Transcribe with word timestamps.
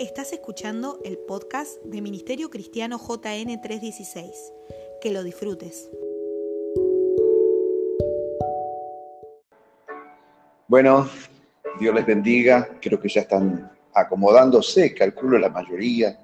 Estás 0.00 0.32
escuchando 0.32 0.98
el 1.04 1.18
podcast 1.18 1.80
de 1.84 2.02
Ministerio 2.02 2.50
Cristiano 2.50 2.98
JN 2.98 3.60
316. 3.60 4.52
Que 5.00 5.12
lo 5.12 5.22
disfrutes. 5.22 5.88
Bueno, 10.66 11.08
Dios 11.78 11.94
les 11.94 12.04
bendiga. 12.04 12.68
Creo 12.80 13.00
que 13.00 13.08
ya 13.08 13.20
están 13.20 13.70
acomodándose, 13.94 14.92
calculo 14.94 15.38
la 15.38 15.48
mayoría. 15.48 16.18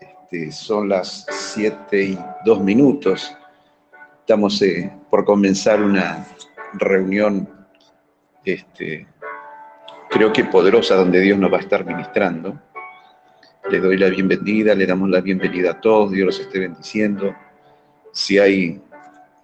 Este, 0.00 0.52
son 0.52 0.90
las 0.90 1.24
7 1.30 2.02
y 2.02 2.18
2 2.44 2.60
minutos. 2.60 3.34
Estamos 4.20 4.60
eh, 4.60 4.92
por 5.10 5.24
comenzar 5.24 5.82
una 5.82 6.26
reunión 6.74 7.48
este, 8.44 9.06
creo 10.12 10.30
que 10.30 10.44
poderosa 10.44 10.94
donde 10.94 11.20
Dios 11.20 11.38
nos 11.38 11.50
va 11.50 11.56
a 11.56 11.60
estar 11.60 11.86
ministrando. 11.86 12.60
Le 13.70 13.80
doy 13.80 13.96
la 13.96 14.08
bienvenida, 14.08 14.74
le 14.74 14.86
damos 14.86 15.08
la 15.08 15.22
bienvenida 15.22 15.70
a 15.70 15.80
todos, 15.80 16.12
Dios 16.12 16.26
los 16.26 16.40
esté 16.40 16.60
bendiciendo. 16.60 17.34
Si 18.12 18.38
hay 18.38 18.80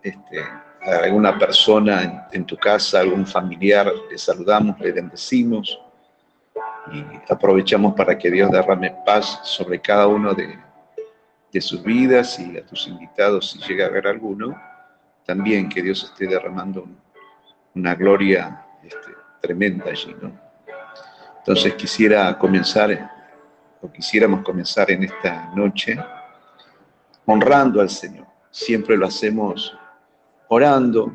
este, 0.03 0.45
alguna 0.83 1.39
persona 1.39 2.29
en, 2.31 2.45
tu 2.45 2.57
casa, 2.59 3.01
algún 3.01 3.27
familiar, 3.27 3.91
le 4.11 4.19
saludamos, 4.19 4.79
le 4.81 4.93
bendecimos 4.93 5.81
y 6.93 7.03
aprovechamos 7.33 7.95
para 7.95 8.19
que 8.19 8.31
Dios 8.31 8.51
derrame 8.51 8.95
paz 9.07 9.41
sobre 9.45 9.81
cada 9.81 10.07
uno 10.07 10.35
de, 10.35 10.59
sus 11.61 11.83
vidas 11.83 12.39
y 12.39 12.57
a 12.57 12.65
tus 12.65 12.87
invitados, 12.87 13.51
si 13.51 13.59
llega 13.61 13.87
a 13.87 13.89
haber 13.89 14.07
alguno, 14.07 14.57
también 15.25 15.69
que 15.69 15.83
Dios 15.83 16.05
esté 16.05 16.27
derramando 16.27 16.87
una 17.75 17.97
gloria 17.97 18.65
este, 18.85 19.11
tremenda 19.41 19.91
allí, 19.91 20.15
¿no? 20.23 20.48
Entonces 21.39 21.75
quisiera 21.75 22.37
comenzar, 22.39 23.11
o 23.81 23.91
quisiéramos 23.91 24.43
comenzar 24.43 24.91
en 24.91 25.05
esta 25.05 25.51
noche, 25.55 25.99
honrando 27.25 27.81
al 27.81 27.91
Señor. 27.91 28.27
Siempre 28.51 28.97
lo 28.97 29.07
hacemos 29.07 29.77
orando, 30.49 31.13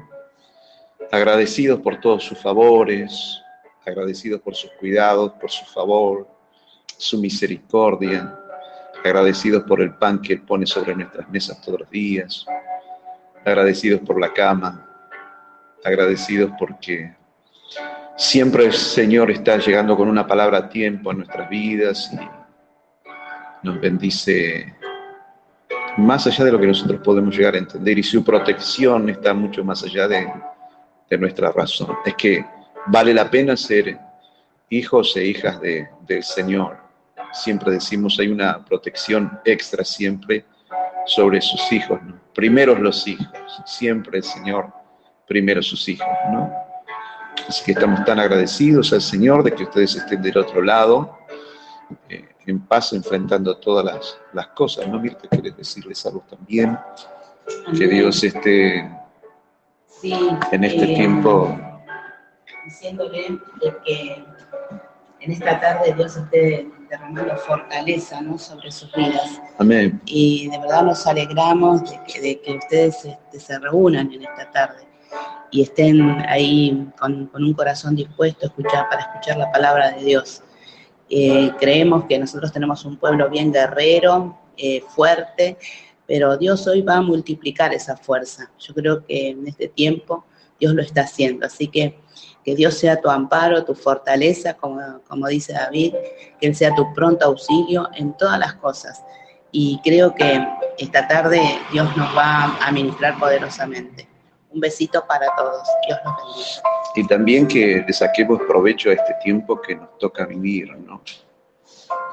agradecidos 1.11 1.79
por 1.81 1.99
todos 1.99 2.23
sus 2.23 2.37
favores, 2.39 3.41
agradecidos 3.85 4.41
por 4.41 4.55
sus 4.55 4.71
cuidados, 4.79 5.33
por 5.33 5.51
su 5.51 5.65
favor, 5.65 6.27
su 6.97 7.19
misericordia, 7.19 8.39
agradecidos 9.03 9.63
por 9.63 9.81
el 9.81 9.93
pan 9.95 10.21
que 10.21 10.37
pone 10.37 10.65
sobre 10.65 10.95
nuestras 10.95 11.29
mesas 11.29 11.61
todos 11.61 11.81
los 11.81 11.89
días, 11.89 12.45
agradecidos 13.45 14.01
por 14.01 14.19
la 14.19 14.31
cama, 14.31 14.89
agradecidos 15.83 16.51
porque 16.57 17.13
Siempre 18.15 18.65
el 18.65 18.73
Señor 18.73 19.31
está 19.31 19.57
llegando 19.57 19.97
con 19.97 20.07
una 20.07 20.27
palabra 20.27 20.59
a 20.59 20.69
tiempo 20.69 21.09
a 21.09 21.15
nuestras 21.15 21.49
vidas 21.49 22.11
y 22.13 23.65
nos 23.65 23.81
bendice 23.81 24.75
más 25.97 26.27
allá 26.27 26.45
de 26.45 26.51
lo 26.51 26.59
que 26.59 26.67
nosotros 26.67 27.01
podemos 27.03 27.35
llegar 27.35 27.55
a 27.55 27.57
entender 27.57 27.97
y 27.97 28.03
su 28.03 28.23
protección 28.23 29.09
está 29.09 29.33
mucho 29.33 29.63
más 29.63 29.83
allá 29.83 30.07
de, 30.07 30.27
nuestra 31.19 31.51
razón. 31.51 31.95
Es 32.03 32.15
que 32.15 32.43
vale 32.87 33.13
la 33.13 33.29
pena 33.29 33.55
ser 33.55 33.99
hijos 34.69 35.15
e 35.15 35.25
hijas 35.25 35.61
del 35.61 36.23
Señor. 36.23 36.77
Siempre 37.31 37.71
decimos 37.71 38.19
hay 38.19 38.29
una 38.29 38.65
protección 38.65 39.39
extra 39.45 39.83
siempre 39.83 40.43
sobre 41.05 41.39
sus 41.39 41.71
hijos. 41.71 41.99
Primero 42.33 42.73
los 42.75 43.07
hijos, 43.07 43.27
siempre 43.67 44.17
el 44.17 44.23
Señor, 44.23 44.73
primero 45.27 45.61
sus 45.61 45.87
hijos, 45.87 46.07
¿no? 46.31 46.72
Así 47.47 47.63
que 47.65 47.71
estamos 47.73 48.03
tan 48.05 48.19
agradecidos 48.19 48.93
al 48.93 49.01
Señor 49.01 49.43
de 49.43 49.53
que 49.53 49.63
ustedes 49.63 49.95
estén 49.95 50.21
del 50.21 50.37
otro 50.37 50.61
lado, 50.61 51.17
eh, 52.09 52.29
en 52.45 52.59
paz, 52.59 52.93
enfrentando 52.93 53.57
todas 53.57 54.17
las, 54.33 54.47
cosas. 54.47 54.87
¿No, 54.87 54.99
Mirta? 54.99 55.27
¿Quieres 55.29 55.55
decirles 55.57 56.05
algo 56.05 56.23
también? 56.29 56.77
Que 57.77 57.87
Dios 57.87 58.23
esté 58.23 58.79
en 60.51 60.63
este 60.63 60.91
eh, 60.91 60.95
tiempo. 60.95 61.57
Diciéndole 62.65 63.39
que 63.85 64.25
en 65.19 65.31
esta 65.31 65.59
tarde 65.59 65.93
Dios 65.93 66.17
esté 66.17 66.67
derramando 66.89 67.35
fortaleza 67.37 68.21
¿no? 68.21 68.37
sobre 68.37 68.71
sus 68.71 68.91
vidas. 68.93 69.41
Amén. 69.57 70.01
Y 70.05 70.49
de 70.49 70.59
verdad 70.59 70.83
nos 70.83 71.05
alegramos 71.07 71.89
de 71.89 71.99
que, 72.07 72.21
de 72.21 72.41
que 72.41 72.53
ustedes 72.57 73.05
este, 73.05 73.39
se 73.39 73.59
reúnan 73.59 74.11
en 74.11 74.23
esta 74.23 74.51
tarde 74.51 74.92
y 75.53 75.61
estén 75.61 76.01
ahí 76.27 76.85
con, 76.99 77.31
un 77.33 77.53
corazón 77.53 77.95
dispuesto 77.95 78.45
a 78.45 78.49
escuchar, 78.49 78.89
para 78.89 79.03
escuchar 79.03 79.37
la 79.37 79.51
palabra 79.51 79.91
de 79.91 80.03
Dios. 80.03 80.41
Eh, 81.09 81.51
creemos 81.59 82.05
que 82.05 82.19
nosotros 82.19 82.51
tenemos 82.51 82.83
un 82.83 82.97
pueblo 82.97 83.29
bien 83.29 83.53
guerrero, 83.53 84.37
eh, 84.57 84.81
fuerte, 84.89 85.57
pero 86.07 86.35
Dios 86.37 86.67
hoy 86.67 86.81
va 86.81 86.97
a 86.97 87.01
multiplicar 87.01 87.73
esa 87.73 87.95
fuerza. 87.95 88.51
Yo 88.59 88.73
creo 88.73 89.05
que 89.05 89.29
en 89.29 89.47
este 89.47 89.67
tiempo 89.69 90.25
Dios 90.59 90.73
lo 90.73 90.81
está 90.81 91.01
haciendo. 91.01 91.45
Así 91.45 91.67
que 91.67 91.97
que 92.43 92.55
Dios 92.55 92.73
sea 92.75 92.99
tu 92.99 93.09
amparo, 93.09 93.63
tu 93.63 93.73
fortaleza, 93.73 94.55
como, 94.55 95.01
como 95.07 95.27
dice 95.27 95.53
David, 95.53 95.93
que 96.39 96.47
Él 96.47 96.55
sea 96.55 96.75
tu 96.75 96.93
pronto 96.93 97.25
auxilio 97.25 97.89
en 97.95 98.15
todas 98.17 98.37
las 98.39 98.55
cosas. 98.55 99.01
Y 99.51 99.79
creo 99.83 100.13
que 100.13 100.45
esta 100.77 101.07
tarde 101.07 101.41
Dios 101.71 101.95
nos 101.95 102.15
va 102.15 102.57
a 102.59 102.71
ministrar 102.71 103.17
poderosamente. 103.17 104.12
Un 104.53 104.59
besito 104.59 105.03
para 105.07 105.35
todos. 105.35 105.67
Dios 105.87 105.99
los 106.05 106.15
bendiga. 106.17 106.61
Y 106.95 107.07
también 107.07 107.47
que 107.47 107.83
le 107.85 107.93
saquemos 107.93 108.39
provecho 108.47 108.91
a 108.91 108.93
este 108.93 109.15
tiempo 109.23 109.59
que 109.59 109.75
nos 109.75 109.97
toca 109.97 110.25
vivir, 110.25 110.77
¿no? 110.77 111.01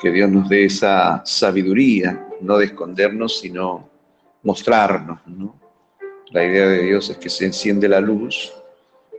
Que 0.00 0.10
Dios 0.10 0.30
nos 0.30 0.48
dé 0.48 0.64
esa 0.64 1.22
sabiduría, 1.24 2.28
no 2.40 2.56
de 2.56 2.66
escondernos, 2.66 3.40
sino 3.40 3.90
mostrarnos, 4.42 5.20
¿no? 5.26 5.54
La 6.30 6.44
idea 6.44 6.66
de 6.66 6.82
Dios 6.84 7.10
es 7.10 7.18
que 7.18 7.28
se 7.28 7.44
enciende 7.44 7.88
la 7.88 8.00
luz 8.00 8.52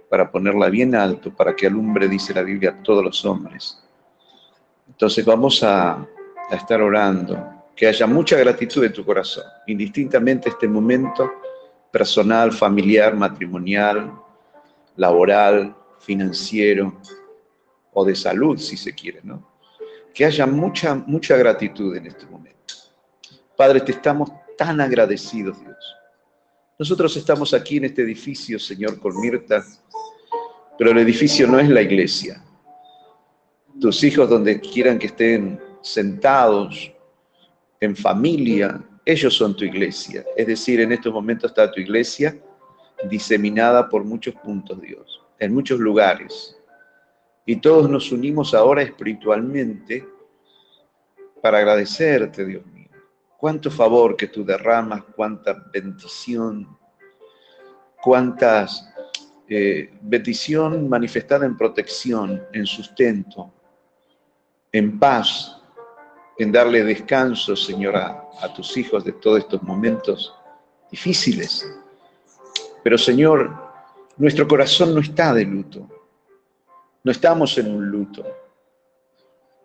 para 0.09 0.32
ponerla 0.32 0.70
bien 0.70 0.96
alto, 0.96 1.32
para 1.32 1.56
que 1.56 1.68
alumbre, 1.68 2.08
dice 2.08 2.34
la 2.34 2.42
Biblia, 2.42 2.72
a 2.72 2.84
todos 2.84 3.03
los 3.03 3.24
hombres. 3.24 3.78
Entonces 4.88 5.24
vamos 5.24 5.62
a, 5.62 5.92
a 5.92 6.56
estar 6.56 6.82
orando, 6.82 7.38
que 7.76 7.88
haya 7.88 8.08
mucha 8.08 8.36
gratitud 8.38 8.84
en 8.84 8.94
tu 8.94 9.06
corazón, 9.06 9.44
indistintamente 9.68 10.50
este 10.50 10.68
momento 10.68 11.32
personal, 11.91 12.52
familiar, 12.52 13.16
matrimonial, 13.16 14.13
laboral, 14.96 15.75
financiero 16.00 17.00
o 17.94 18.06
de 18.06 18.16
salud, 18.16 18.57
si 18.57 18.78
se 18.78 18.94
quiere, 18.94 19.19
¿no? 19.24 19.50
Que 20.13 20.25
haya 20.25 20.46
mucha, 20.46 20.96
mucha 20.96 21.38
gratitud 21.38 21.96
en 21.96 22.07
este 22.07 22.25
momento. 22.25 22.74
Padre, 23.56 23.81
te 23.81 23.91
estamos 23.91 24.31
tan 24.57 24.81
agradecidos, 24.81 25.59
Dios. 25.59 25.96
Nosotros 26.79 27.16
estamos 27.16 27.53
aquí 27.53 27.78
en 27.78 27.85
este 27.85 28.02
edificio, 28.02 28.58
Señor, 28.58 29.00
con 29.00 29.19
Mirta, 29.19 29.63
pero 30.78 30.91
el 30.91 30.97
edificio 30.97 31.47
no 31.47 31.59
es 31.59 31.69
la 31.69 31.81
iglesia. 31.81 32.44
Tus 33.79 34.03
hijos, 34.03 34.29
donde 34.29 34.59
quieran 34.59 34.97
que 34.97 35.08
estén 35.08 35.62
sentados, 35.81 36.91
en 37.81 37.96
familia, 37.96 38.79
ellos 39.06 39.36
son 39.36 39.56
tu 39.56 39.66
iglesia. 39.66 40.26
Es 40.36 40.48
decir, 40.48 40.80
en 40.82 40.92
estos 40.92 41.14
momentos 41.14 41.52
está 41.52 41.72
tu 41.72 41.80
iglesia 41.80 42.38
diseminada 43.10 43.90
por 43.90 44.04
muchos 44.04 44.36
puntos, 44.36 44.80
Dios, 44.82 45.22
en 45.40 45.54
muchos 45.54 45.80
lugares. 45.80 46.58
Y 47.46 47.56
todos 47.58 47.90
nos 47.90 48.12
unimos 48.12 48.54
ahora 48.54 48.84
espiritualmente 48.84 50.08
para 51.42 51.58
agradecerte, 51.58 52.46
Dios 52.46 52.66
mío. 52.68 52.90
Cuánto 53.38 53.72
favor 53.72 54.16
que 54.16 54.28
tú 54.28 54.46
derramas, 54.46 55.04
cuánta 55.16 55.66
bendición, 55.74 56.78
cuántas 58.04 58.88
eh, 59.50 59.92
bendición 60.02 60.88
manifestada 60.88 61.46
en 61.46 61.58
protección, 61.58 62.44
en 62.54 62.66
sustento, 62.66 63.52
en 64.72 65.00
paz, 65.00 65.59
en 66.38 66.52
darle 66.52 66.84
descanso, 66.84 67.56
Señora, 67.56 68.21
a 68.41 68.53
tus 68.53 68.76
hijos 68.78 69.03
de 69.03 69.14
todos 69.14 69.40
estos 69.40 69.61
momentos 69.64 70.34
difíciles. 70.90 71.67
Pero, 72.84 72.97
Señor, 72.97 73.55
nuestro 74.17 74.47
corazón 74.47 74.93
no 74.93 75.02
está 75.02 75.34
de 75.34 75.46
luto. 75.46 75.88
No 77.03 77.11
estamos 77.11 77.58
en 77.58 77.73
un 77.73 77.88
luto. 77.88 78.26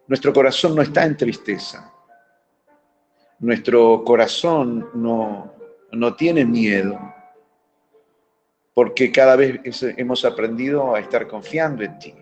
Nuestro 0.07 0.33
corazón 0.33 0.75
no 0.75 0.83
está 0.83 1.05
en 1.05 1.17
tristeza. 1.17 1.93
Nuestro 3.39 4.03
corazón 4.05 4.91
no, 4.95 5.53
no 5.93 6.15
tiene 6.15 6.45
miedo, 6.45 6.99
porque 8.73 9.13
cada 9.13 9.37
vez 9.37 9.61
hemos 9.97 10.25
aprendido 10.25 10.95
a 10.95 11.01
estar 11.01 11.27
confiando 11.27 11.83
en 11.83 11.99
ti, 11.99 12.15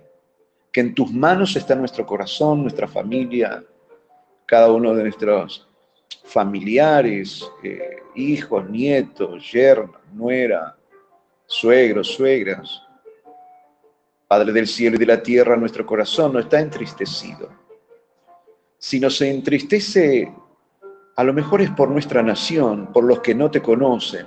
que 0.72 0.80
en 0.80 0.94
tus 0.94 1.12
manos 1.12 1.54
está 1.54 1.76
nuestro 1.76 2.04
corazón, 2.04 2.62
nuestra 2.62 2.88
familia, 2.88 3.64
cada 4.46 4.72
uno 4.72 4.94
de 4.94 5.04
nuestros 5.04 5.68
familiares, 6.24 7.50
eh, 7.62 7.96
hijos, 8.14 8.68
nietos, 8.68 9.50
yernos, 9.50 10.00
nuera, 10.12 10.76
suegros, 11.46 12.08
suegras. 12.08 12.82
Padre 14.26 14.52
del 14.52 14.66
cielo 14.66 14.96
y 14.96 14.98
de 14.98 15.06
la 15.06 15.22
tierra, 15.22 15.56
nuestro 15.56 15.84
corazón 15.84 16.32
no 16.32 16.38
está 16.38 16.60
entristecido. 16.60 17.50
Si 18.78 19.00
nos 19.00 19.20
entristece, 19.20 20.32
a 21.16 21.24
lo 21.24 21.32
mejor 21.32 21.62
es 21.62 21.70
por 21.70 21.90
nuestra 21.90 22.22
nación, 22.22 22.92
por 22.92 23.04
los 23.04 23.20
que 23.20 23.34
no 23.34 23.50
te 23.50 23.62
conocen. 23.62 24.26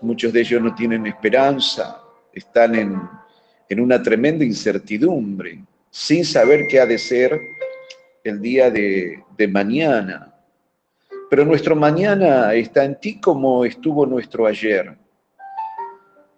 Muchos 0.00 0.32
de 0.32 0.40
ellos 0.40 0.62
no 0.62 0.74
tienen 0.74 1.06
esperanza, 1.06 2.02
están 2.32 2.74
en, 2.74 3.00
en 3.68 3.80
una 3.80 4.02
tremenda 4.02 4.44
incertidumbre, 4.44 5.64
sin 5.90 6.24
saber 6.24 6.66
qué 6.68 6.80
ha 6.80 6.86
de 6.86 6.98
ser 6.98 7.40
el 8.22 8.40
día 8.40 8.70
de, 8.70 9.24
de 9.36 9.48
mañana. 9.48 10.35
Pero 11.28 11.44
nuestro 11.44 11.74
mañana 11.74 12.54
está 12.54 12.84
en 12.84 13.00
ti 13.00 13.20
como 13.20 13.64
estuvo 13.64 14.06
nuestro 14.06 14.46
ayer. 14.46 14.96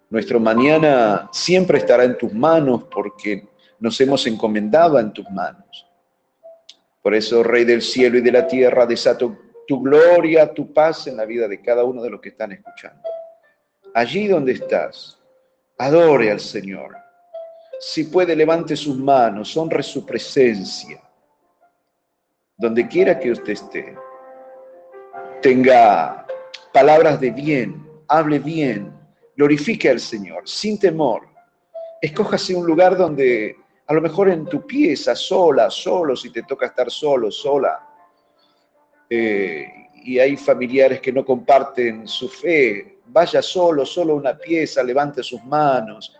Nuestro 0.09 0.39
mañana 0.39 1.29
siempre 1.31 1.77
estará 1.77 2.03
en 2.03 2.17
tus 2.17 2.33
manos 2.33 2.85
porque 2.91 3.47
nos 3.79 4.01
hemos 4.01 4.25
encomendado 4.25 4.99
en 4.99 5.13
tus 5.13 5.29
manos. 5.29 5.85
Por 7.03 7.13
eso, 7.13 7.43
Rey 7.43 7.63
del 7.63 7.83
cielo 7.83 8.17
y 8.17 8.21
de 8.21 8.31
la 8.31 8.47
tierra, 8.47 8.87
desato 8.87 9.37
tu 9.67 9.81
gloria, 9.81 10.51
tu 10.51 10.73
paz 10.73 11.05
en 11.05 11.17
la 11.17 11.25
vida 11.25 11.47
de 11.47 11.61
cada 11.61 11.83
uno 11.83 12.01
de 12.01 12.09
los 12.09 12.19
que 12.19 12.29
están 12.29 12.51
escuchando. 12.51 13.03
Allí 13.93 14.27
donde 14.27 14.53
estás, 14.53 15.19
adore 15.77 16.31
al 16.31 16.39
Señor. 16.39 16.95
Si 17.79 18.05
puede, 18.05 18.35
levante 18.35 18.75
sus 18.75 18.97
manos, 18.97 19.55
honre 19.55 19.83
su 19.83 20.05
presencia. 20.05 20.99
Donde 22.57 22.87
quiera 22.87 23.17
que 23.17 23.31
usted 23.31 23.53
esté, 23.53 23.95
tenga 25.41 26.25
palabras 26.73 27.19
de 27.19 27.31
bien, 27.31 27.87
hable 28.07 28.39
bien, 28.39 28.93
glorifique 29.35 29.89
al 29.89 29.99
Señor, 29.99 30.47
sin 30.47 30.79
temor. 30.79 31.27
Escójase 32.01 32.55
un 32.55 32.65
lugar 32.65 32.97
donde 32.97 33.55
a 33.87 33.93
lo 33.93 34.01
mejor 34.01 34.29
en 34.29 34.45
tu 34.45 34.65
pieza, 34.65 35.15
sola, 35.15 35.69
solo, 35.69 36.15
si 36.15 36.31
te 36.31 36.43
toca 36.43 36.67
estar 36.67 36.91
solo, 36.91 37.31
sola. 37.31 37.87
Eh, 39.09 39.67
y 40.03 40.19
hay 40.19 40.37
familiares 40.37 41.01
que 41.01 41.11
no 41.11 41.25
comparten 41.25 42.07
su 42.07 42.29
fe. 42.29 42.99
Vaya 43.07 43.41
solo, 43.41 43.85
solo 43.85 44.15
una 44.15 44.37
pieza, 44.37 44.83
levante 44.83 45.23
sus 45.23 45.43
manos, 45.43 46.15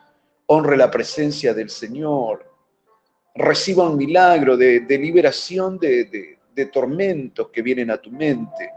honre 0.48 0.76
la 0.76 0.90
presencia 0.90 1.54
del 1.54 1.70
Señor, 1.70 2.46
reciba 3.36 3.88
un 3.88 3.96
milagro 3.96 4.58
de, 4.58 4.82
liberación 4.90 5.78
de, 5.78 6.38
de 6.52 6.66
tormentos 6.66 7.50
que 7.50 7.62
vienen 7.62 7.92
a 7.92 7.98
tu 7.98 8.10
mente, 8.10 8.72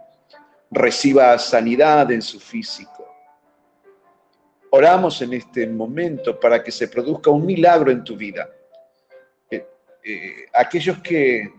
reciba 0.73 1.39
sanidad 1.39 2.11
en 2.11 2.23
su 2.23 2.41
físico. 2.41 3.07
Oramos 4.71 5.23
en 5.23 5.35
este 5.35 5.67
momento 5.67 6.41
para 6.41 6.63
que 6.63 6.73
se 6.73 6.89
produzca 6.89 7.31
un 7.31 7.47
milagro 7.47 7.91
en 7.91 8.03
tu 8.03 8.17
vida 8.17 8.49
eh, 10.05 10.47
aquellos 10.53 10.99
que 10.99 11.53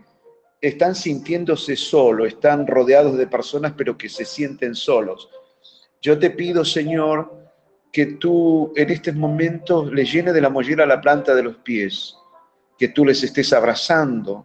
están 0.60 0.94
sintiéndose 0.94 1.76
solos, 1.76 2.28
están 2.28 2.66
rodeados 2.66 3.16
de 3.16 3.26
personas 3.26 3.72
pero 3.76 3.96
que 3.96 4.08
se 4.08 4.24
sienten 4.26 4.74
solos. 4.74 5.30
Yo 6.02 6.18
te 6.18 6.30
pido, 6.30 6.64
Señor, 6.64 7.32
que 7.90 8.06
tú 8.06 8.72
en 8.76 8.90
estos 8.90 9.14
momentos 9.14 9.90
les 9.92 10.12
llene 10.12 10.32
de 10.32 10.42
la 10.42 10.50
mollera 10.50 10.84
la 10.84 11.00
planta 11.00 11.34
de 11.34 11.42
los 11.42 11.56
pies, 11.56 12.16
que 12.78 12.88
tú 12.88 13.06
les 13.06 13.22
estés 13.22 13.52
abrazando, 13.54 14.44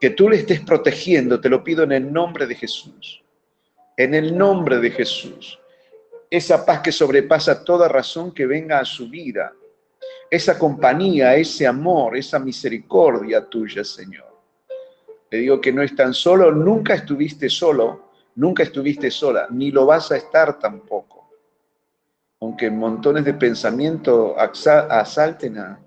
que 0.00 0.10
tú 0.10 0.30
les 0.30 0.40
estés 0.40 0.60
protegiendo, 0.60 1.40
te 1.40 1.50
lo 1.50 1.62
pido 1.62 1.82
en 1.82 1.92
el 1.92 2.10
nombre 2.10 2.46
de 2.46 2.54
Jesús. 2.54 3.22
En 3.98 4.14
el 4.14 4.36
nombre 4.36 4.78
de 4.78 4.90
Jesús. 4.90 5.60
Esa 6.30 6.64
paz 6.64 6.80
que 6.80 6.92
sobrepasa 6.92 7.62
toda 7.62 7.86
razón 7.88 8.32
que 8.32 8.46
venga 8.46 8.78
a 8.78 8.86
su 8.86 9.10
vida 9.10 9.52
esa 10.30 10.58
compañía, 10.58 11.34
ese 11.36 11.66
amor, 11.66 12.16
esa 12.16 12.38
misericordia 12.38 13.46
tuya, 13.46 13.82
Señor. 13.82 14.26
Te 15.30 15.38
digo 15.38 15.60
que 15.60 15.72
no 15.72 15.82
es 15.82 15.94
tan 15.94 16.14
solo, 16.14 16.52
nunca 16.52 16.94
estuviste 16.94 17.48
solo, 17.48 18.10
nunca 18.34 18.62
estuviste 18.62 19.10
sola, 19.10 19.46
ni 19.50 19.70
lo 19.70 19.86
vas 19.86 20.10
a 20.12 20.16
estar 20.16 20.58
tampoco. 20.58 21.30
Aunque 22.40 22.70
montones 22.70 23.24
de 23.24 23.34
pensamientos 23.34 24.34
asalten 24.36 25.58
a, 25.58 25.80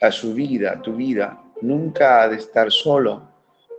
a 0.00 0.10
su 0.10 0.34
vida, 0.34 0.72
a 0.72 0.82
tu 0.82 0.96
vida, 0.96 1.40
nunca 1.60 2.22
ha 2.22 2.28
de 2.28 2.36
estar 2.36 2.70
solo, 2.70 3.28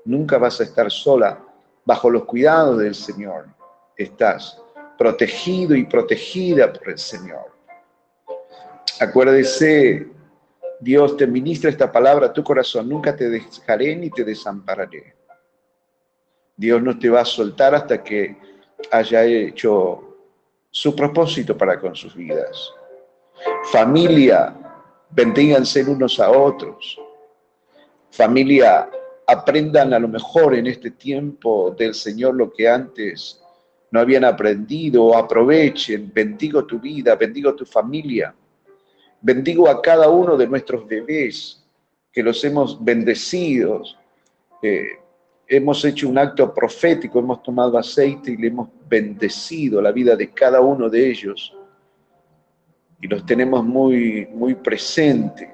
nunca 0.05 0.37
vas 0.37 0.61
a 0.61 0.63
estar 0.63 0.89
sola. 0.89 1.39
Bajo 1.85 2.09
los 2.09 2.25
cuidados 2.25 2.79
del 2.79 2.95
Señor 2.95 3.47
estás 3.97 4.61
protegido 4.97 5.75
y 5.75 5.85
protegida 5.85 6.71
por 6.71 6.89
el 6.89 6.97
Señor. 6.97 7.51
Acuérdese, 8.99 10.07
Dios 10.79 11.17
te 11.17 11.27
ministra 11.27 11.69
esta 11.69 11.91
palabra 11.91 12.31
tu 12.31 12.43
corazón, 12.43 12.89
nunca 12.89 13.15
te 13.15 13.29
dejaré 13.29 13.95
ni 13.95 14.09
te 14.09 14.23
desampararé. 14.23 15.15
Dios 16.55 16.81
no 16.81 16.97
te 16.97 17.09
va 17.09 17.21
a 17.21 17.25
soltar 17.25 17.73
hasta 17.73 18.03
que 18.03 18.37
haya 18.91 19.23
hecho 19.23 20.17
su 20.69 20.95
propósito 20.95 21.57
para 21.57 21.79
con 21.79 21.95
sus 21.95 22.15
vidas. 22.15 22.71
Familia, 23.71 24.55
bendíganse 25.09 25.83
unos 25.83 26.19
a 26.19 26.29
otros. 26.31 26.99
Familia, 28.11 28.89
aprendan 29.27 29.93
a 29.93 29.99
lo 29.99 30.07
mejor 30.07 30.55
en 30.55 30.67
este 30.67 30.91
tiempo 30.91 31.75
del 31.77 31.93
Señor 31.93 32.35
lo 32.35 32.51
que 32.51 32.67
antes 32.67 33.41
no 33.91 33.99
habían 33.99 34.25
aprendido, 34.25 35.15
aprovechen, 35.15 36.11
bendigo 36.13 36.65
tu 36.65 36.79
vida, 36.79 37.15
bendigo 37.15 37.53
tu 37.53 37.65
familia. 37.65 38.33
Bendigo 39.21 39.69
a 39.69 39.81
cada 39.81 40.09
uno 40.09 40.35
de 40.35 40.47
nuestros 40.47 40.87
bebés 40.87 41.63
que 42.11 42.23
los 42.23 42.43
hemos 42.43 42.83
bendecido. 42.83 43.83
Hemos 45.47 45.85
hecho 45.85 46.09
un 46.09 46.17
acto 46.17 46.53
profético, 46.53 47.19
hemos 47.19 47.43
tomado 47.43 47.77
aceite 47.77 48.31
y 48.31 48.37
le 48.37 48.47
hemos 48.47 48.69
bendecido 48.89 49.81
la 49.81 49.91
vida 49.91 50.15
de 50.15 50.31
cada 50.31 50.59
uno 50.59 50.89
de 50.89 51.09
ellos. 51.11 51.55
Y 52.99 53.07
los 53.07 53.25
tenemos 53.25 53.63
muy, 53.63 54.27
muy 54.31 54.55
presente. 54.55 55.51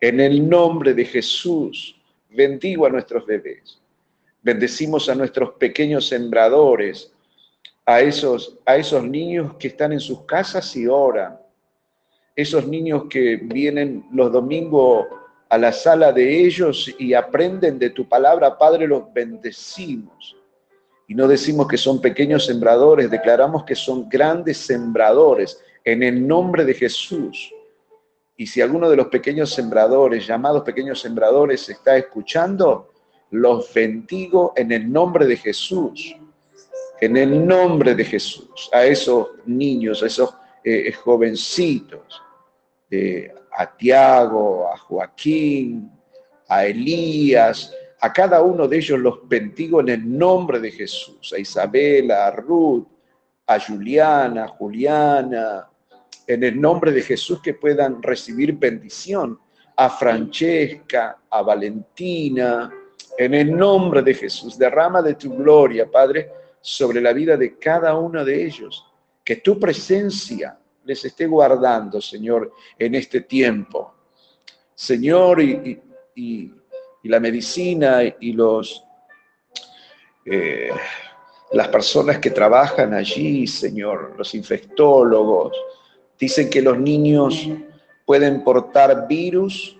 En 0.00 0.20
el 0.20 0.48
nombre 0.48 0.94
de 0.94 1.04
Jesús, 1.04 2.00
bendigo 2.34 2.86
a 2.86 2.90
nuestros 2.90 3.24
bebés. 3.26 3.80
Bendecimos 4.42 5.08
a 5.08 5.14
nuestros 5.14 5.52
pequeños 5.52 6.08
sembradores, 6.08 7.12
a 7.86 8.00
esos, 8.00 8.58
a 8.66 8.76
esos 8.76 9.04
niños 9.04 9.54
que 9.58 9.68
están 9.68 9.92
en 9.92 10.00
sus 10.00 10.22
casas 10.22 10.74
y 10.76 10.86
oran 10.86 11.38
esos 12.36 12.66
niños 12.66 13.04
que 13.08 13.36
vienen 13.36 14.06
los 14.12 14.32
domingos 14.32 15.06
a 15.48 15.58
la 15.58 15.72
sala 15.72 16.12
de 16.12 16.44
ellos 16.44 16.92
y 16.98 17.14
aprenden 17.14 17.78
de 17.78 17.90
tu 17.90 18.08
palabra, 18.08 18.58
Padre, 18.58 18.88
los 18.88 19.12
bendecimos. 19.12 20.36
Y 21.06 21.14
no 21.14 21.28
decimos 21.28 21.68
que 21.68 21.76
son 21.76 22.00
pequeños 22.00 22.46
sembradores, 22.46 23.10
declaramos 23.10 23.64
que 23.64 23.74
son 23.74 24.08
grandes 24.08 24.56
sembradores 24.56 25.62
en 25.84 26.02
el 26.02 26.26
nombre 26.26 26.64
de 26.64 26.74
Jesús. 26.74 27.52
Y 28.36 28.46
si 28.46 28.60
alguno 28.60 28.90
de 28.90 28.96
los 28.96 29.06
pequeños 29.06 29.52
sembradores, 29.52 30.26
llamados 30.26 30.62
pequeños 30.62 31.00
sembradores, 31.00 31.68
está 31.68 31.96
escuchando, 31.96 32.90
los 33.30 33.72
bendigo 33.72 34.52
en 34.56 34.72
el 34.72 34.92
nombre 34.92 35.26
de 35.26 35.36
Jesús. 35.36 36.16
En 37.00 37.16
el 37.16 37.46
nombre 37.46 37.94
de 37.94 38.04
Jesús. 38.04 38.70
A 38.72 38.84
esos 38.84 39.28
niños, 39.46 40.02
a 40.02 40.06
esos 40.06 40.34
eh, 40.64 40.92
jovencitos 40.92 42.22
a 43.56 43.76
Tiago, 43.76 44.68
a 44.68 44.76
Joaquín, 44.76 45.90
a 46.48 46.66
Elías, 46.66 47.72
a 48.00 48.12
cada 48.12 48.42
uno 48.42 48.68
de 48.68 48.76
ellos 48.76 48.98
los 48.98 49.28
bendigo 49.28 49.80
en 49.80 49.88
el 49.88 50.18
nombre 50.18 50.60
de 50.60 50.70
Jesús, 50.70 51.32
a 51.32 51.38
Isabela, 51.38 52.26
a 52.26 52.30
Ruth, 52.32 52.86
a 53.46 53.58
Juliana, 53.60 54.44
a 54.44 54.48
Juliana, 54.48 55.68
en 56.26 56.42
el 56.44 56.60
nombre 56.60 56.92
de 56.92 57.02
Jesús 57.02 57.40
que 57.42 57.54
puedan 57.54 58.02
recibir 58.02 58.54
bendición, 58.54 59.38
a 59.76 59.90
Francesca, 59.90 61.18
a 61.28 61.42
Valentina, 61.42 62.72
en 63.16 63.34
el 63.34 63.56
nombre 63.56 64.02
de 64.02 64.14
Jesús, 64.14 64.58
derrama 64.58 65.02
de 65.02 65.14
tu 65.14 65.36
gloria, 65.36 65.90
Padre, 65.90 66.30
sobre 66.60 67.00
la 67.00 67.12
vida 67.12 67.36
de 67.36 67.58
cada 67.58 67.94
uno 67.94 68.24
de 68.24 68.44
ellos, 68.44 68.84
que 69.24 69.36
tu 69.36 69.58
presencia 69.58 70.58
les 70.84 71.04
esté 71.04 71.26
guardando, 71.26 72.00
Señor, 72.00 72.52
en 72.78 72.94
este 72.94 73.22
tiempo. 73.22 73.94
Señor, 74.74 75.42
y, 75.42 75.80
la 77.04 77.20
medicina 77.20 78.00
y 78.02 78.32
los, 78.32 78.82
eh, 80.24 80.70
las 81.52 81.68
personas 81.68 82.18
que 82.18 82.30
trabajan 82.30 82.94
allí, 82.94 83.46
Señor, 83.46 84.14
los 84.16 84.34
infectólogos, 84.34 85.54
dicen 86.18 86.50
que 86.50 86.62
los 86.62 86.78
niños 86.78 87.48
pueden 88.04 88.44
portar 88.44 89.06
virus 89.08 89.76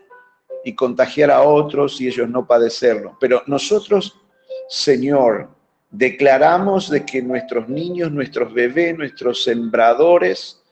y 0.64 0.74
contagiar 0.74 1.30
a 1.30 1.42
otros 1.42 2.00
y 2.00 2.08
ellos 2.08 2.28
no 2.28 2.46
padecerlo. 2.46 3.16
Pero 3.20 3.42
nosotros, 3.46 4.18
Señor, 4.68 5.50
declaramos 5.90 6.90
de 6.90 7.04
que 7.04 7.22
nuestros 7.22 7.68
niños, 7.68 8.10
nuestros 8.10 8.52
bebés, 8.52 8.96
nuestros 8.96 9.44
sembradores, 9.44 10.62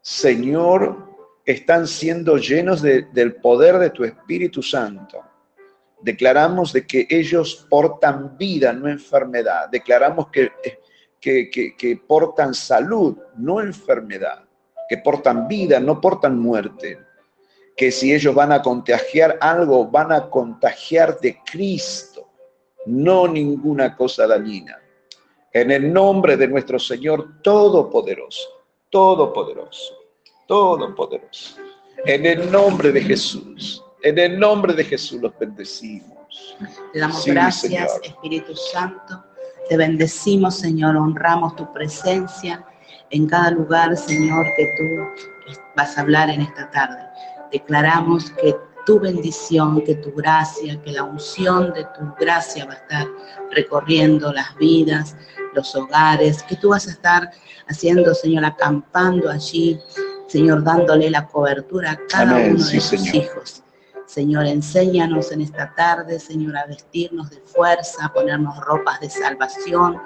Señor, 0.00 1.12
están 1.44 1.86
siendo 1.86 2.36
llenos 2.36 2.82
del 2.82 3.34
poder 3.36 3.78
de 3.78 3.90
tu 3.90 4.04
Espíritu 4.04 4.62
Santo. 4.62 5.20
Declaramos 6.00 6.72
de 6.72 6.86
que 6.86 7.06
ellos 7.08 7.66
portan 7.68 8.36
vida, 8.36 8.72
no 8.72 8.88
enfermedad. 8.88 9.68
Declaramos 9.70 10.28
que, 10.28 10.50
que, 11.20 11.50
que, 11.50 11.96
portan 12.06 12.54
salud, 12.54 13.16
no 13.36 13.60
enfermedad. 13.60 14.44
Que 14.92 14.98
portan 14.98 15.48
vida, 15.48 15.80
no 15.80 16.02
portan 16.02 16.38
muerte. 16.38 16.98
Que 17.74 17.90
si 17.90 18.12
ellos 18.12 18.34
van 18.34 18.52
a 18.52 18.60
contagiar 18.60 19.38
algo, 19.40 19.86
van 19.86 20.12
a 20.12 20.28
contagiar 20.28 21.18
de 21.18 21.38
Cristo, 21.50 22.28
no 22.84 23.26
ninguna 23.26 23.96
cosa 23.96 24.26
dañina. 24.26 24.78
En 25.50 25.70
el 25.70 25.90
nombre 25.90 26.36
de 26.36 26.46
nuestro 26.46 26.78
Señor 26.78 27.40
Todopoderoso, 27.40 28.48
Todopoderoso, 28.90 29.94
Todopoderoso. 30.46 31.56
En 32.04 32.26
el 32.26 32.52
nombre 32.52 32.92
de 32.92 33.00
Jesús 33.00 33.82
en 34.02 34.18
el 34.18 34.38
nombre 34.38 34.74
de 34.74 34.84
Jesús 34.84 35.20
los 35.20 35.32
bendecimos. 35.38 36.56
Te 36.92 36.98
damos 36.98 37.24
gracias, 37.24 38.00
Espíritu 38.02 38.54
Santo. 38.54 39.24
Te 39.68 39.76
bendecimos, 39.76 40.58
Señor. 40.58 40.96
Honramos 40.96 41.54
tu 41.56 41.72
presencia 41.72 42.66
en 43.12 43.26
cada 43.26 43.50
lugar, 43.50 43.96
Señor, 43.96 44.46
que 44.56 44.66
tú 44.76 45.54
vas 45.76 45.96
a 45.96 46.00
hablar 46.00 46.30
en 46.30 46.40
esta 46.40 46.70
tarde. 46.70 46.98
Declaramos 47.52 48.30
que 48.42 48.56
tu 48.86 48.98
bendición, 48.98 49.82
que 49.84 49.94
tu 49.96 50.12
gracia, 50.12 50.80
que 50.82 50.92
la 50.92 51.04
unción 51.04 51.72
de 51.72 51.84
tu 51.84 52.12
gracia 52.18 52.64
va 52.64 52.72
a 52.72 52.76
estar 52.76 53.06
recorriendo 53.50 54.32
las 54.32 54.56
vidas, 54.56 55.14
los 55.54 55.74
hogares, 55.76 56.42
que 56.42 56.56
tú 56.56 56.70
vas 56.70 56.88
a 56.88 56.90
estar 56.90 57.30
haciendo, 57.68 58.14
Señor, 58.14 58.44
acampando 58.44 59.30
allí, 59.30 59.78
Señor, 60.26 60.64
dándole 60.64 61.10
la 61.10 61.26
cobertura 61.26 61.92
a 61.92 61.98
cada 62.08 62.36
uno 62.38 62.64
de 62.64 62.80
tus 62.80 63.14
hijos. 63.14 63.61
Señor, 64.12 64.44
enséñanos 64.44 65.32
en 65.32 65.40
esta 65.40 65.72
tarde, 65.74 66.20
Señor, 66.20 66.54
a 66.58 66.66
vestirnos 66.66 67.30
de 67.30 67.38
fuerza, 67.38 68.04
a 68.04 68.12
ponernos 68.12 68.54
ropas 68.58 69.00
de 69.00 69.08
salvación, 69.08 69.96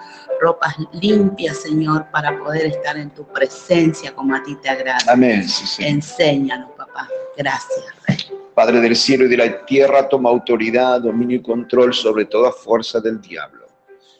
ropas 0.40 0.76
limpias, 0.92 1.56
Señor, 1.56 2.06
para 2.12 2.38
poder 2.38 2.66
estar 2.66 2.96
en 2.96 3.10
tu 3.10 3.26
presencia 3.26 4.14
como 4.14 4.36
a 4.36 4.44
ti 4.44 4.54
te 4.62 4.68
agrada. 4.68 5.00
Amén. 5.08 5.44
Enséñanos, 5.80 6.70
papá. 6.76 7.08
Gracias, 7.36 7.84
Rey. 8.06 8.18
Padre 8.54 8.80
del 8.80 8.94
cielo 8.94 9.24
y 9.24 9.28
de 9.28 9.38
la 9.38 9.66
tierra, 9.66 10.08
toma 10.08 10.30
autoridad, 10.30 11.00
dominio 11.00 11.38
y 11.38 11.42
control 11.42 11.92
sobre 11.92 12.26
toda 12.26 12.52
fuerza 12.52 13.00
del 13.00 13.20
diablo, 13.20 13.66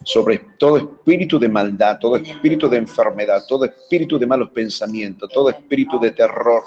sobre 0.03 0.39
todo 0.59 0.79
espíritu 0.79 1.39
de 1.39 1.49
maldad, 1.49 1.99
todo 2.01 2.17
espíritu 2.17 2.69
de 2.69 2.79
enfermedad, 2.79 3.45
todo 3.49 3.65
espíritu 3.65 4.19
de 4.19 4.27
malos 4.27 4.51
pensamientos, 4.51 5.31
todo 5.33 5.49
espíritu 5.49 6.01
de 6.01 6.11
terror 6.11 6.65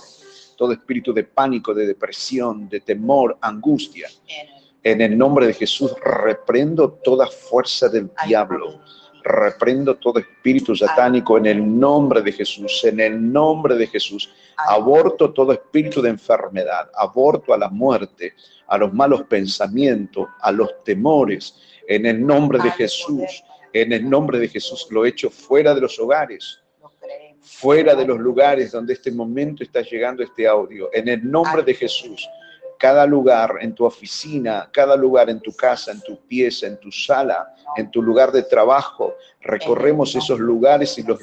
todo 0.59 0.73
espíritu 0.73 1.13
de 1.13 1.23
pánico, 1.23 1.73
de 1.73 1.87
depresión, 1.87 2.67
de 2.67 2.81
temor, 2.81 3.37
angustia. 3.39 4.09
En 4.83 4.99
el 4.99 5.17
nombre 5.17 5.47
de 5.47 5.53
Jesús 5.53 5.95
reprendo 6.03 6.99
toda 7.01 7.27
fuerza 7.27 7.87
del 7.87 8.11
diablo. 8.27 8.81
Reprendo 9.23 9.95
todo 9.95 10.19
espíritu 10.19 10.75
satánico 10.75 11.37
en 11.37 11.45
el 11.45 11.79
nombre 11.79 12.21
de 12.21 12.33
Jesús, 12.33 12.83
en 12.83 12.99
el 12.99 13.31
nombre 13.31 13.75
de 13.75 13.87
Jesús. 13.87 14.29
Aborto 14.57 15.31
todo 15.31 15.53
espíritu 15.53 16.01
de 16.01 16.09
enfermedad, 16.09 16.89
aborto 16.93 17.53
a 17.53 17.57
la 17.57 17.69
muerte, 17.69 18.33
a 18.67 18.77
los 18.77 18.93
malos 18.93 19.23
pensamientos, 19.23 20.27
a 20.41 20.51
los 20.51 20.83
temores. 20.83 21.55
En 21.87 22.05
el 22.05 22.25
nombre 22.25 22.59
de 22.61 22.71
Jesús, 22.71 23.43
en 23.71 23.93
el 23.93 24.09
nombre 24.09 24.39
de 24.39 24.49
Jesús 24.49 24.87
lo 24.91 25.05
echo 25.05 25.29
fuera 25.29 25.73
de 25.73 25.79
los 25.79 25.97
hogares 25.99 26.59
fuera 27.59 27.93
de 27.93 28.05
los 28.05 28.17
lugares 28.19 28.71
donde 28.71 28.93
este 28.93 29.11
momento 29.11 29.63
está 29.63 29.81
llegando 29.81 30.23
este 30.23 30.47
audio. 30.47 30.89
En 30.93 31.09
el 31.09 31.29
nombre 31.29 31.61
de 31.61 31.73
Jesús, 31.73 32.25
cada 32.77 33.05
lugar, 33.05 33.55
en 33.59 33.75
tu 33.75 33.83
oficina, 33.83 34.69
cada 34.71 34.95
lugar 34.95 35.29
en 35.29 35.41
tu 35.41 35.53
casa, 35.53 35.91
en 35.91 35.99
tu 35.99 36.17
pieza, 36.25 36.67
en 36.67 36.79
tu 36.79 36.89
sala, 36.89 37.53
en 37.75 37.91
tu 37.91 38.01
lugar 38.01 38.31
de 38.31 38.43
trabajo, 38.43 39.13
recorremos 39.41 40.15
esos 40.15 40.39
lugares 40.39 40.97
y 40.97 41.03
los 41.03 41.19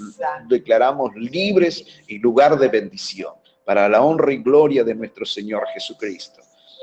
declaramos 0.46 1.14
libres 1.16 2.02
y 2.06 2.18
lugar 2.18 2.58
de 2.58 2.68
bendición 2.68 3.32
para 3.64 3.88
la 3.88 4.02
honra 4.02 4.30
y 4.34 4.42
gloria 4.42 4.84
de 4.84 4.94
nuestro 4.94 5.24
Señor 5.24 5.64
Jesucristo. 5.72 6.42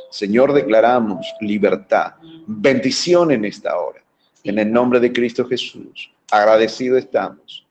Señor, 0.10 0.52
declaramos 0.52 1.32
libertad, 1.42 2.14
bendición 2.48 3.32
en 3.32 3.46
esta 3.46 3.78
hora. 3.78 4.02
En 4.44 4.58
el 4.58 4.72
nombre 4.72 5.00
de 5.00 5.14
Cristo 5.14 5.46
Jesús, 5.46 6.12
agradecido 6.32 6.98
estamos. 6.98 7.63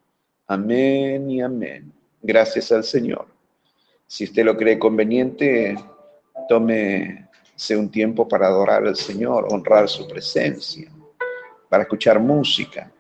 Amén 0.46 1.30
y 1.30 1.40
amén. 1.40 1.92
Gracias 2.20 2.70
al 2.72 2.84
Señor. 2.84 3.26
Si 4.06 4.24
usted 4.24 4.44
lo 4.44 4.56
cree 4.56 4.78
conveniente, 4.78 5.76
tómese 6.48 7.76
un 7.76 7.90
tiempo 7.90 8.28
para 8.28 8.46
adorar 8.46 8.86
al 8.86 8.96
Señor, 8.96 9.46
honrar 9.50 9.88
su 9.88 10.06
presencia, 10.06 10.90
para 11.68 11.84
escuchar 11.84 12.20
música. 12.20 12.90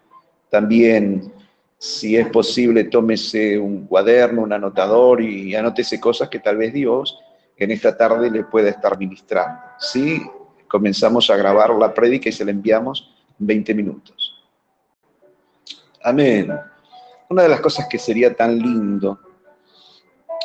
También, 0.48 1.32
si 1.78 2.16
es 2.16 2.28
posible, 2.28 2.84
tómese 2.84 3.58
un 3.58 3.86
cuaderno, 3.86 4.42
un 4.42 4.52
anotador 4.52 5.20
y 5.20 5.54
anótese 5.54 6.00
cosas 6.00 6.28
que 6.28 6.38
tal 6.38 6.56
vez 6.56 6.72
Dios 6.72 7.18
en 7.56 7.70
esta 7.70 7.96
tarde 7.96 8.30
le 8.30 8.44
pueda 8.44 8.70
estar 8.70 8.98
ministrando. 8.98 9.60
Sí, 9.78 10.22
comenzamos 10.68 11.28
a 11.30 11.36
grabar 11.36 11.70
la 11.70 11.92
prédica 11.92 12.28
y 12.28 12.32
se 12.32 12.44
la 12.44 12.50
enviamos 12.50 13.14
20 13.38 13.74
minutos. 13.74 14.34
Amén. 16.02 16.52
Una 17.32 17.44
de 17.44 17.48
las 17.48 17.62
cosas 17.62 17.86
que 17.88 17.98
sería 17.98 18.36
tan 18.36 18.58
lindo 18.58 19.18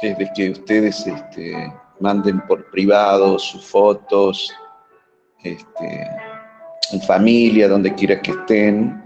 es 0.01 0.17
de 0.17 0.31
que 0.33 0.51
ustedes 0.51 1.05
este, 1.05 1.73
manden 1.99 2.39
por 2.47 2.71
privado 2.71 3.37
sus 3.37 3.65
fotos, 3.65 4.53
este, 5.43 6.07
en 6.93 7.01
familia, 7.01 7.67
donde 7.67 7.93
quiera 7.93 8.21
que 8.21 8.31
estén, 8.31 9.03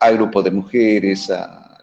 al 0.00 0.16
grupo 0.16 0.42
de 0.42 0.50
mujeres, 0.50 1.32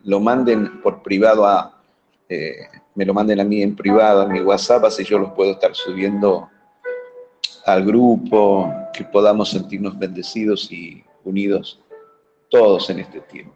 lo 0.04 0.20
manden 0.20 0.82
por 0.82 1.02
privado 1.02 1.46
a, 1.48 1.82
eh, 2.28 2.68
me 2.96 3.06
lo 3.06 3.14
manden 3.14 3.40
a 3.40 3.46
mí 3.46 3.62
en 3.62 3.78
privado, 3.78 4.24
a 4.24 4.28
mi 4.28 4.42
WhatsApp, 4.42 4.84
así 4.84 5.06
yo 5.06 5.20
los 5.20 5.32
puedo 5.32 5.54
estar 5.54 5.74
subiendo 5.74 6.50
al 7.66 7.86
grupo, 7.86 8.70
que 8.92 9.06
podamos 9.06 9.52
sentirnos 9.52 9.98
bendecidos 9.98 10.70
y 10.70 11.02
unidos 11.24 11.80
todos 12.50 12.90
en 12.90 13.00
este 13.00 13.22
tiempo 13.22 13.56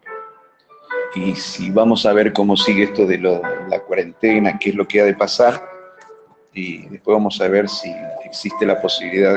y 1.14 1.34
si 1.34 1.70
vamos 1.70 2.04
a 2.06 2.12
ver 2.12 2.32
cómo 2.32 2.56
sigue 2.56 2.84
esto 2.84 3.06
de 3.06 3.18
la 3.18 3.80
cuarentena, 3.86 4.58
qué 4.58 4.70
es 4.70 4.74
lo 4.74 4.86
que 4.86 5.00
ha 5.00 5.04
de 5.04 5.14
pasar, 5.14 5.62
y 6.52 6.86
después 6.88 7.14
vamos 7.14 7.40
a 7.40 7.48
ver 7.48 7.68
si 7.68 7.92
existe 8.24 8.66
la 8.66 8.80
posibilidad 8.80 9.34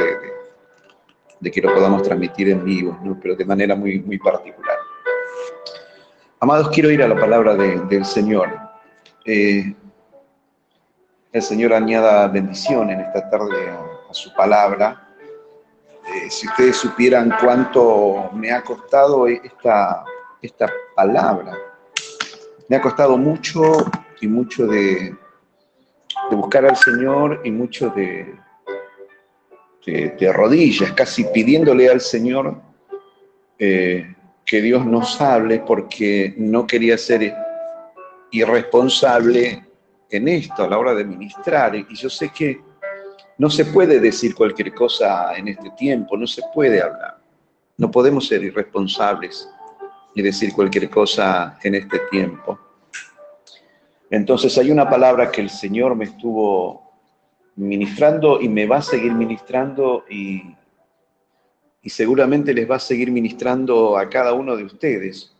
de, 1.39 1.51
que 1.51 1.61
lo 1.61 1.73
podamos 1.73 2.03
transmitir 2.03 2.49
en 2.49 2.63
vivo, 2.63 2.97
pero 3.21 3.35
de 3.35 3.45
manera 3.45 3.75
muy, 3.75 3.99
muy 3.99 4.17
particular. 4.17 4.77
Amados, 6.39 6.69
quiero 6.69 6.89
ir 6.89 7.03
a 7.03 7.07
la 7.07 7.15
palabra 7.15 7.55
del 7.55 8.05
Señor. 8.05 8.49
Eh, 9.25 9.75
el 11.31 11.41
Señor 11.41 11.73
añada 11.73 12.27
bendición 12.27 12.89
en 12.89 13.01
esta 13.01 13.29
tarde 13.29 13.69
a, 13.69 14.13
su 14.13 14.33
palabra. 14.33 15.07
Eh, 16.05 16.29
si 16.29 16.47
ustedes 16.47 16.75
supieran 16.75 17.33
cuánto 17.39 18.29
me 18.33 18.51
ha 18.51 18.61
costado 18.61 19.27
esta 19.27 20.03
esta 20.41 20.71
palabra. 20.95 21.57
Me 22.67 22.75
ha 22.75 22.81
costado 22.81 23.17
mucho 23.17 23.61
y 24.21 24.27
mucho 24.27 24.65
de, 24.67 25.15
buscar 26.31 26.65
al 26.65 26.77
Señor 26.77 27.41
y 27.43 27.51
mucho 27.51 27.89
de, 27.89 28.35
de, 29.85 30.33
rodillas, 30.33 30.91
casi 30.93 31.23
pidiéndole 31.25 31.89
al 31.89 32.01
Señor 32.01 32.61
eh, 33.57 34.15
que 34.45 34.61
Dios 34.61 34.85
nos 34.85 35.19
hable 35.21 35.59
porque 35.59 36.33
no 36.37 36.65
quería 36.65 36.97
ser 36.97 37.33
irresponsable 38.31 39.65
en 40.09 40.27
esto 40.27 40.63
a 40.63 40.67
la 40.67 40.77
hora 40.77 40.93
de 40.93 41.03
ministrar. 41.03 41.75
Y 41.75 41.95
yo 41.95 42.09
sé 42.09 42.29
que 42.29 42.61
no 43.37 43.49
se 43.49 43.65
puede 43.65 43.99
decir 43.99 44.35
cualquier 44.35 44.73
cosa 44.73 45.35
en 45.35 45.49
este 45.49 45.69
tiempo, 45.71 46.15
no 46.17 46.27
se 46.27 46.41
puede 46.53 46.81
hablar. 46.81 47.17
No 47.77 47.89
podemos 47.89 48.27
ser 48.27 48.43
irresponsables 48.43 49.49
y 50.13 50.21
decir 50.21 50.53
cualquier 50.53 50.89
cosa 50.89 51.57
en 51.63 51.75
este 51.75 51.99
tiempo. 52.09 52.59
Entonces 54.09 54.57
hay 54.57 54.71
una 54.71 54.89
palabra 54.89 55.31
que 55.31 55.41
el 55.41 55.49
Señor 55.49 55.95
me 55.95 56.05
estuvo 56.05 56.91
ministrando 57.55 58.41
y 58.41 58.49
me 58.49 58.65
va 58.65 58.77
a 58.77 58.81
seguir 58.81 59.13
ministrando 59.13 60.05
y, 60.09 60.55
y 61.81 61.89
seguramente 61.89 62.53
les 62.53 62.69
va 62.69 62.75
a 62.75 62.79
seguir 62.79 63.11
ministrando 63.11 63.97
a 63.97 64.09
cada 64.09 64.33
uno 64.33 64.55
de 64.55 64.65
ustedes. 64.65 65.33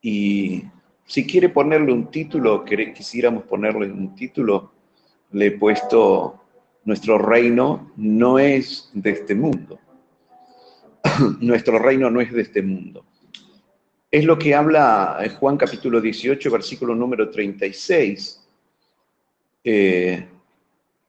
Y 0.00 0.64
si 1.04 1.26
quiere 1.26 1.48
ponerle 1.48 1.92
un 1.92 2.10
título, 2.10 2.64
quisiéramos 2.64 3.44
ponerle 3.44 3.90
un 3.90 4.14
título, 4.14 4.72
le 5.32 5.46
he 5.46 5.50
puesto, 5.52 6.44
nuestro 6.84 7.18
reino 7.18 7.92
no 7.96 8.38
es 8.38 8.90
de 8.92 9.10
este 9.10 9.34
mundo. 9.34 9.78
nuestro 11.40 11.78
reino 11.78 12.10
no 12.10 12.20
es 12.20 12.32
de 12.32 12.42
este 12.42 12.62
mundo. 12.62 13.04
Es 14.10 14.24
lo 14.24 14.38
que 14.38 14.54
habla 14.54 15.22
Juan 15.38 15.56
capítulo 15.56 16.00
18, 16.00 16.50
versículo 16.50 16.94
número 16.94 17.28
36. 17.30 18.48
Eh, 19.64 20.26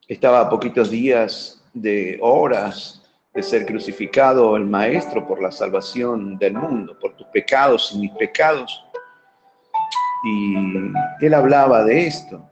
estaba 0.07 0.41
a 0.41 0.49
poquitos 0.49 0.89
días 0.89 1.63
de 1.73 2.17
horas 2.21 3.01
de 3.33 3.43
ser 3.43 3.65
crucificado 3.65 4.57
el 4.57 4.65
Maestro 4.65 5.25
por 5.25 5.41
la 5.41 5.51
salvación 5.51 6.37
del 6.37 6.53
mundo, 6.53 6.97
por 6.99 7.15
tus 7.15 7.27
pecados 7.27 7.91
y 7.93 7.99
mis 7.99 8.11
pecados. 8.11 8.83
Y 10.25 10.55
él 11.21 11.33
hablaba 11.33 11.83
de 11.83 12.07
esto. 12.07 12.43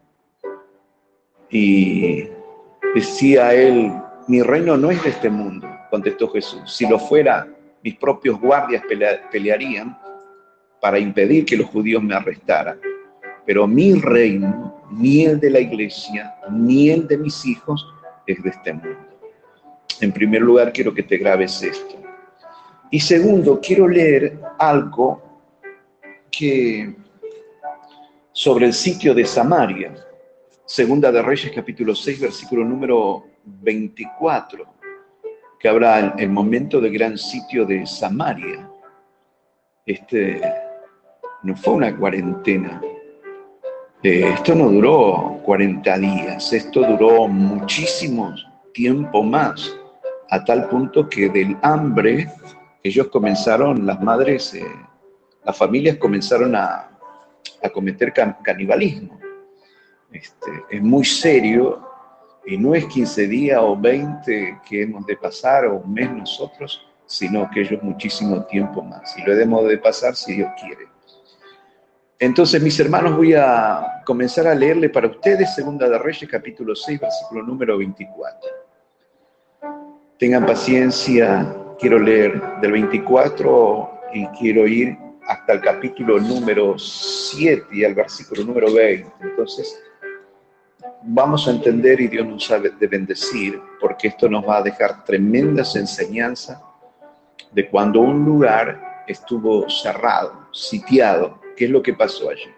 Y 1.50 2.30
decía 2.94 3.54
él, 3.54 3.92
mi 4.28 4.42
reino 4.42 4.78
no 4.78 4.92
es 4.92 5.04
de 5.04 5.10
este 5.10 5.30
mundo, 5.30 5.68
contestó 5.90 6.30
Jesús. 6.30 6.62
Si 6.66 6.88
lo 6.88 7.00
fuera, 7.00 7.48
mis 7.84 7.96
propios 7.96 8.40
guardias 8.40 8.84
pelearían 9.32 9.98
para 10.82 11.00
impedir 11.00 11.46
que 11.46 11.58
los 11.58 11.68
judíos 11.68 12.04
me 12.04 12.16
arrestaran. 12.16 12.80
Pero 13.46 13.68
mi 13.68 13.94
reino, 13.94 14.84
ni 14.92 15.26
el 15.26 15.40
de 15.40 15.50
la 15.50 15.60
iglesia, 15.60 16.36
ni 16.52 16.90
el 16.90 17.08
de 17.08 17.18
mis 17.18 17.46
hijos, 17.46 17.88
es 18.26 18.42
de 18.44 18.50
este 18.50 18.74
mundo. 18.74 18.98
En 20.02 20.12
primer 20.12 20.42
lugar, 20.42 20.72
quiero 20.74 20.94
que 20.94 21.04
te 21.04 21.18
grabes 21.18 21.64
esto. 21.64 21.96
Y 22.92 23.00
segundo, 23.00 23.60
quiero 23.62 23.88
leer 23.88 24.40
algo 24.60 25.22
que 26.32 26.96
sobre 28.32 28.68
el 28.68 28.74
sitio 28.74 29.14
de 29.14 29.26
Samaria. 29.26 29.96
Segunda 30.66 31.12
de 31.12 31.22
Reyes, 31.22 31.52
capítulo 31.56 31.96
6, 31.96 32.20
versículo 32.20 32.64
número 32.64 33.26
24, 33.46 34.77
que 35.60 35.68
habrá 35.68 36.16
el 36.18 36.30
momento 36.30 36.80
de 36.80 36.90
gran 36.90 37.18
sitio 37.18 37.66
de 37.66 37.86
Samaria. 37.86 38.70
Este 39.86 40.42
no 41.44 41.56
fue 41.56 41.74
una 41.76 41.96
cuarentena. 41.96 42.82
Eh, 44.04 44.32
esto 44.34 44.54
no 44.54 44.70
duró 44.70 45.40
40 45.44 45.98
días, 45.98 46.54
esto 46.54 46.82
duró 46.82 47.28
muchísimo 47.28 48.36
tiempo 48.74 49.24
más 49.24 49.76
a 50.30 50.44
tal 50.44 50.70
punto 50.70 51.10
que 51.10 51.30
del 51.30 51.58
hambre 51.64 52.30
ellos 52.84 53.08
comenzaron, 53.08 53.86
las 53.86 54.02
madres, 54.02 54.54
eh, 54.54 54.66
las 55.44 55.58
familias 55.58 55.98
comenzaron 55.98 56.56
a, 56.56 56.92
cometer 57.74 58.14
canibalismo. 58.14 59.20
Este, 60.12 60.52
es 60.70 60.82
muy 60.82 61.04
serio 61.04 61.87
y 62.48 62.58
no 62.58 62.74
es 62.74 62.86
15 62.86 63.28
días 63.28 63.60
o 63.62 63.76
20 63.76 64.62
que 64.68 64.84
hemos 64.84 65.06
de 65.06 65.18
pasar 65.18 65.66
o 65.66 65.76
un 65.76 65.94
mes 65.94 66.10
nosotros, 66.10 66.88
sino 67.06 67.50
que 67.52 67.60
ellos 67.62 67.84
muchísimo 67.84 68.46
tiempo 68.46 68.82
más. 68.82 69.18
Y 69.18 69.22
lo 69.24 69.38
hemos 69.38 69.68
de 69.68 69.78
pasar 69.78 70.16
si 70.16 70.36
Dios 70.36 70.50
quiere. 70.60 70.88
Entonces, 72.18 72.64
mis 72.64 72.80
hermanos, 72.80 73.18
voy 73.18 73.34
a 73.34 74.02
comenzar 74.06 74.48
a 74.48 74.56
leerle 74.56 74.90
para 74.90 75.08
ustedes 75.08 75.54
Segunda 75.56 75.90
de 75.90 76.00
Reyes, 76.00 76.30
capítulo 76.32 76.74
6, 76.74 77.02
versículo 77.02 77.44
número 77.44 77.78
24. 77.78 78.50
Tengan 80.18 80.46
paciencia, 80.46 81.54
quiero 81.78 82.00
leer 82.00 82.42
del 82.62 82.72
24 82.72 83.92
y 84.14 84.26
quiero 84.28 84.66
ir 84.66 84.98
hasta 85.28 85.54
el 85.54 85.62
capítulo 85.62 86.18
número 86.18 86.80
7 86.80 87.68
y 87.74 87.84
al 87.84 87.94
versículo 87.94 88.46
número 88.46 88.74
20. 88.74 89.12
Entonces, 89.22 89.84
vamos 91.04 91.48
a 91.48 91.52
entender 91.52 92.00
y 92.02 92.08
Dios 92.08 92.28
nos 92.28 92.46
sabe 92.46 92.72
de 92.72 92.88
bendecir, 92.88 93.60
porque 93.80 94.10
esto 94.10 94.30
nos 94.30 94.48
va 94.48 94.58
a 94.58 94.62
dejar 94.62 95.04
tremendas 95.04 95.76
enseñanzas 95.76 96.60
de 97.52 97.70
cuando 97.70 98.02
un 98.02 98.26
lugar 98.26 99.04
estuvo 99.08 99.70
cerrado, 99.70 100.48
sitiado, 100.52 101.40
qué 101.56 101.66
es 101.66 101.72
lo 101.72 101.82
que 101.82 101.94
pasó 101.94 102.30
allí. 102.30 102.52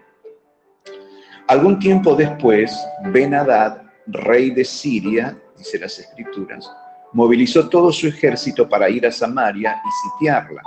Algún 1.46 1.78
tiempo 1.78 2.14
después, 2.14 2.76
Ben 3.06 3.34
Hadad, 3.34 3.82
rey 4.06 4.50
de 4.50 4.64
Siria, 4.64 5.36
dice 5.56 5.78
las 5.78 5.98
escrituras, 5.98 6.70
movilizó 7.12 7.68
todo 7.68 7.92
su 7.92 8.08
ejército 8.08 8.68
para 8.68 8.88
ir 8.88 9.06
a 9.06 9.12
Samaria 9.12 9.80
y 9.84 10.08
sitiarla. 10.08 10.62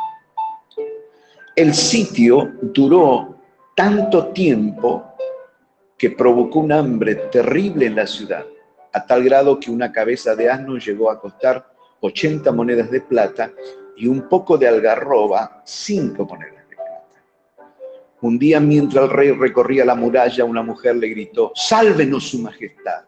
El 1.55 1.73
sitio 1.73 2.51
duró 2.61 3.37
tanto 3.75 4.27
tiempo 4.27 5.13
que 6.03 6.11
provocó 6.11 6.59
un 6.59 6.73
hambre 6.73 7.15
terrible 7.15 7.85
en 7.85 7.95
la 7.95 8.05
ciudad, 8.05 8.45
a 8.91 9.05
tal 9.05 9.23
grado 9.23 9.57
que 9.57 9.71
una 9.71 9.89
cabeza 9.89 10.35
de 10.35 10.49
asno 10.49 10.75
llegó 10.75 11.09
a 11.09 11.17
costar 11.17 11.65
80 12.01 12.51
monedas 12.51 12.91
de 12.91 12.99
plata 12.99 13.53
y 13.95 14.07
un 14.07 14.27
poco 14.27 14.57
de 14.57 14.67
algarroba 14.67 15.61
5 15.63 16.25
monedas 16.25 16.67
de 16.67 16.75
plata. 16.75 17.23
Un 18.19 18.37
día 18.37 18.59
mientras 18.59 19.05
el 19.05 19.11
rey 19.11 19.31
recorría 19.31 19.85
la 19.85 19.95
muralla, 19.95 20.43
una 20.43 20.61
mujer 20.61 20.97
le 20.97 21.07
gritó, 21.07 21.53
sálvenos 21.55 22.31
su 22.31 22.39
majestad. 22.39 23.05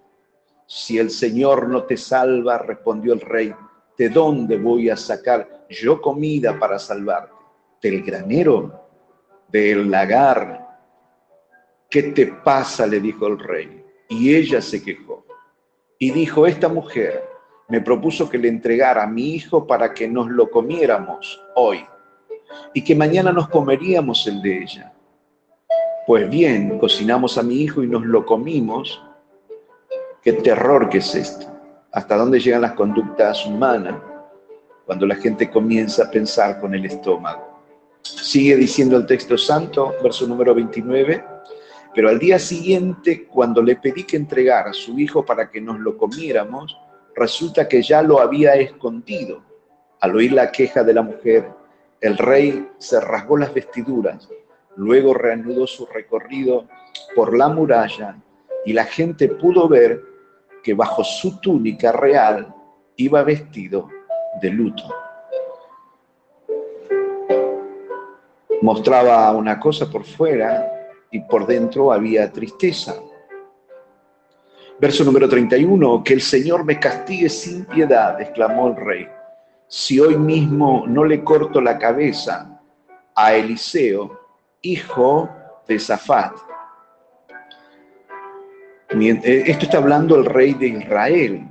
Si 0.65 0.97
el 0.97 1.10
Señor 1.10 1.67
no 1.67 1.84
te 1.84 1.97
salva, 1.97 2.60
respondió 2.60 3.12
el 3.12 3.19
rey, 3.19 3.53
¿de 3.97 4.08
dónde 4.08 4.55
voy 4.55 4.89
a 4.89 4.95
sacar 4.95 5.65
yo 5.69 6.01
comida 6.01 6.58
para 6.58 6.79
salvarte? 6.79 7.36
¿Del 7.81 8.03
granero? 8.03 8.88
¿Del 9.49 9.91
lagar? 9.91 10.64
¿Qué 11.95 12.03
te 12.03 12.27
pasa? 12.27 12.86
le 12.86 12.99
dijo 12.99 13.25
el 13.25 13.39
rey. 13.39 13.81
Y 14.10 14.36
ella 14.36 14.62
se 14.62 14.84
quejó. 14.84 15.25
Y 15.97 16.12
dijo, 16.12 16.45
esta 16.45 16.67
mujer 16.67 17.23
me 17.69 17.79
propuso 17.79 18.29
que 18.29 18.38
le 18.38 18.49
entregara 18.49 19.03
a 19.03 19.08
mi 19.08 19.34
hijo 19.34 19.65
para 19.65 19.93
que 19.93 20.05
nos 20.05 20.27
lo 20.27 20.51
comiéramos 20.51 21.41
hoy 21.55 21.86
y 22.73 22.84
que 22.84 22.93
mañana 22.95 23.31
nos 23.31 23.47
comeríamos 23.47 24.27
el 24.27 24.41
de 24.41 24.63
ella. 24.63 24.93
Pues 26.05 26.29
bien, 26.29 26.79
cocinamos 26.79 27.38
a 27.38 27.43
mi 27.43 27.62
hijo 27.62 27.81
y 27.81 27.88
nos 27.88 28.05
lo 28.05 28.25
comimos 28.25 29.01
Qué 30.21 30.34
terror 30.34 30.89
que 30.89 30.97
es 30.97 31.15
esto. 31.15 31.47
Hasta 31.93 32.17
dónde 32.17 32.41
llegan 32.41 32.63
las 32.63 32.73
conductas 32.73 33.45
humanas 33.45 33.95
cuando 34.86 35.05
la 35.05 35.15
gente 35.15 35.49
comienza 35.49 36.03
a 36.03 36.12
pensar 36.12 36.60
con 36.60 36.75
el 36.75 36.86
estómago. 36.86 37.62
Sigue 38.01 38.58
diciendo 38.58 38.97
el 38.97 39.05
texto 39.05 39.38
santo, 39.38 39.93
verso 40.03 40.27
número 40.27 40.53
29, 40.53 41.34
pero 41.95 42.10
al 42.10 42.19
día 42.19 42.38
siguiente, 42.38 43.25
cuando 43.25 43.62
le 43.62 43.77
pedí 43.77 44.03
que 44.03 44.17
entregara 44.17 44.71
a 44.71 44.73
su 44.73 44.99
hijo 44.99 45.25
para 45.25 45.49
que 45.49 45.62
nos 45.62 45.79
lo 45.79 45.97
comiéramos, 45.97 46.77
resulta 47.15 47.69
que 47.69 47.81
ya 47.81 48.01
lo 48.01 48.19
había 48.19 48.55
escondido. 48.55 49.41
Al 50.01 50.13
oír 50.13 50.34
la 50.34 50.51
queja 50.51 50.84
de 50.84 50.93
la 50.93 51.01
mujer, 51.01 51.49
el 52.01 52.17
rey 52.17 52.69
se 52.79 52.99
rasgó 52.99 53.38
las 53.38 53.53
vestiduras, 53.53 54.27
luego 54.75 55.13
reanudó 55.13 55.65
su 55.65 55.86
recorrido 55.86 56.67
por 57.15 57.36
la 57.36 57.47
muralla 57.47 58.17
y 58.65 58.73
la 58.73 58.84
gente 58.84 59.29
pudo 59.29 59.69
ver 59.69 60.03
que 60.63 60.73
bajo 60.73 61.01
su 61.01 61.39
túnica 61.39 61.93
real 61.93 62.53
iba 62.97 63.23
vestido 63.23 63.88
de 64.41 64.49
luto. 64.49 64.84
Mostraba 68.62 69.31
una 69.31 69.58
cosa 69.60 69.89
por 69.89 70.03
fuera 70.03 70.74
y 71.15 71.21
por 71.21 71.47
dentro 71.47 71.93
había 71.93 72.30
tristeza. 72.30 72.93
Verso 74.80 75.06
número 75.06 75.30
31, 75.30 76.04
que 76.04 76.13
el 76.13 76.21
Señor 76.21 76.65
me 76.65 76.78
castigue 76.78 77.30
sin 77.30 77.63
piedad, 77.63 78.19
exclamó 78.19 78.67
el 78.67 78.75
rey, 78.75 79.08
si 79.67 79.97
hoy 79.97 80.17
mismo 80.17 80.84
no 80.86 81.06
le 81.06 81.23
corto 81.23 81.62
la 81.62 81.78
cabeza 81.78 82.60
a 83.15 83.34
Eliseo, 83.34 84.19
hijo 84.62 85.30
de 85.65 85.80
Zafat, 85.80 86.34
eh, 88.89 89.43
esto 89.47 89.65
está 89.65 89.78
hablando 89.78 90.17
el 90.17 90.25
rey 90.25 90.54
de 90.54 90.67
Israel, 90.67 91.47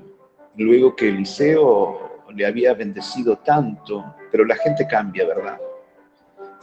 luego 0.56 0.94
que 0.94 1.08
Eliseo 1.08 2.22
le 2.34 2.44
había 2.44 2.74
bendecido 2.74 3.38
tanto, 3.38 4.14
pero 4.30 4.44
la 4.44 4.56
gente 4.56 4.86
cambia, 4.86 5.26
¿verdad? 5.26 5.58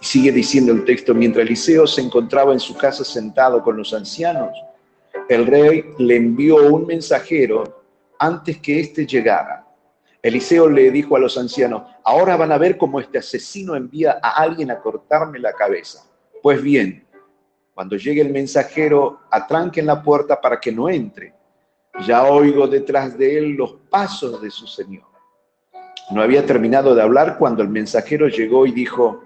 Sigue 0.02 0.32
diciendo 0.32 0.72
el 0.72 0.84
texto, 0.84 1.14
mientras 1.14 1.46
Eliseo 1.46 1.86
se 1.86 2.02
encontraba 2.02 2.54
en 2.54 2.60
su 2.60 2.76
casa 2.76 3.04
sentado 3.04 3.64
con 3.64 3.78
los 3.78 3.94
ancianos, 3.94 4.50
el 5.30 5.46
rey 5.46 5.86
le 6.00 6.16
envió 6.16 6.74
un 6.74 6.88
mensajero 6.88 7.84
antes 8.18 8.58
que 8.58 8.80
éste 8.80 9.06
llegara. 9.06 9.68
Eliseo 10.24 10.68
le 10.68 10.90
dijo 10.90 11.16
a 11.16 11.20
los 11.20 11.38
ancianos, 11.38 11.84
ahora 12.04 12.36
van 12.36 12.52
a 12.52 12.58
ver 12.58 12.78
cómo 12.78 13.00
este 13.00 13.20
asesino 13.20 13.76
envía 13.76 14.20
a 14.22 14.42
alguien 14.42 14.72
a 14.72 14.80
cortarme 14.80 15.38
la 15.38 15.54
cabeza. 15.54 16.04
Pues 16.42 16.62
bien, 16.64 17.06
cuando 17.76 17.96
llegue 17.96 18.22
el 18.22 18.32
mensajero, 18.32 19.20
atranquen 19.30 19.86
la 19.86 20.02
puerta 20.02 20.42
para 20.42 20.60
que 20.60 20.72
no 20.72 20.90
entre. 20.90 21.34
Ya 22.08 22.24
oigo 22.24 22.68
detrás 22.68 23.16
de 23.18 23.38
él 23.38 23.52
los 23.52 23.74
pasos 23.90 24.42
de 24.42 24.50
su 24.50 24.66
señor. 24.66 25.06
No 26.10 26.24
había 26.24 26.44
terminado 26.44 26.96
de 26.96 27.04
hablar 27.04 27.38
cuando 27.38 27.62
el 27.62 27.70
mensajero 27.70 28.28
llegó 28.28 28.66
y 28.66 28.72
dijo, 28.72 29.24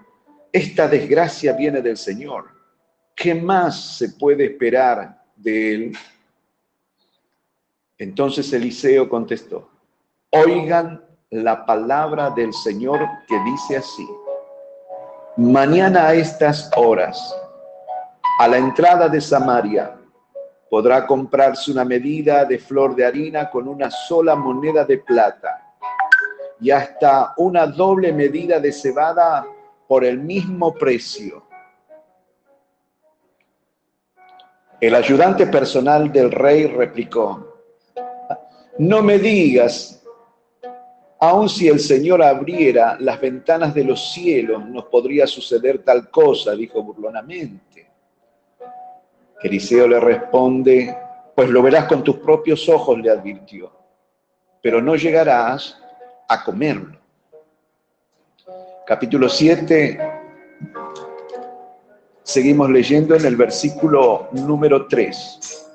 esta 0.56 0.88
desgracia 0.88 1.52
viene 1.52 1.82
del 1.82 1.98
Señor. 1.98 2.46
¿Qué 3.14 3.36
más 3.36 3.98
se 3.98 4.12
puede 4.12 4.46
esperar 4.46 5.22
de 5.36 5.74
él? 5.74 5.98
Entonces 7.98 8.54
Eliseo 8.54 9.10
contestó, 9.10 9.70
oigan 10.30 11.04
la 11.30 11.66
palabra 11.66 12.30
del 12.30 12.54
Señor 12.54 13.06
que 13.28 13.38
dice 13.44 13.76
así, 13.76 14.08
mañana 15.36 16.08
a 16.08 16.14
estas 16.14 16.72
horas 16.78 17.20
a 18.40 18.48
la 18.48 18.56
entrada 18.58 19.10
de 19.10 19.20
Samaria, 19.20 19.98
podrá 20.70 21.06
comprarse 21.06 21.70
una 21.70 21.84
medida 21.84 22.46
de 22.46 22.60
flor 22.60 22.96
de 22.96 23.06
harina 23.06 23.50
con 23.50 23.68
una 23.68 23.92
sola 23.92 24.38
moneda 24.38 24.86
de 24.86 25.00
plata 25.00 25.76
y 26.62 26.72
hasta 26.72 27.34
una 27.36 27.68
doble 27.68 28.14
medida 28.14 28.58
de 28.62 28.72
cebada 28.72 29.46
por 29.88 30.04
el 30.04 30.20
mismo 30.20 30.74
precio. 30.74 31.44
El 34.82 34.94
ayudante 34.94 35.48
personal 35.48 36.12
del 36.12 36.32
rey 36.32 36.68
replicó, 36.68 37.56
no 38.78 39.02
me 39.02 39.18
digas, 39.18 40.04
aun 41.20 41.48
si 41.48 41.68
el 41.68 41.80
Señor 41.80 42.22
abriera 42.22 42.98
las 43.00 43.20
ventanas 43.22 43.74
de 43.74 43.86
los 43.86 44.12
cielos, 44.12 44.66
nos 44.66 44.86
podría 44.86 45.26
suceder 45.28 45.84
tal 45.84 46.10
cosa, 46.10 46.56
dijo 46.56 46.84
burlonamente. 46.84 47.88
Eliseo 49.42 49.88
le 49.88 50.00
responde, 50.00 50.96
pues 51.36 51.50
lo 51.50 51.62
verás 51.62 51.86
con 51.86 52.04
tus 52.04 52.18
propios 52.18 52.68
ojos, 52.68 52.98
le 53.00 53.10
advirtió, 53.10 53.72
pero 54.62 54.82
no 54.82 54.96
llegarás 54.96 55.82
a 56.28 56.44
comerlo. 56.44 57.05
Capítulo 58.86 59.28
7, 59.28 59.98
seguimos 62.22 62.70
leyendo 62.70 63.16
en 63.16 63.26
el 63.26 63.36
versículo 63.36 64.30
número 64.34 64.86
3. 64.86 65.72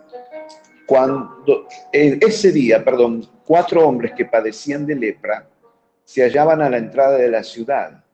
Cuando 0.87 1.67
ese 1.91 2.53
día, 2.53 2.85
perdón, 2.85 3.29
cuatro 3.45 3.85
hombres 3.85 4.13
que 4.17 4.27
padecían 4.27 4.87
de 4.87 4.95
lepra 4.95 5.45
se 6.05 6.23
hallaban 6.23 6.63
a 6.63 6.71
la 6.71 6.79
entrada 6.79 7.17
de 7.19 7.29
la 7.29 7.43
ciudad. 7.43 8.05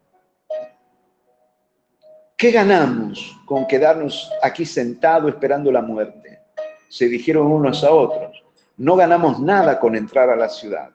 ¿Qué 2.35 2.51
ganamos 2.51 3.39
con 3.45 3.67
quedarnos 3.67 4.31
aquí 4.43 4.65
sentados 4.65 5.29
esperando 5.29 5.71
la 5.71 5.83
muerte? 5.83 6.41
Se 6.89 7.07
dijeron 7.07 7.49
unos 7.49 7.85
a 7.85 7.91
otros. 7.91 8.43
No 8.79 8.97
ganamos 8.97 9.41
nada 9.41 9.79
con 9.79 9.95
entrar 9.95 10.31
a 10.31 10.37
la 10.37 10.49
ciudad. 10.49 10.89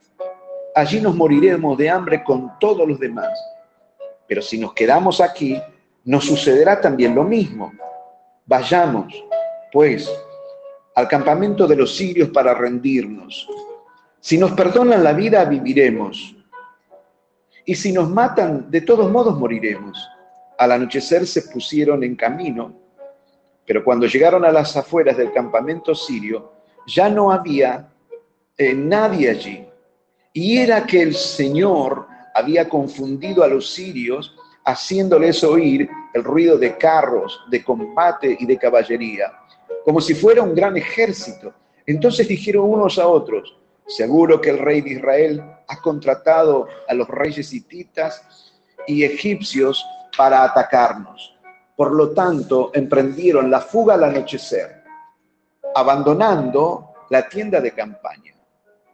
Allí 0.73 0.99
nos 0.99 1.15
moriremos 1.15 1.77
de 1.77 1.87
hambre 1.87 2.23
con 2.23 2.57
todos 2.59 2.87
los 2.87 2.99
demás. 2.99 3.29
Pero 4.31 4.41
si 4.41 4.57
nos 4.57 4.71
quedamos 4.71 5.19
aquí, 5.19 5.61
nos 6.05 6.23
sucederá 6.23 6.79
también 6.79 7.13
lo 7.13 7.25
mismo. 7.25 7.73
Vayamos, 8.45 9.13
pues, 9.73 10.09
al 10.95 11.09
campamento 11.09 11.67
de 11.67 11.75
los 11.75 11.97
sirios 11.97 12.29
para 12.29 12.53
rendirnos. 12.53 13.45
Si 14.21 14.37
nos 14.37 14.53
perdonan 14.53 15.03
la 15.03 15.11
vida, 15.11 15.43
viviremos. 15.43 16.33
Y 17.65 17.75
si 17.75 17.91
nos 17.91 18.09
matan, 18.09 18.71
de 18.71 18.79
todos 18.79 19.11
modos 19.11 19.37
moriremos. 19.37 20.01
Al 20.57 20.71
anochecer 20.71 21.27
se 21.27 21.41
pusieron 21.49 22.01
en 22.01 22.15
camino, 22.15 22.73
pero 23.65 23.83
cuando 23.83 24.05
llegaron 24.05 24.45
a 24.45 24.51
las 24.53 24.77
afueras 24.77 25.17
del 25.17 25.33
campamento 25.33 25.93
sirio, 25.93 26.53
ya 26.87 27.09
no 27.09 27.33
había 27.33 27.89
eh, 28.57 28.73
nadie 28.73 29.29
allí. 29.29 29.65
Y 30.31 30.59
era 30.59 30.85
que 30.85 31.01
el 31.01 31.15
Señor 31.15 32.10
había 32.33 32.67
confundido 32.69 33.43
a 33.43 33.47
los 33.47 33.71
sirios, 33.71 34.35
haciéndoles 34.65 35.43
oír 35.43 35.89
el 36.13 36.23
ruido 36.23 36.57
de 36.57 36.77
carros, 36.77 37.39
de 37.49 37.63
combate 37.63 38.37
y 38.39 38.45
de 38.45 38.57
caballería, 38.57 39.31
como 39.83 39.99
si 39.99 40.13
fuera 40.13 40.41
un 40.41 40.53
gran 40.53 40.77
ejército. 40.77 41.53
Entonces 41.85 42.27
dijeron 42.27 42.69
unos 42.69 42.99
a 42.99 43.07
otros, 43.07 43.57
seguro 43.87 44.39
que 44.39 44.51
el 44.51 44.59
rey 44.59 44.81
de 44.81 44.91
Israel 44.91 45.43
ha 45.67 45.81
contratado 45.81 46.67
a 46.87 46.93
los 46.93 47.07
reyes 47.07 47.53
hititas 47.53 48.53
y 48.87 49.03
egipcios 49.03 49.85
para 50.15 50.43
atacarnos. 50.43 51.35
Por 51.75 51.93
lo 51.93 52.11
tanto, 52.11 52.71
emprendieron 52.73 53.49
la 53.49 53.59
fuga 53.59 53.95
al 53.95 54.03
anochecer, 54.03 54.83
abandonando 55.73 56.93
la 57.09 57.27
tienda 57.27 57.59
de 57.59 57.71
campaña. 57.71 58.35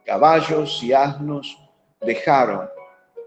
Caballos 0.04 0.82
y 0.82 0.92
asnos 0.92 1.58
dejaron 2.00 2.68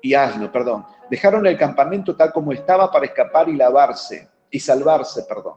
y 0.01 0.13
asno, 0.13 0.51
perdón, 0.51 0.85
dejaron 1.09 1.45
el 1.45 1.57
campamento 1.57 2.15
tal 2.15 2.31
como 2.31 2.51
estaba 2.51 2.91
para 2.91 3.05
escapar 3.05 3.49
y 3.49 3.55
lavarse, 3.55 4.27
y 4.49 4.59
salvarse, 4.59 5.23
perdón. 5.23 5.55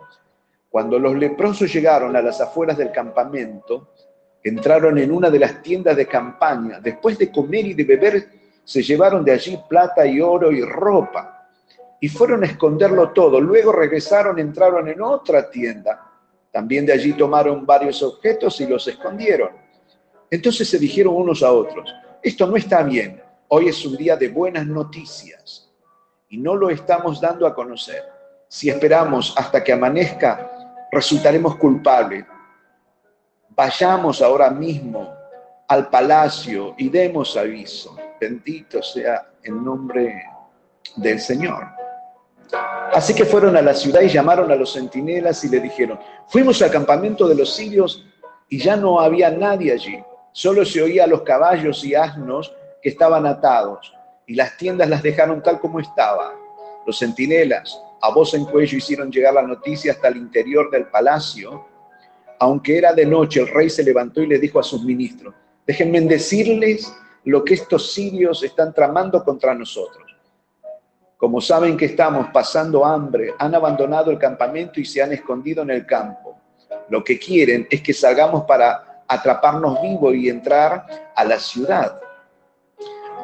Cuando 0.68 0.98
los 0.98 1.14
leprosos 1.14 1.72
llegaron 1.72 2.16
a 2.16 2.22
las 2.22 2.40
afueras 2.40 2.76
del 2.76 2.90
campamento, 2.90 3.94
entraron 4.42 4.98
en 4.98 5.12
una 5.12 5.30
de 5.30 5.38
las 5.38 5.62
tiendas 5.62 5.96
de 5.96 6.06
campaña. 6.06 6.80
Después 6.80 7.16
de 7.16 7.30
comer 7.30 7.66
y 7.66 7.74
de 7.74 7.84
beber, 7.84 8.28
se 8.64 8.82
llevaron 8.82 9.24
de 9.24 9.32
allí 9.32 9.58
plata 9.68 10.06
y 10.06 10.20
oro 10.20 10.50
y 10.50 10.62
ropa. 10.62 11.48
Y 12.00 12.08
fueron 12.08 12.42
a 12.42 12.46
esconderlo 12.46 13.10
todo. 13.10 13.40
Luego 13.40 13.72
regresaron, 13.72 14.38
entraron 14.38 14.88
en 14.88 15.00
otra 15.00 15.48
tienda. 15.48 16.10
También 16.52 16.84
de 16.84 16.92
allí 16.92 17.14
tomaron 17.14 17.64
varios 17.64 18.02
objetos 18.02 18.60
y 18.60 18.66
los 18.66 18.86
escondieron. 18.86 19.50
Entonces 20.30 20.68
se 20.68 20.78
dijeron 20.78 21.14
unos 21.14 21.42
a 21.42 21.52
otros, 21.52 21.92
esto 22.22 22.46
no 22.46 22.56
está 22.56 22.82
bien. 22.82 23.22
Hoy 23.48 23.68
es 23.68 23.84
un 23.84 23.96
día 23.96 24.16
de 24.16 24.28
buenas 24.28 24.66
noticias 24.66 25.70
y 26.28 26.38
no 26.38 26.56
lo 26.56 26.70
estamos 26.70 27.20
dando 27.20 27.46
a 27.46 27.54
conocer. 27.54 28.02
Si 28.48 28.70
esperamos 28.70 29.34
hasta 29.36 29.62
que 29.62 29.72
amanezca, 29.72 30.86
resultaremos 30.90 31.56
culpables. 31.56 32.24
Vayamos 33.50 34.22
ahora 34.22 34.50
mismo 34.50 35.14
al 35.68 35.88
palacio 35.88 36.74
y 36.78 36.88
demos 36.88 37.36
aviso. 37.36 37.96
Bendito 38.20 38.82
sea 38.82 39.30
el 39.42 39.62
nombre 39.62 40.24
del 40.96 41.20
Señor. 41.20 41.66
Así 42.92 43.14
que 43.14 43.24
fueron 43.24 43.56
a 43.56 43.62
la 43.62 43.74
ciudad 43.74 44.00
y 44.00 44.08
llamaron 44.08 44.50
a 44.50 44.56
los 44.56 44.72
centinelas 44.72 45.44
y 45.44 45.48
le 45.48 45.60
dijeron, 45.60 45.98
fuimos 46.28 46.62
al 46.62 46.70
campamento 46.70 47.26
de 47.26 47.34
los 47.34 47.54
sirios 47.54 48.06
y 48.48 48.58
ya 48.58 48.76
no 48.76 49.00
había 49.00 49.30
nadie 49.30 49.72
allí. 49.72 50.02
Solo 50.32 50.64
se 50.64 50.82
oía 50.82 51.04
a 51.04 51.08
los 51.08 51.22
caballos 51.22 51.84
y 51.84 51.94
asnos 51.94 52.52
estaban 52.88 53.26
atados, 53.26 53.92
y 54.26 54.34
las 54.34 54.56
tiendas 54.56 54.88
las 54.88 55.02
dejaron 55.02 55.42
tal 55.42 55.58
como 55.60 55.80
estaba. 55.80 56.32
Los 56.86 56.98
centinelas, 56.98 57.80
a 58.00 58.10
voz 58.10 58.34
en 58.34 58.44
cuello, 58.44 58.78
hicieron 58.78 59.10
llegar 59.10 59.34
la 59.34 59.42
noticia 59.42 59.92
hasta 59.92 60.08
el 60.08 60.18
interior 60.18 60.70
del 60.70 60.86
palacio. 60.86 61.66
Aunque 62.38 62.78
era 62.78 62.92
de 62.92 63.06
noche, 63.06 63.40
el 63.40 63.48
rey 63.48 63.70
se 63.70 63.82
levantó 63.82 64.22
y 64.22 64.26
le 64.26 64.38
dijo 64.38 64.60
a 64.60 64.62
sus 64.62 64.84
ministros, 64.84 65.34
déjenme 65.66 66.00
decirles 66.02 66.94
lo 67.24 67.44
que 67.44 67.54
estos 67.54 67.92
sirios 67.92 68.42
están 68.42 68.74
tramando 68.74 69.24
contra 69.24 69.54
nosotros. 69.54 70.14
Como 71.16 71.40
saben 71.40 71.76
que 71.76 71.86
estamos 71.86 72.28
pasando 72.32 72.84
hambre, 72.84 73.32
han 73.38 73.54
abandonado 73.54 74.10
el 74.10 74.18
campamento 74.18 74.78
y 74.80 74.84
se 74.84 75.02
han 75.02 75.12
escondido 75.12 75.62
en 75.62 75.70
el 75.70 75.86
campo. 75.86 76.36
Lo 76.90 77.02
que 77.02 77.18
quieren 77.18 77.66
es 77.70 77.80
que 77.80 77.94
salgamos 77.94 78.44
para 78.44 79.02
atraparnos 79.08 79.80
vivos 79.80 80.14
y 80.14 80.28
entrar 80.28 81.12
a 81.14 81.24
la 81.24 81.38
ciudad. 81.38 81.98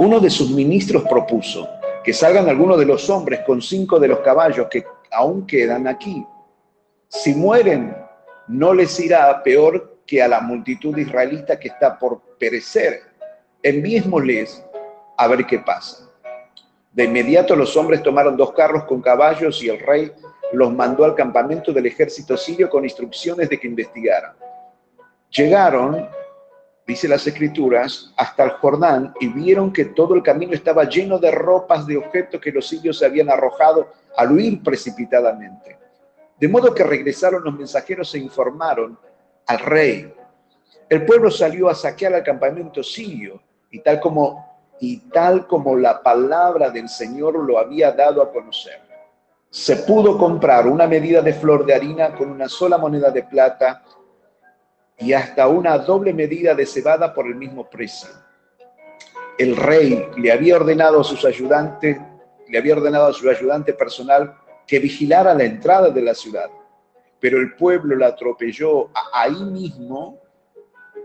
Uno 0.00 0.18
de 0.18 0.30
sus 0.30 0.50
ministros 0.50 1.02
propuso 1.02 1.68
que 2.02 2.14
salgan 2.14 2.48
algunos 2.48 2.78
de 2.78 2.86
los 2.86 3.10
hombres 3.10 3.40
con 3.46 3.60
cinco 3.60 4.00
de 4.00 4.08
los 4.08 4.20
caballos 4.20 4.66
que 4.70 4.82
aún 5.10 5.46
quedan 5.46 5.86
aquí. 5.86 6.26
Si 7.06 7.34
mueren, 7.34 7.94
no 8.48 8.72
les 8.72 8.98
irá 8.98 9.42
peor 9.42 9.98
que 10.06 10.22
a 10.22 10.28
la 10.28 10.40
multitud 10.40 10.96
israelita 10.96 11.58
que 11.58 11.68
está 11.68 11.98
por 11.98 12.22
perecer. 12.38 13.02
Enviémosles 13.62 14.64
a 15.18 15.28
ver 15.28 15.44
qué 15.44 15.58
pasa. 15.58 16.08
De 16.92 17.04
inmediato 17.04 17.54
los 17.54 17.76
hombres 17.76 18.02
tomaron 18.02 18.38
dos 18.38 18.54
carros 18.54 18.84
con 18.84 19.02
caballos 19.02 19.62
y 19.62 19.68
el 19.68 19.80
rey 19.80 20.10
los 20.54 20.72
mandó 20.72 21.04
al 21.04 21.14
campamento 21.14 21.74
del 21.74 21.84
ejército 21.84 22.38
sirio 22.38 22.70
con 22.70 22.84
instrucciones 22.84 23.50
de 23.50 23.60
que 23.60 23.66
investigaran. 23.66 24.32
Llegaron 25.28 26.08
dice 26.90 27.06
las 27.06 27.24
escrituras, 27.24 28.12
hasta 28.16 28.42
el 28.42 28.50
Jordán 28.50 29.14
y 29.20 29.28
vieron 29.28 29.72
que 29.72 29.84
todo 29.84 30.16
el 30.16 30.24
camino 30.24 30.54
estaba 30.54 30.88
lleno 30.88 31.18
de 31.18 31.30
ropas 31.30 31.86
de 31.86 31.96
objetos 31.96 32.40
que 32.40 32.50
los 32.50 32.66
se 32.68 33.06
habían 33.06 33.30
arrojado 33.30 33.92
al 34.16 34.32
huir 34.32 34.60
precipitadamente. 34.60 35.78
De 36.38 36.48
modo 36.48 36.74
que 36.74 36.82
regresaron 36.82 37.44
los 37.44 37.54
mensajeros 37.54 38.12
e 38.14 38.18
informaron 38.18 38.98
al 39.46 39.58
rey. 39.60 40.12
El 40.88 41.06
pueblo 41.06 41.30
salió 41.30 41.68
a 41.68 41.76
saquear 41.76 42.14
el 42.14 42.24
campamento 42.24 42.82
sirio 42.82 43.40
y 43.70 43.78
tal 43.80 44.00
como 44.00 44.50
y 44.80 44.96
tal 45.10 45.46
como 45.46 45.76
la 45.76 46.02
palabra 46.02 46.70
del 46.70 46.88
Señor 46.88 47.36
lo 47.36 47.58
había 47.58 47.92
dado 47.92 48.20
a 48.20 48.32
conocer. 48.32 48.80
Se 49.48 49.76
pudo 49.76 50.18
comprar 50.18 50.66
una 50.66 50.88
medida 50.88 51.22
de 51.22 51.34
flor 51.34 51.64
de 51.66 51.74
harina 51.74 52.14
con 52.14 52.30
una 52.30 52.48
sola 52.48 52.78
moneda 52.78 53.10
de 53.10 53.22
plata 53.22 53.84
y 55.00 55.14
hasta 55.14 55.48
una 55.48 55.78
doble 55.78 56.12
medida 56.12 56.54
de 56.54 56.66
cebada 56.66 57.14
por 57.14 57.26
el 57.26 57.34
mismo 57.34 57.68
precio. 57.68 58.10
El 59.38 59.56
rey 59.56 60.06
le 60.18 60.30
había 60.30 60.56
ordenado 60.56 61.00
a 61.00 61.04
sus 61.04 61.24
ayudantes, 61.24 61.98
le 62.48 62.58
había 62.58 62.74
ordenado 62.74 63.06
a 63.06 63.12
su 63.12 63.28
ayudante 63.28 63.72
personal 63.72 64.34
que 64.66 64.78
vigilara 64.78 65.34
la 65.34 65.44
entrada 65.44 65.88
de 65.88 66.02
la 66.02 66.14
ciudad, 66.14 66.50
pero 67.18 67.38
el 67.38 67.54
pueblo 67.54 67.96
la 67.96 68.08
atropelló 68.08 68.90
ahí 69.14 69.42
mismo 69.44 70.20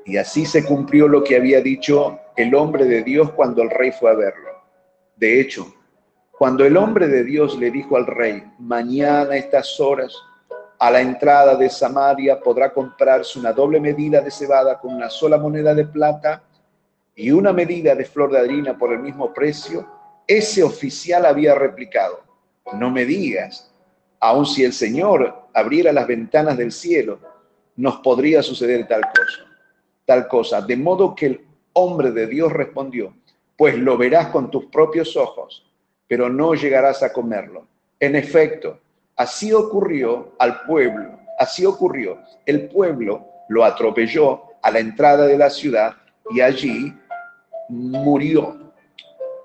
y 0.06 0.18
así 0.18 0.46
se 0.46 0.66
cumplió 0.66 1.08
lo 1.08 1.24
que 1.24 1.38
había 1.38 1.62
dicho 1.62 2.20
el 2.36 2.54
hombre 2.54 2.86
de 2.86 3.02
Dios 3.04 3.32
cuando 3.32 3.64
el 3.64 3.70
rey 3.70 3.92
fue 3.92 4.12
a 4.12 4.16
verlo. 4.16 4.50
De 5.16 5.40
hecho, 5.40 5.74
cuando 6.38 6.66
el 6.66 6.76
hombre 6.76 7.08
de 7.08 7.24
Dios 7.24 7.58
le 7.58 7.72
dijo 7.72 7.96
al 7.96 8.06
rey, 8.06 8.44
mañana 8.60 9.32
a 9.32 9.38
estas 9.38 9.80
horas, 9.80 10.14
a 10.78 10.92
la 10.92 11.02
entrada 11.02 11.56
de 11.56 11.70
Samaria 11.70 12.40
podrá 12.40 12.74
comprarse 12.74 13.40
una 13.40 13.54
doble 13.54 13.80
medida 13.80 14.22
de 14.22 14.32
cebada 14.32 14.80
con 14.80 14.94
una 14.94 15.10
sola 15.10 15.38
moneda 15.38 15.74
de 15.74 15.86
plata 15.86 16.44
y 17.16 17.32
una 17.32 17.54
medida 17.54 17.96
de 17.96 18.06
flor 18.06 18.32
de 18.32 18.40
harina 18.40 18.78
por 18.78 18.92
el 18.92 19.00
mismo 19.00 19.34
precio, 19.34 19.88
ese 20.28 20.64
oficial 20.64 21.26
había 21.26 21.56
replicado, 21.56 22.22
no 22.74 22.90
me 22.90 23.06
digas, 23.06 23.72
aun 24.20 24.46
si 24.46 24.64
el 24.64 24.74
Señor 24.74 25.48
abriera 25.54 25.94
las 25.94 26.08
ventanas 26.08 26.58
del 26.58 26.72
cielo, 26.72 27.20
nos 27.76 27.98
podría 27.98 28.42
suceder 28.42 28.88
tal 28.88 29.02
cosa, 29.02 29.46
tal 30.06 30.28
cosa. 30.28 30.62
De 30.62 30.76
modo 30.76 31.16
que 31.16 31.26
el 31.28 31.46
hombre 31.74 32.12
de 32.12 32.28
Dios 32.28 32.52
respondió, 32.52 33.14
pues 33.58 33.78
lo 33.78 33.98
verás 33.98 34.28
con 34.28 34.50
tus 34.50 34.66
propios 34.66 35.16
ojos, 35.16 35.66
pero 36.08 36.30
no 36.30 36.54
llegarás 36.54 37.04
a 37.04 37.14
comerlo. 37.14 37.68
En 38.00 38.16
efecto, 38.16 38.80
así 39.16 39.52
ocurrió 39.54 40.36
al 40.40 40.62
pueblo, 40.62 41.20
así 41.40 41.66
ocurrió. 41.66 42.20
El 42.46 42.68
pueblo 42.68 43.28
lo 43.50 43.64
atropelló 43.64 44.44
a 44.62 44.72
la 44.72 44.80
entrada 44.80 45.28
de 45.28 45.38
la 45.38 45.50
ciudad 45.50 45.96
y 46.32 46.42
allí 46.42 46.94
murió. 47.70 48.74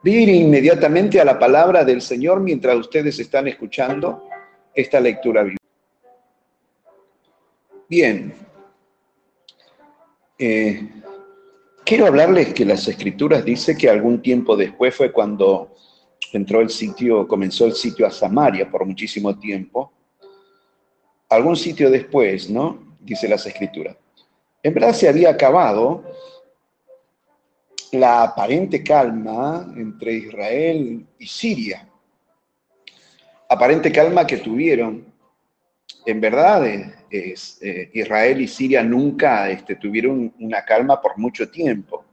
Ir 0.02 0.28
inmediatamente 0.28 1.20
a 1.20 1.24
la 1.24 1.38
palabra 1.38 1.84
del 1.84 2.00
Señor 2.00 2.40
mientras 2.40 2.76
ustedes 2.76 3.18
están 3.18 3.48
escuchando 3.48 4.24
esta 4.74 4.98
lectura 4.98 5.42
bíblica. 5.42 5.60
Bien. 7.88 8.32
Eh, 10.38 10.88
quiero 11.84 12.06
hablarles 12.06 12.54
que 12.54 12.64
las 12.64 12.88
escrituras 12.88 13.44
dice 13.44 13.76
que 13.76 13.90
algún 13.90 14.22
tiempo 14.22 14.56
después 14.56 14.94
fue 14.94 15.12
cuando 15.12 15.74
entró 16.32 16.60
el 16.60 16.70
sitio, 16.70 17.26
comenzó 17.26 17.66
el 17.66 17.74
sitio 17.74 18.06
a 18.06 18.10
Samaria 18.10 18.70
por 18.70 18.84
muchísimo 18.84 19.38
tiempo. 19.38 19.92
Algún 21.28 21.56
sitio 21.56 21.90
después, 21.90 22.50
¿no? 22.50 22.96
Dice 23.00 23.28
las 23.28 23.46
escrituras. 23.46 23.96
En 24.62 24.74
verdad 24.74 24.92
se 24.92 25.08
había 25.08 25.30
acabado 25.30 26.04
la 27.92 28.22
aparente 28.22 28.82
calma 28.82 29.72
entre 29.76 30.14
Israel 30.14 31.06
y 31.18 31.26
Siria. 31.26 31.88
Aparente 33.48 33.90
calma 33.90 34.26
que 34.26 34.38
tuvieron. 34.38 35.06
En 36.06 36.20
verdad, 36.20 36.66
es, 37.10 37.58
eh, 37.60 37.90
Israel 37.92 38.40
y 38.40 38.48
Siria 38.48 38.82
nunca 38.82 39.50
este, 39.50 39.76
tuvieron 39.76 40.32
una 40.38 40.64
calma 40.64 41.00
por 41.00 41.18
mucho 41.18 41.50
tiempo. 41.50 42.04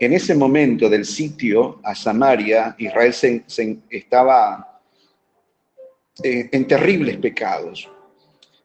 En 0.00 0.14
ese 0.14 0.34
momento 0.34 0.88
del 0.88 1.04
sitio 1.04 1.78
a 1.82 1.94
Samaria, 1.94 2.74
Israel 2.78 3.12
se, 3.12 3.44
estaba 3.90 4.80
eh, 6.24 6.48
en 6.50 6.66
terribles 6.66 7.18
pecados. 7.18 7.86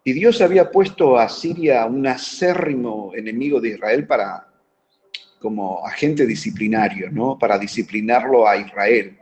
Y 0.01 0.13
Dios 0.13 0.39
había 0.39 0.71
puesto 0.71 1.17
a 1.17 1.27
Siria 1.27 1.85
un 1.87 2.07
acérrimo 2.07 3.11
enemigo 3.13 3.59
de 3.59 3.71
Israel 3.71 4.07
para 4.07 4.47
como 5.37 5.85
agente 5.85 6.25
disciplinario, 6.25 7.11
¿no? 7.11 7.37
Para 7.37 7.59
disciplinarlo 7.59 8.47
a 8.47 8.55
Israel. 8.55 9.19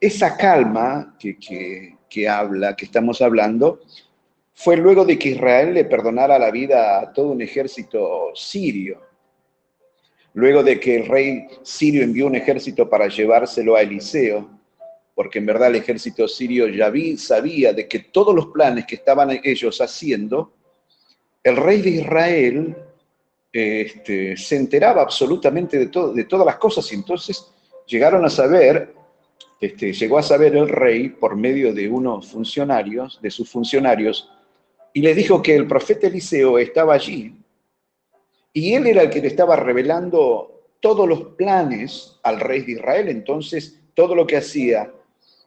Esa 0.00 0.34
calma 0.34 1.14
que, 1.18 1.36
que, 2.08 2.28
habla, 2.28 2.74
que 2.74 2.86
estamos 2.86 3.20
hablando, 3.20 3.82
fue 4.54 4.78
luego 4.78 5.04
de 5.04 5.18
que 5.18 5.28
Israel 5.28 5.74
le 5.74 5.84
perdonara 5.84 6.38
la 6.38 6.50
vida 6.50 7.00
a 7.00 7.12
todo 7.12 7.32
un 7.32 7.42
ejército 7.42 8.30
sirio. 8.34 9.11
Luego 10.34 10.62
de 10.62 10.80
que 10.80 10.96
el 10.96 11.06
rey 11.06 11.46
sirio 11.62 12.02
envió 12.02 12.26
un 12.26 12.36
ejército 12.36 12.88
para 12.88 13.08
llevárselo 13.08 13.76
a 13.76 13.82
Eliseo, 13.82 14.48
porque 15.14 15.38
en 15.38 15.46
verdad 15.46 15.68
el 15.68 15.76
ejército 15.76 16.26
sirio 16.26 16.68
ya 16.68 16.88
vi, 16.88 17.18
sabía 17.18 17.72
de 17.72 17.86
que 17.86 17.98
todos 17.98 18.34
los 18.34 18.46
planes 18.46 18.86
que 18.86 18.94
estaban 18.94 19.38
ellos 19.44 19.80
haciendo, 19.80 20.54
el 21.42 21.56
rey 21.56 21.82
de 21.82 21.90
Israel 21.90 22.76
este, 23.52 24.36
se 24.36 24.56
enteraba 24.56 25.02
absolutamente 25.02 25.78
de, 25.78 25.88
todo, 25.88 26.14
de 26.14 26.24
todas 26.24 26.46
las 26.46 26.56
cosas. 26.56 26.90
Y 26.92 26.94
entonces 26.94 27.46
llegaron 27.86 28.24
a 28.24 28.30
saber, 28.30 28.94
este, 29.60 29.92
llegó 29.92 30.16
a 30.16 30.22
saber 30.22 30.56
el 30.56 30.68
rey 30.68 31.10
por 31.10 31.36
medio 31.36 31.74
de 31.74 31.90
unos 31.90 32.30
funcionarios, 32.30 33.20
de 33.20 33.30
sus 33.30 33.50
funcionarios, 33.50 34.30
y 34.94 35.02
le 35.02 35.14
dijo 35.14 35.42
que 35.42 35.54
el 35.54 35.66
profeta 35.66 36.06
Eliseo 36.06 36.58
estaba 36.58 36.94
allí 36.94 37.34
y 38.52 38.74
él 38.74 38.86
era 38.86 39.02
el 39.02 39.10
que 39.10 39.20
le 39.20 39.28
estaba 39.28 39.56
revelando 39.56 40.68
todos 40.80 41.08
los 41.08 41.22
planes 41.36 42.18
al 42.22 42.40
rey 42.40 42.62
de 42.62 42.72
Israel, 42.72 43.08
entonces 43.08 43.80
todo 43.94 44.14
lo 44.14 44.26
que 44.26 44.36
hacía 44.36 44.92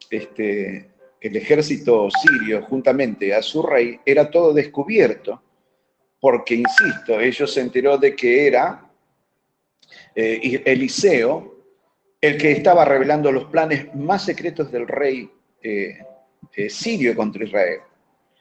este, 0.10 0.90
el 1.20 1.36
ejército 1.36 2.08
sirio 2.10 2.64
juntamente 2.64 3.34
a 3.34 3.42
su 3.42 3.62
rey 3.64 4.00
era 4.06 4.30
todo 4.30 4.54
descubierto 4.54 5.42
porque, 6.20 6.56
insisto, 6.56 7.20
ellos 7.20 7.54
se 7.54 7.62
enteró 7.62 7.98
de 7.98 8.16
que 8.16 8.48
era 8.48 8.90
eh, 10.16 10.62
Eliseo 10.66 11.56
el 12.20 12.38
que 12.38 12.52
estaba 12.52 12.86
revelando 12.86 13.32
los 13.32 13.46
planes 13.46 13.94
más 13.94 14.26
secretos 14.26 14.72
del 14.72 14.88
rey 14.88 15.30
eh, 15.62 16.00
eh, 16.56 16.70
sirio 16.70 17.16
contra 17.16 17.44
Israel. 17.44 17.80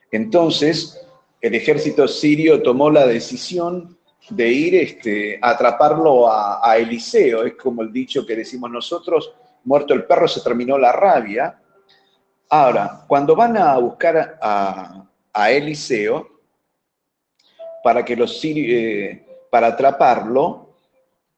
Entonces, 0.09 0.99
el 1.41 1.53
ejército 1.53 2.07
sirio 2.07 2.63
tomó 2.63 2.89
la 2.89 3.05
decisión 3.05 3.97
de 4.29 4.47
ir 4.49 4.75
este, 4.75 5.39
a 5.41 5.51
atraparlo 5.51 6.31
a, 6.31 6.77
Eliseo. 6.77 7.43
Es 7.43 7.55
como 7.55 7.81
el 7.81 7.91
dicho 7.91 8.25
que 8.25 8.35
decimos 8.35 8.71
nosotros, 8.71 9.33
muerto 9.63 9.93
el 9.93 10.05
perro 10.05 10.27
se 10.27 10.41
terminó 10.41 10.77
la 10.77 10.91
rabia. 10.91 11.59
Ahora, 12.49 13.03
cuando 13.07 13.35
van 13.35 13.57
a 13.57 13.77
buscar 13.77 14.37
a, 14.41 15.05
a 15.33 15.51
Eliseo, 15.51 16.35
para, 17.85 18.03
que 18.03 18.15
los 18.15 18.43
eh, 18.43 19.23
para 19.51 19.67
atraparlo, 19.67 20.75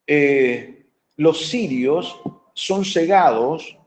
eh, 0.07 0.85
los 1.17 1.45
sirios 1.45 2.17
son 2.53 2.85
cegados 2.85 3.77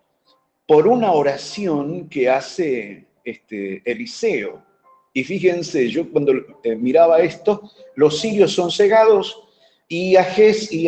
por 0.66 0.86
una 0.86 1.12
oración 1.12 2.06
que 2.10 2.28
hace 2.28 3.06
este, 3.24 3.80
Eliseo. 3.90 4.62
Y 5.12 5.24
fíjense, 5.24 5.88
yo 5.88 6.10
cuando 6.10 6.32
eh, 6.62 6.76
miraba 6.76 7.20
esto, 7.20 7.70
los 7.96 8.20
sirios 8.20 8.52
son 8.52 8.70
cegados 8.70 9.48
y 9.88 10.14
a, 10.14 10.22
Ges, 10.22 10.70
y 10.70 10.86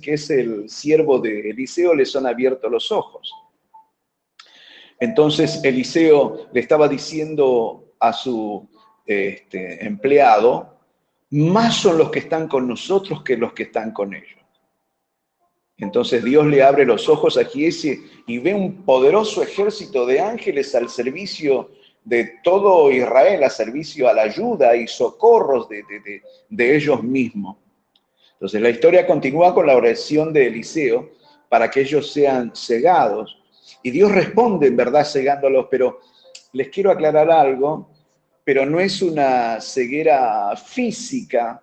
que 0.00 0.12
es 0.12 0.30
el 0.30 0.68
siervo 0.68 1.18
de 1.18 1.50
Eliseo, 1.50 1.94
le 1.94 2.04
son 2.04 2.26
abiertos 2.26 2.70
los 2.70 2.92
ojos. 2.92 3.32
Entonces 5.00 5.60
Eliseo 5.64 6.48
le 6.52 6.60
estaba 6.60 6.88
diciendo 6.88 7.94
a 7.98 8.12
su 8.12 8.68
este, 9.06 9.84
empleado, 9.84 10.78
más 11.30 11.76
son 11.76 11.96
los 11.96 12.10
que 12.10 12.18
están 12.18 12.48
con 12.48 12.68
nosotros 12.68 13.22
que 13.22 13.36
los 13.38 13.54
que 13.54 13.64
están 13.64 13.92
con 13.92 14.14
ellos. 14.14 14.40
Entonces 15.78 16.22
Dios 16.22 16.46
le 16.46 16.62
abre 16.62 16.84
los 16.84 17.08
ojos 17.08 17.38
a 17.38 17.44
Giesi 17.44 17.98
y 18.26 18.38
ve 18.38 18.52
un 18.52 18.84
poderoso 18.84 19.42
ejército 19.42 20.04
de 20.04 20.20
ángeles 20.20 20.74
al 20.74 20.90
servicio 20.90 21.70
de 21.70 21.85
todo 22.42 22.90
Israel, 22.90 23.44
a 23.44 23.50
servicio 23.50 24.08
a 24.08 24.12
la 24.12 24.22
ayuda 24.22 24.76
y 24.76 24.86
socorros 24.86 25.68
de, 25.68 25.82
de 26.48 26.76
ellos 26.76 27.02
mismos. 27.02 27.56
Entonces 28.34 28.60
la 28.60 28.70
historia 28.70 29.06
continúa 29.06 29.54
con 29.54 29.66
la 29.66 29.76
oración 29.76 30.32
de 30.32 30.46
Eliseo 30.46 31.10
para 31.48 31.70
que 31.70 31.80
ellos 31.80 32.12
sean 32.12 32.52
cegados. 32.54 33.38
Y 33.82 33.90
Dios 33.90 34.12
responde 34.12 34.68
en 34.68 34.76
verdad 34.76 35.04
cegándolos, 35.04 35.66
pero 35.70 36.00
les 36.52 36.68
quiero 36.68 36.90
aclarar 36.90 37.30
algo 37.30 37.88
pero 38.46 38.64
no 38.64 38.78
es 38.78 39.02
una 39.02 39.60
ceguera 39.60 40.54
física, 40.54 41.60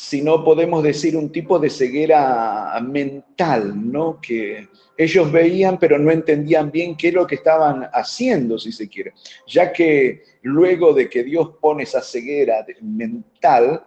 sino 0.00 0.44
podemos 0.44 0.84
decir 0.84 1.16
un 1.16 1.32
tipo 1.32 1.58
de 1.58 1.68
ceguera 1.68 2.78
mental, 2.80 3.90
¿no? 3.90 4.20
Que 4.20 4.68
ellos 4.96 5.32
veían 5.32 5.76
pero 5.76 5.98
no 5.98 6.12
entendían 6.12 6.70
bien 6.70 6.96
qué 6.96 7.08
es 7.08 7.14
lo 7.14 7.26
que 7.26 7.34
estaban 7.34 7.82
haciendo, 7.92 8.60
si 8.60 8.70
se 8.70 8.88
quiere. 8.88 9.14
Ya 9.48 9.72
que 9.72 10.22
luego 10.42 10.92
de 10.92 11.10
que 11.10 11.24
Dios 11.24 11.50
pone 11.60 11.82
esa 11.82 12.00
ceguera 12.00 12.64
mental, 12.80 13.84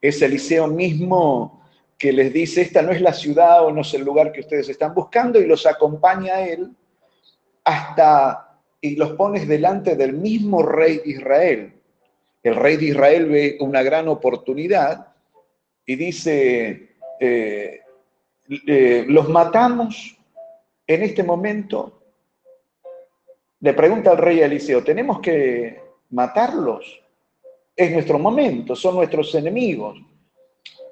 es 0.00 0.20
Eliseo 0.22 0.66
mismo 0.66 1.62
que 1.96 2.12
les 2.12 2.32
dice, 2.32 2.62
esta 2.62 2.82
no 2.82 2.90
es 2.90 3.00
la 3.00 3.12
ciudad 3.12 3.64
o 3.64 3.70
no 3.70 3.82
es 3.82 3.94
el 3.94 4.02
lugar 4.02 4.32
que 4.32 4.40
ustedes 4.40 4.68
están 4.68 4.92
buscando 4.92 5.40
y 5.40 5.46
los 5.46 5.66
acompaña 5.66 6.34
a 6.34 6.48
él 6.48 6.72
hasta 7.62 8.58
y 8.80 8.96
los 8.96 9.12
pones 9.12 9.46
delante 9.46 9.94
del 9.94 10.14
mismo 10.14 10.64
rey 10.64 10.96
de 10.98 11.10
Israel. 11.10 11.72
El 12.42 12.56
rey 12.56 12.76
de 12.76 12.86
Israel 12.86 13.26
ve 13.26 13.56
una 13.60 13.84
gran 13.84 14.08
oportunidad 14.08 15.13
y 15.86 15.96
dice, 15.96 16.96
eh, 17.20 17.80
eh, 18.66 19.04
los 19.08 19.28
matamos 19.28 20.16
en 20.86 21.02
este 21.02 21.22
momento. 21.22 22.00
Le 23.60 23.72
pregunta 23.72 24.10
al 24.10 24.18
rey 24.18 24.40
Eliseo, 24.40 24.82
¿tenemos 24.82 25.20
que 25.20 25.80
matarlos? 26.10 27.00
Es 27.76 27.90
nuestro 27.90 28.18
momento, 28.18 28.76
son 28.76 28.96
nuestros 28.96 29.34
enemigos. 29.34 29.98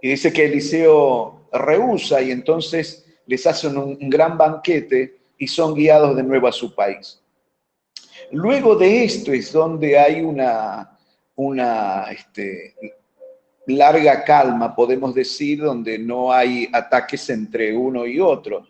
Y 0.01 0.11
dice 0.11 0.33
que 0.33 0.47
Eliseo 0.47 1.49
rehúsa 1.53 2.21
y 2.23 2.31
entonces 2.31 3.07
les 3.27 3.47
hacen 3.47 3.77
un 3.77 4.11
gran 4.11 4.37
banquete 4.37 5.21
y 5.39 5.47
son 5.47 5.75
guiados 5.75 6.17
de 6.17 6.23
nuevo 6.23 6.49
a 6.49 6.53
su 6.53 6.75
país. 6.75 7.23
Luego 8.31 8.77
de 8.77 9.05
esto 9.05 9.33
es 9.33 9.53
donde 9.53 9.99
hay 9.99 10.23
una, 10.23 10.99
una 11.37 12.05
este, 12.11 12.75
larga 13.77 14.25
calma, 14.25 14.75
podemos 14.75 15.15
decir, 15.15 15.63
donde 15.63 15.99
no 15.99 16.33
hay 16.33 16.69
ataques 16.73 17.29
entre 17.31 17.77
uno 17.77 18.07
y 18.07 18.21
otro. 18.21 18.67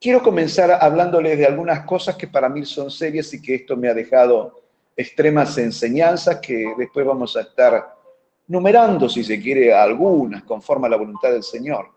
Quiero 0.00 0.22
comenzar 0.22 0.70
hablándoles 0.72 1.38
de 1.38 1.46
algunas 1.46 1.84
cosas 1.84 2.16
que 2.16 2.28
para 2.28 2.48
mí 2.48 2.64
son 2.64 2.90
serias 2.90 3.32
y 3.32 3.40
que 3.40 3.54
esto 3.54 3.76
me 3.76 3.88
ha 3.88 3.94
dejado 3.94 4.62
extremas 4.96 5.56
enseñanzas 5.58 6.40
que 6.40 6.74
después 6.76 7.04
vamos 7.06 7.36
a 7.36 7.40
estar 7.40 7.94
numerando, 8.46 9.08
si 9.08 9.24
se 9.24 9.40
quiere, 9.40 9.72
algunas, 9.72 10.42
conforme 10.44 10.86
a 10.86 10.90
la 10.90 10.96
voluntad 10.96 11.30
del 11.30 11.42
Señor. 11.42 11.88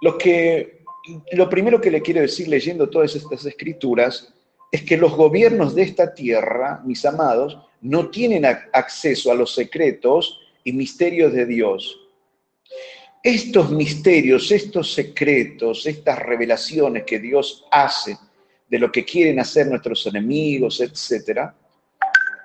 Lo, 0.00 0.16
que, 0.16 0.84
lo 1.32 1.48
primero 1.48 1.80
que 1.80 1.90
le 1.90 2.02
quiero 2.02 2.20
decir 2.20 2.48
leyendo 2.48 2.88
todas 2.88 3.14
estas 3.14 3.44
escrituras 3.44 4.32
es 4.70 4.82
que 4.82 4.96
los 4.96 5.14
gobiernos 5.14 5.74
de 5.74 5.82
esta 5.82 6.14
tierra, 6.14 6.80
mis 6.84 7.04
amados, 7.04 7.58
no 7.82 8.08
tienen 8.10 8.44
acceso 8.44 9.30
a 9.30 9.34
los 9.34 9.54
secretos 9.54 10.40
y 10.64 10.72
misterios 10.72 11.32
de 11.32 11.46
Dios. 11.46 11.98
Estos 13.22 13.70
misterios, 13.70 14.50
estos 14.50 14.92
secretos, 14.92 15.86
estas 15.86 16.18
revelaciones 16.18 17.04
que 17.04 17.18
Dios 17.18 17.64
hace 17.70 18.16
de 18.68 18.78
lo 18.78 18.90
que 18.90 19.04
quieren 19.04 19.38
hacer 19.38 19.66
nuestros 19.66 20.06
enemigos, 20.06 20.80
etcétera, 20.80 21.54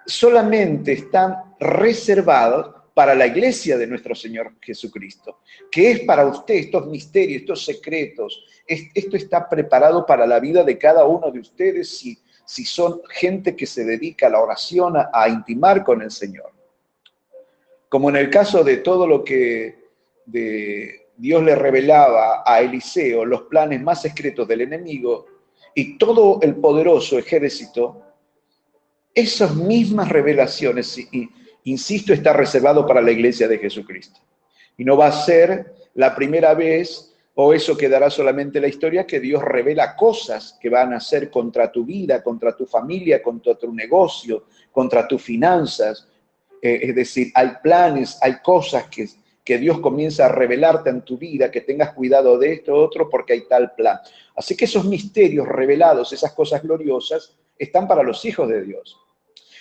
solamente 0.05 0.93
están 0.93 1.35
reservados 1.59 2.75
para 2.93 3.13
la 3.13 3.27
iglesia 3.27 3.77
de 3.77 3.85
nuestro 3.85 4.15
Señor 4.15 4.53
Jesucristo, 4.59 5.41
que 5.71 5.91
es 5.91 5.99
para 5.99 6.25
usted 6.25 6.55
estos 6.55 6.87
misterios, 6.87 7.41
estos 7.41 7.63
secretos, 7.63 8.43
esto 8.65 9.15
está 9.15 9.47
preparado 9.47 10.03
para 10.05 10.25
la 10.25 10.39
vida 10.39 10.63
de 10.63 10.77
cada 10.79 11.05
uno 11.05 11.29
de 11.29 11.39
ustedes 11.39 11.95
si, 11.95 12.17
si 12.47 12.63
son 12.63 13.01
gente 13.09 13.57
que 13.57 13.65
se 13.65 13.83
dedica 13.83 14.27
a 14.27 14.29
la 14.29 14.39
oración, 14.39 14.93
a 14.95 15.27
intimar 15.27 15.83
con 15.83 16.01
el 16.01 16.09
Señor. 16.09 16.49
Como 17.89 18.09
en 18.09 18.15
el 18.15 18.29
caso 18.29 18.63
de 18.63 18.77
todo 18.77 19.05
lo 19.05 19.21
que 19.21 19.89
Dios 20.25 21.43
le 21.43 21.55
revelaba 21.55 22.43
a 22.45 22.61
Eliseo 22.61 23.25
los 23.25 23.43
planes 23.43 23.81
más 23.81 24.01
secretos 24.01 24.47
del 24.47 24.61
enemigo 24.61 25.25
y 25.75 25.97
todo 25.97 26.39
el 26.41 26.55
poderoso 26.55 27.19
ejército, 27.19 28.01
esas 29.13 29.53
mismas 29.55 30.07
revelaciones, 30.07 30.97
insisto, 31.65 32.13
está 32.13 32.31
reservado 32.31 32.87
para 32.87 33.01
la 33.01 33.11
iglesia 33.11 33.47
de 33.49 33.57
Jesucristo. 33.57 34.21
Y 34.77 34.85
no 34.85 34.95
va 34.95 35.07
a 35.07 35.11
ser 35.11 35.75
la 35.95 36.15
primera 36.15 36.53
vez 36.53 37.13
o 37.39 37.53
eso 37.53 37.77
quedará 37.77 38.09
solamente 38.09 38.59
la 38.59 38.67
historia 38.67 39.05
que 39.05 39.19
Dios 39.19 39.43
revela 39.43 39.95
cosas 39.95 40.57
que 40.59 40.69
van 40.69 40.93
a 40.93 40.99
ser 40.99 41.29
contra 41.29 41.71
tu 41.71 41.85
vida, 41.85 42.23
contra 42.23 42.55
tu 42.55 42.65
familia, 42.65 43.21
contra 43.21 43.55
tu 43.55 43.73
negocio, 43.73 44.45
contra 44.71 45.07
tus 45.07 45.21
finanzas. 45.21 46.07
Eh, 46.61 46.79
es 46.81 46.95
decir, 46.95 47.31
hay 47.35 47.51
planes, 47.61 48.17
hay 48.21 48.39
cosas 48.41 48.87
que 48.89 49.07
que 49.47 49.57
Dios 49.57 49.79
comienza 49.79 50.25
a 50.25 50.27
revelarte 50.27 50.89
en 50.89 51.03
tu 51.03 51.17
vida, 51.17 51.49
que 51.49 51.61
tengas 51.61 51.93
cuidado 51.93 52.37
de 52.37 52.51
esto 52.51 52.75
otro 52.75 53.09
porque 53.09 53.31
hay 53.31 53.47
tal 53.47 53.71
plan. 53.75 53.97
Así 54.35 54.57
que 54.57 54.65
esos 54.65 54.83
misterios 54.83 55.47
revelados, 55.47 56.11
esas 56.11 56.33
cosas 56.33 56.61
gloriosas, 56.61 57.33
están 57.57 57.87
para 57.87 58.03
los 58.03 58.25
hijos 58.25 58.49
de 58.49 58.61
Dios. 58.63 58.97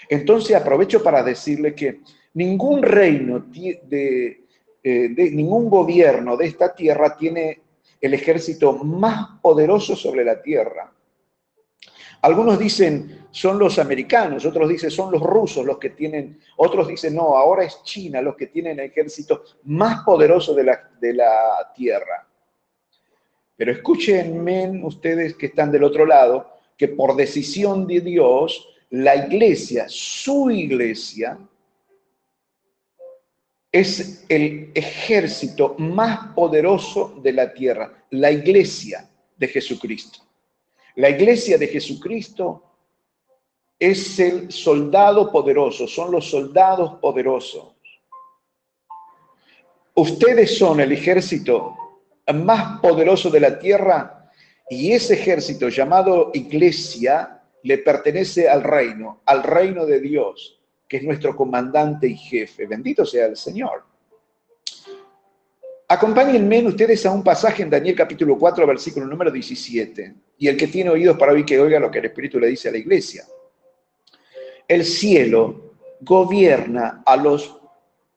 Entonces 0.08 0.56
aprovecho 0.56 1.04
para 1.04 1.22
decirle 1.22 1.72
que 1.76 2.00
ningún 2.34 2.82
reino 2.82 3.46
eh, 3.54 4.38
de 4.82 5.30
ningún 5.30 5.70
gobierno 5.70 6.36
de 6.36 6.46
esta 6.46 6.74
tierra 6.74 7.16
tiene 7.16 7.60
el 8.00 8.14
ejército 8.14 8.72
más 8.72 9.40
poderoso 9.40 9.96
sobre 9.96 10.24
la 10.24 10.40
tierra. 10.40 10.92
Algunos 12.22 12.58
dicen 12.58 13.26
son 13.30 13.58
los 13.58 13.78
americanos, 13.78 14.44
otros 14.46 14.68
dicen 14.68 14.90
son 14.90 15.12
los 15.12 15.22
rusos 15.22 15.64
los 15.64 15.78
que 15.78 15.90
tienen, 15.90 16.40
otros 16.56 16.88
dicen 16.88 17.14
no, 17.14 17.36
ahora 17.36 17.64
es 17.64 17.82
China 17.82 18.22
los 18.22 18.36
que 18.36 18.46
tienen 18.46 18.78
el 18.80 18.86
ejército 18.86 19.44
más 19.64 20.02
poderoso 20.04 20.54
de 20.54 20.64
la, 20.64 20.90
de 21.00 21.12
la 21.12 21.72
tierra. 21.74 22.26
Pero 23.56 23.72
escúchenme 23.72 24.80
ustedes 24.84 25.34
que 25.34 25.46
están 25.46 25.70
del 25.70 25.84
otro 25.84 26.04
lado, 26.04 26.50
que 26.76 26.88
por 26.88 27.16
decisión 27.16 27.86
de 27.86 28.00
Dios, 28.00 28.68
la 28.90 29.16
iglesia, 29.16 29.86
su 29.88 30.50
iglesia, 30.50 31.38
es 33.78 34.24
el 34.30 34.70
ejército 34.74 35.74
más 35.78 36.28
poderoso 36.34 37.20
de 37.22 37.32
la 37.32 37.52
tierra, 37.52 37.92
la 38.10 38.30
iglesia 38.30 39.06
de 39.36 39.48
Jesucristo. 39.48 40.20
La 40.94 41.10
iglesia 41.10 41.58
de 41.58 41.66
Jesucristo 41.66 42.62
es 43.78 44.18
el 44.18 44.50
soldado 44.50 45.30
poderoso, 45.30 45.86
son 45.86 46.10
los 46.10 46.30
soldados 46.30 46.94
poderosos. 47.00 47.74
Ustedes 49.94 50.56
son 50.56 50.80
el 50.80 50.92
ejército 50.92 51.76
más 52.34 52.80
poderoso 52.80 53.28
de 53.28 53.40
la 53.40 53.58
tierra 53.58 54.30
y 54.70 54.92
ese 54.92 55.14
ejército 55.14 55.68
llamado 55.68 56.30
iglesia 56.32 57.42
le 57.62 57.78
pertenece 57.78 58.48
al 58.48 58.62
reino, 58.62 59.20
al 59.26 59.42
reino 59.42 59.84
de 59.84 60.00
Dios, 60.00 60.55
que 60.88 60.98
es 60.98 61.02
nuestro 61.02 61.34
comandante 61.34 62.06
y 62.06 62.16
jefe. 62.16 62.66
Bendito 62.66 63.04
sea 63.04 63.26
el 63.26 63.36
Señor. 63.36 63.84
Acompáñenme 65.88 66.66
ustedes 66.66 67.06
a 67.06 67.12
un 67.12 67.22
pasaje 67.22 67.62
en 67.62 67.70
Daniel 67.70 67.94
capítulo 67.94 68.36
4, 68.36 68.66
versículo 68.66 69.06
número 69.06 69.30
17. 69.30 70.14
Y 70.38 70.48
el 70.48 70.56
que 70.56 70.66
tiene 70.66 70.90
oídos 70.90 71.16
para 71.16 71.32
oír, 71.32 71.44
que 71.44 71.60
oiga 71.60 71.78
lo 71.78 71.90
que 71.90 72.00
el 72.00 72.06
Espíritu 72.06 72.40
le 72.40 72.48
dice 72.48 72.68
a 72.68 72.72
la 72.72 72.78
iglesia. 72.78 73.24
El 74.66 74.84
cielo 74.84 75.74
gobierna 76.00 77.02
a 77.06 77.16
los 77.16 77.56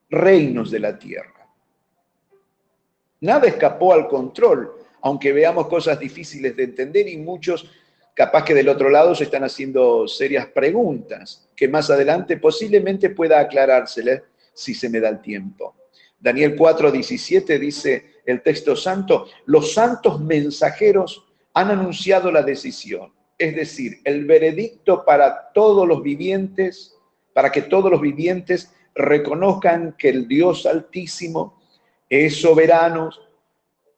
reinos 0.10 0.71
de 0.71 0.79
la 0.79 0.97
tierra. 0.97 1.47
Nada 3.21 3.47
escapó 3.47 3.93
al 3.93 4.08
control, 4.08 4.71
aunque 5.01 5.32
veamos 5.32 5.67
cosas 5.67 5.99
difíciles 5.99 6.55
de 6.55 6.63
entender 6.63 7.08
y 7.08 7.17
muchos 7.17 7.69
capaz 8.19 8.43
que 8.43 8.53
del 8.53 8.67
otro 8.67 8.89
lado 8.89 9.15
se 9.15 9.23
están 9.23 9.45
haciendo 9.45 10.05
serias 10.05 10.47
preguntas, 10.47 11.47
que 11.55 11.69
más 11.69 11.89
adelante 11.89 12.36
posiblemente 12.36 13.12
pueda 13.12 13.39
aclarárseles 13.39 14.23
si 14.53 14.73
se 14.73 14.89
me 14.89 14.99
da 14.99 15.08
el 15.08 15.21
tiempo. 15.21 15.77
Daniel 16.19 16.58
4, 16.58 16.91
17 16.91 17.58
dice 17.58 18.15
el 18.25 18.41
texto 18.41 18.75
santo, 18.75 19.27
los 19.45 19.73
santos 19.73 20.19
mensajeros 20.19 21.27
han 21.53 21.71
anunciado 21.71 22.29
la 22.29 22.43
decisión, 22.43 23.13
es 23.38 23.55
decir, 23.55 24.01
el 24.03 24.25
veredicto 24.25 25.05
para 25.05 25.53
todos 25.53 25.88
los 25.88 26.03
vivientes, 26.03 26.97
para 27.34 27.53
que 27.53 27.62
todos 27.62 27.89
los 27.89 28.01
vivientes 28.01 28.73
reconozcan 28.95 29.95
que 29.97 30.10
el 30.10 30.27
Dios 30.27 30.65
Altísimo 30.65 31.62
es 32.10 32.41
soberano, 32.41 33.12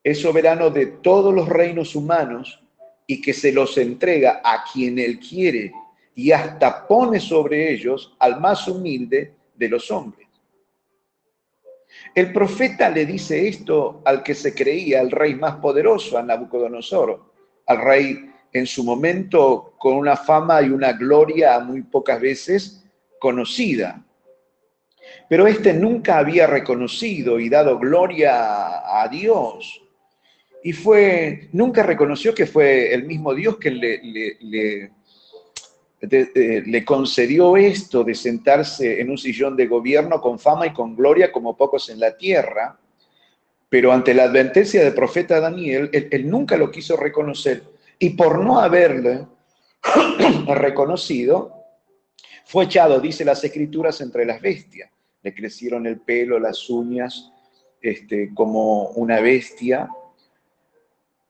es 0.04 0.20
soberano 0.20 0.70
de 0.70 0.86
todos 0.86 1.34
los 1.34 1.48
reinos 1.48 1.96
humanos 1.96 2.62
y 3.06 3.20
que 3.20 3.32
se 3.32 3.52
los 3.52 3.76
entrega 3.78 4.40
a 4.44 4.64
quien 4.64 4.98
él 4.98 5.18
quiere 5.18 5.72
y 6.14 6.30
hasta 6.32 6.86
pone 6.86 7.20
sobre 7.20 7.72
ellos 7.72 8.14
al 8.18 8.40
más 8.40 8.68
humilde 8.68 9.34
de 9.54 9.68
los 9.68 9.90
hombres. 9.90 10.28
El 12.14 12.32
profeta 12.32 12.88
le 12.90 13.06
dice 13.06 13.48
esto 13.48 14.02
al 14.04 14.22
que 14.22 14.34
se 14.34 14.54
creía 14.54 15.00
el 15.00 15.10
rey 15.10 15.34
más 15.34 15.56
poderoso, 15.56 16.18
a 16.18 16.22
Nabucodonosor, 16.22 17.32
al 17.66 17.80
rey 17.82 18.30
en 18.52 18.66
su 18.66 18.84
momento 18.84 19.74
con 19.78 19.94
una 19.94 20.16
fama 20.16 20.60
y 20.62 20.68
una 20.68 20.92
gloria 20.92 21.58
muy 21.60 21.82
pocas 21.82 22.20
veces 22.20 22.84
conocida. 23.18 24.04
Pero 25.28 25.46
este 25.46 25.72
nunca 25.72 26.18
había 26.18 26.46
reconocido 26.46 27.38
y 27.38 27.48
dado 27.48 27.78
gloria 27.78 29.00
a 29.02 29.08
Dios. 29.08 29.81
Y 30.64 30.72
fue, 30.72 31.48
nunca 31.52 31.82
reconoció 31.82 32.34
que 32.34 32.46
fue 32.46 32.94
el 32.94 33.04
mismo 33.04 33.34
Dios 33.34 33.56
que 33.56 33.70
le, 33.70 34.92
concedió 36.84 37.56
esto 37.56 38.04
de 38.04 38.14
sentarse 38.14 39.00
en 39.00 39.10
un 39.10 39.18
sillón 39.18 39.56
de 39.56 39.66
gobierno 39.66 40.20
con 40.20 40.38
fama 40.38 40.68
y 40.68 40.72
con 40.72 40.94
gloria 40.94 41.32
como 41.32 41.56
pocos 41.56 41.88
en 41.90 41.98
la 41.98 42.16
tierra, 42.16 42.78
pero 43.68 43.92
ante 43.92 44.14
la 44.14 44.24
advertencia 44.24 44.84
del 44.84 44.94
profeta 44.94 45.40
Daniel, 45.40 45.90
él, 45.92 46.30
nunca 46.30 46.56
lo 46.56 46.70
quiso 46.70 46.96
reconocer 46.96 47.64
y 47.98 48.10
por 48.10 48.44
no 48.44 48.60
haberle 48.60 49.26
reconocido, 50.46 51.54
fue 52.44 52.64
echado, 52.64 53.00
dice 53.00 53.24
las 53.24 53.42
escrituras, 53.42 54.00
entre 54.00 54.24
las 54.26 54.40
bestias. 54.40 54.90
Le 55.22 55.34
crecieron 55.34 55.86
el 55.86 56.00
pelo, 56.00 56.38
las 56.38 56.68
uñas, 56.68 57.32
este, 57.80 58.32
como 58.34 58.88
una 58.90 59.20
bestia, 59.20 59.88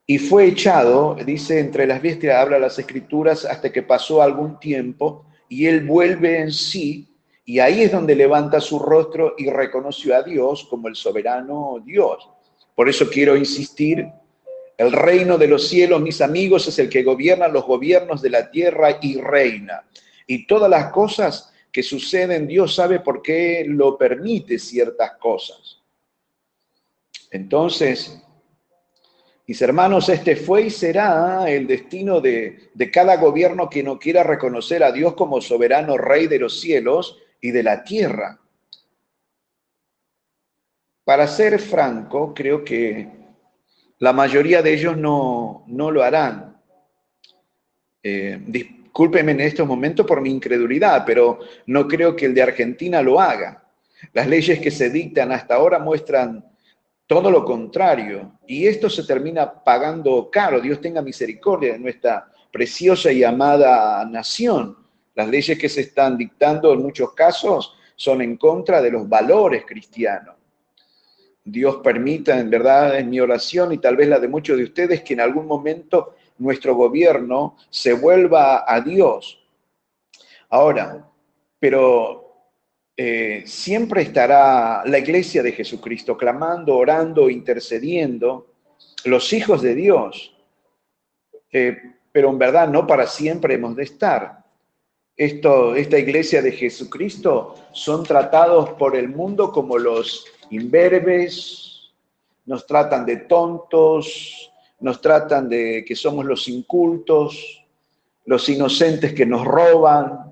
y 0.06 0.18
fue 0.18 0.46
echado, 0.46 1.16
dice, 1.24 1.60
entre 1.60 1.86
las 1.86 2.02
bestias, 2.02 2.36
habla 2.36 2.58
las 2.58 2.78
escrituras, 2.78 3.44
hasta 3.44 3.70
que 3.70 3.82
pasó 3.82 4.20
algún 4.20 4.58
tiempo, 4.58 5.24
y 5.48 5.66
él 5.66 5.86
vuelve 5.86 6.40
en 6.40 6.52
sí, 6.52 7.08
y 7.44 7.58
ahí 7.58 7.82
es 7.82 7.92
donde 7.92 8.14
levanta 8.14 8.60
su 8.60 8.78
rostro 8.78 9.34
y 9.38 9.48
reconoció 9.48 10.16
a 10.16 10.22
Dios 10.22 10.66
como 10.68 10.88
el 10.88 10.96
soberano 10.96 11.82
Dios. 11.84 12.28
Por 12.74 12.88
eso 12.88 13.08
quiero 13.10 13.36
insistir 13.36 14.06
El 14.78 14.90
reino 14.90 15.38
de 15.38 15.46
los 15.46 15.68
cielos, 15.68 16.00
mis 16.00 16.20
amigos, 16.20 16.66
es 16.66 16.78
el 16.78 16.88
que 16.88 17.02
gobierna 17.02 17.46
los 17.46 17.64
gobiernos 17.66 18.22
de 18.22 18.30
la 18.30 18.50
tierra 18.50 18.98
y 19.00 19.20
reina. 19.20 19.84
Y 20.26 20.46
todas 20.46 20.68
las 20.68 20.90
cosas 20.90 21.52
que 21.70 21.82
suceden, 21.82 22.48
Dios 22.48 22.74
sabe 22.74 23.00
por 23.00 23.22
qué 23.22 23.64
lo 23.68 23.96
permite 23.96 24.58
ciertas 24.58 25.12
cosas. 25.18 25.78
Entonces, 27.30 28.22
mis 29.46 29.60
hermanos, 29.60 30.08
este 30.08 30.36
fue 30.36 30.62
y 30.62 30.70
será 30.70 31.50
el 31.50 31.66
destino 31.66 32.20
de, 32.20 32.70
de, 32.74 32.90
cada 32.90 33.16
gobierno 33.16 33.68
que 33.68 33.82
no 33.82 33.98
quiera 33.98 34.22
reconocer 34.22 34.84
a 34.84 34.92
Dios 34.92 35.14
como 35.14 35.40
soberano 35.40 35.98
rey 35.98 36.28
de 36.28 36.38
los 36.38 36.60
cielos 36.60 37.18
y 37.40 37.50
de 37.50 37.62
la 37.62 37.82
tierra. 37.82 38.38
Para 41.04 41.26
ser 41.26 41.58
franco, 41.58 42.32
creo 42.32 42.64
que 42.64 43.08
la 43.98 44.12
mayoría 44.12 44.62
de 44.62 44.72
ellos 44.72 44.96
no, 44.96 45.64
no 45.66 45.90
lo 45.90 46.02
harán. 46.02 46.60
Eh, 48.02 48.40
discúlpeme 48.46 49.32
en 49.32 49.40
estos 49.40 49.66
momentos 49.66 50.06
por 50.06 50.20
mi 50.20 50.30
incredulidad, 50.30 51.04
pero 51.04 51.40
no 51.66 51.86
creo 51.88 52.14
que 52.14 52.26
el 52.26 52.34
de 52.34 52.42
Argentina 52.42 53.02
lo 53.02 53.20
haga. 53.20 53.64
Las 54.12 54.26
leyes 54.26 54.60
que 54.60 54.70
se 54.70 54.90
dictan 54.90 55.32
hasta 55.32 55.56
ahora 55.56 55.78
muestran 55.78 56.44
todo 57.12 57.30
lo 57.30 57.44
contrario, 57.44 58.38
y 58.46 58.66
esto 58.66 58.88
se 58.88 59.04
termina 59.04 59.52
pagando 59.62 60.30
caro. 60.30 60.60
Dios 60.60 60.80
tenga 60.80 61.02
misericordia 61.02 61.74
de 61.74 61.78
nuestra 61.78 62.26
preciosa 62.50 63.12
y 63.12 63.22
amada 63.22 64.04
nación. 64.06 64.78
Las 65.14 65.28
leyes 65.28 65.58
que 65.58 65.68
se 65.68 65.82
están 65.82 66.16
dictando 66.16 66.72
en 66.72 66.82
muchos 66.82 67.12
casos 67.12 67.76
son 67.96 68.22
en 68.22 68.38
contra 68.38 68.80
de 68.80 68.90
los 68.90 69.06
valores 69.06 69.64
cristianos. 69.66 70.36
Dios 71.44 71.80
permita, 71.84 72.38
en 72.38 72.48
verdad, 72.48 72.98
es 72.98 73.04
mi 73.04 73.20
oración 73.20 73.72
y 73.72 73.78
tal 73.78 73.96
vez 73.96 74.08
la 74.08 74.18
de 74.18 74.28
muchos 74.28 74.56
de 74.56 74.64
ustedes, 74.64 75.02
que 75.02 75.12
en 75.12 75.20
algún 75.20 75.46
momento 75.46 76.14
nuestro 76.38 76.74
gobierno 76.74 77.56
se 77.68 77.92
vuelva 77.92 78.64
a 78.66 78.80
Dios. 78.80 79.38
Ahora, 80.48 81.04
pero 81.58 82.21
eh, 83.04 83.42
siempre 83.46 84.02
estará 84.02 84.84
la 84.86 84.96
iglesia 84.96 85.42
de 85.42 85.50
Jesucristo 85.50 86.16
clamando, 86.16 86.76
orando, 86.76 87.28
intercediendo, 87.28 88.46
los 89.02 89.32
hijos 89.32 89.60
de 89.60 89.74
Dios, 89.74 90.32
eh, 91.50 91.78
pero 92.12 92.30
en 92.30 92.38
verdad 92.38 92.68
no 92.68 92.86
para 92.86 93.08
siempre 93.08 93.54
hemos 93.54 93.74
de 93.74 93.82
estar. 93.82 94.44
Esto, 95.16 95.74
esta 95.74 95.98
iglesia 95.98 96.42
de 96.42 96.52
Jesucristo 96.52 97.56
son 97.72 98.04
tratados 98.04 98.70
por 98.74 98.94
el 98.94 99.08
mundo 99.08 99.50
como 99.50 99.78
los 99.78 100.24
imberbes, 100.50 101.90
nos 102.46 102.64
tratan 102.68 103.04
de 103.04 103.16
tontos, 103.16 104.52
nos 104.78 105.00
tratan 105.00 105.48
de 105.48 105.84
que 105.84 105.96
somos 105.96 106.24
los 106.24 106.46
incultos, 106.46 107.64
los 108.26 108.48
inocentes 108.48 109.12
que 109.12 109.26
nos 109.26 109.44
roban, 109.44 110.31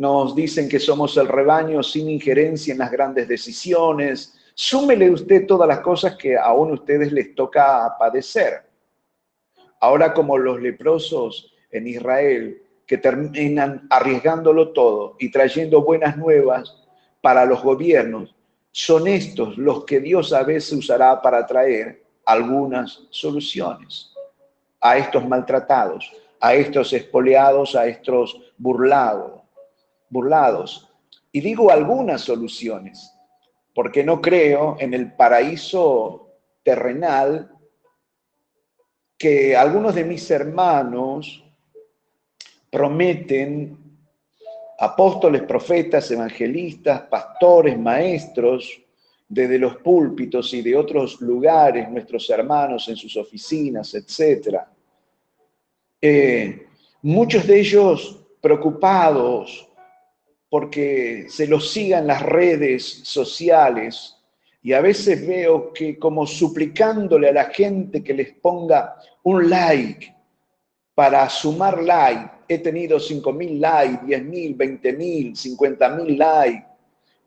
nos 0.00 0.34
dicen 0.34 0.66
que 0.66 0.80
somos 0.80 1.14
el 1.18 1.28
rebaño 1.28 1.82
sin 1.82 2.08
injerencia 2.08 2.72
en 2.72 2.78
las 2.78 2.90
grandes 2.90 3.28
decisiones. 3.28 4.34
Súmele 4.54 5.10
usted 5.10 5.46
todas 5.46 5.68
las 5.68 5.80
cosas 5.80 6.16
que 6.16 6.38
aún 6.38 6.72
ustedes 6.72 7.12
les 7.12 7.34
toca 7.34 7.94
padecer. 7.98 8.62
Ahora 9.78 10.14
como 10.14 10.38
los 10.38 10.58
leprosos 10.58 11.52
en 11.70 11.86
Israel, 11.86 12.62
que 12.86 12.96
terminan 12.96 13.86
arriesgándolo 13.90 14.70
todo 14.70 15.16
y 15.18 15.30
trayendo 15.30 15.82
buenas 15.82 16.16
nuevas 16.16 16.74
para 17.20 17.44
los 17.44 17.62
gobiernos, 17.62 18.34
son 18.70 19.06
estos 19.06 19.58
los 19.58 19.84
que 19.84 20.00
Dios 20.00 20.32
a 20.32 20.44
veces 20.44 20.72
usará 20.72 21.20
para 21.20 21.46
traer 21.46 22.02
algunas 22.24 23.02
soluciones 23.10 24.14
a 24.80 24.96
estos 24.96 25.28
maltratados, 25.28 26.10
a 26.40 26.54
estos 26.54 26.90
espoleados, 26.94 27.76
a 27.76 27.86
estos 27.86 28.40
burlados, 28.56 29.39
burlados. 30.10 30.92
Y 31.32 31.40
digo 31.40 31.70
algunas 31.70 32.20
soluciones, 32.20 33.14
porque 33.74 34.04
no 34.04 34.20
creo 34.20 34.76
en 34.78 34.92
el 34.92 35.12
paraíso 35.12 36.28
terrenal 36.62 37.50
que 39.16 39.56
algunos 39.56 39.94
de 39.94 40.04
mis 40.04 40.30
hermanos 40.30 41.44
prometen 42.70 43.78
apóstoles, 44.78 45.42
profetas, 45.42 46.10
evangelistas, 46.10 47.02
pastores, 47.02 47.78
maestros, 47.78 48.80
desde 49.28 49.58
los 49.58 49.76
púlpitos 49.76 50.52
y 50.54 50.62
de 50.62 50.76
otros 50.76 51.20
lugares, 51.20 51.88
nuestros 51.88 52.28
hermanos 52.30 52.88
en 52.88 52.96
sus 52.96 53.16
oficinas, 53.16 53.94
etc. 53.94 54.58
Eh, 56.00 56.66
muchos 57.02 57.46
de 57.46 57.60
ellos 57.60 58.18
preocupados 58.40 59.69
porque 60.50 61.26
se 61.28 61.46
los 61.46 61.70
sigan 61.70 62.08
las 62.08 62.22
redes 62.22 62.84
sociales 63.04 64.16
y 64.62 64.72
a 64.72 64.80
veces 64.80 65.26
veo 65.26 65.72
que 65.72 65.98
como 65.98 66.26
suplicándole 66.26 67.28
a 67.28 67.32
la 67.32 67.44
gente 67.44 68.02
que 68.02 68.12
les 68.12 68.32
ponga 68.34 68.96
un 69.22 69.48
like 69.48 70.14
para 70.94 71.30
sumar 71.30 71.80
like, 71.82 72.30
he 72.48 72.58
tenido 72.58 72.98
5.000 72.98 73.58
likes, 73.58 74.04
10.000, 74.04 74.56
20.000, 74.56 75.32
50.000 75.32 76.18
likes. 76.18 76.66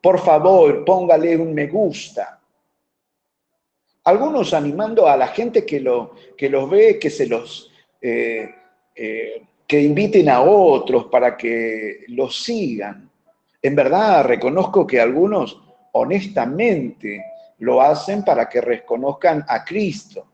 Por 0.00 0.20
favor, 0.20 0.84
póngale 0.84 1.36
un 1.36 1.54
me 1.54 1.66
gusta. 1.66 2.38
Algunos 4.04 4.52
animando 4.52 5.08
a 5.08 5.16
la 5.16 5.28
gente 5.28 5.64
que, 5.64 5.80
lo, 5.80 6.14
que 6.36 6.50
los 6.50 6.68
ve, 6.70 6.98
que 6.98 7.10
se 7.10 7.26
los... 7.26 7.72
Eh, 8.00 8.48
eh, 8.94 9.42
que 9.66 9.80
inviten 9.80 10.28
a 10.28 10.42
otros 10.42 11.06
para 11.06 11.36
que 11.36 12.04
los 12.08 12.42
sigan. 12.42 13.10
En 13.64 13.74
verdad, 13.74 14.26
reconozco 14.26 14.86
que 14.86 15.00
algunos 15.00 15.58
honestamente 15.92 17.24
lo 17.60 17.80
hacen 17.80 18.22
para 18.22 18.46
que 18.46 18.60
reconozcan 18.60 19.42
a 19.48 19.64
Cristo. 19.64 20.26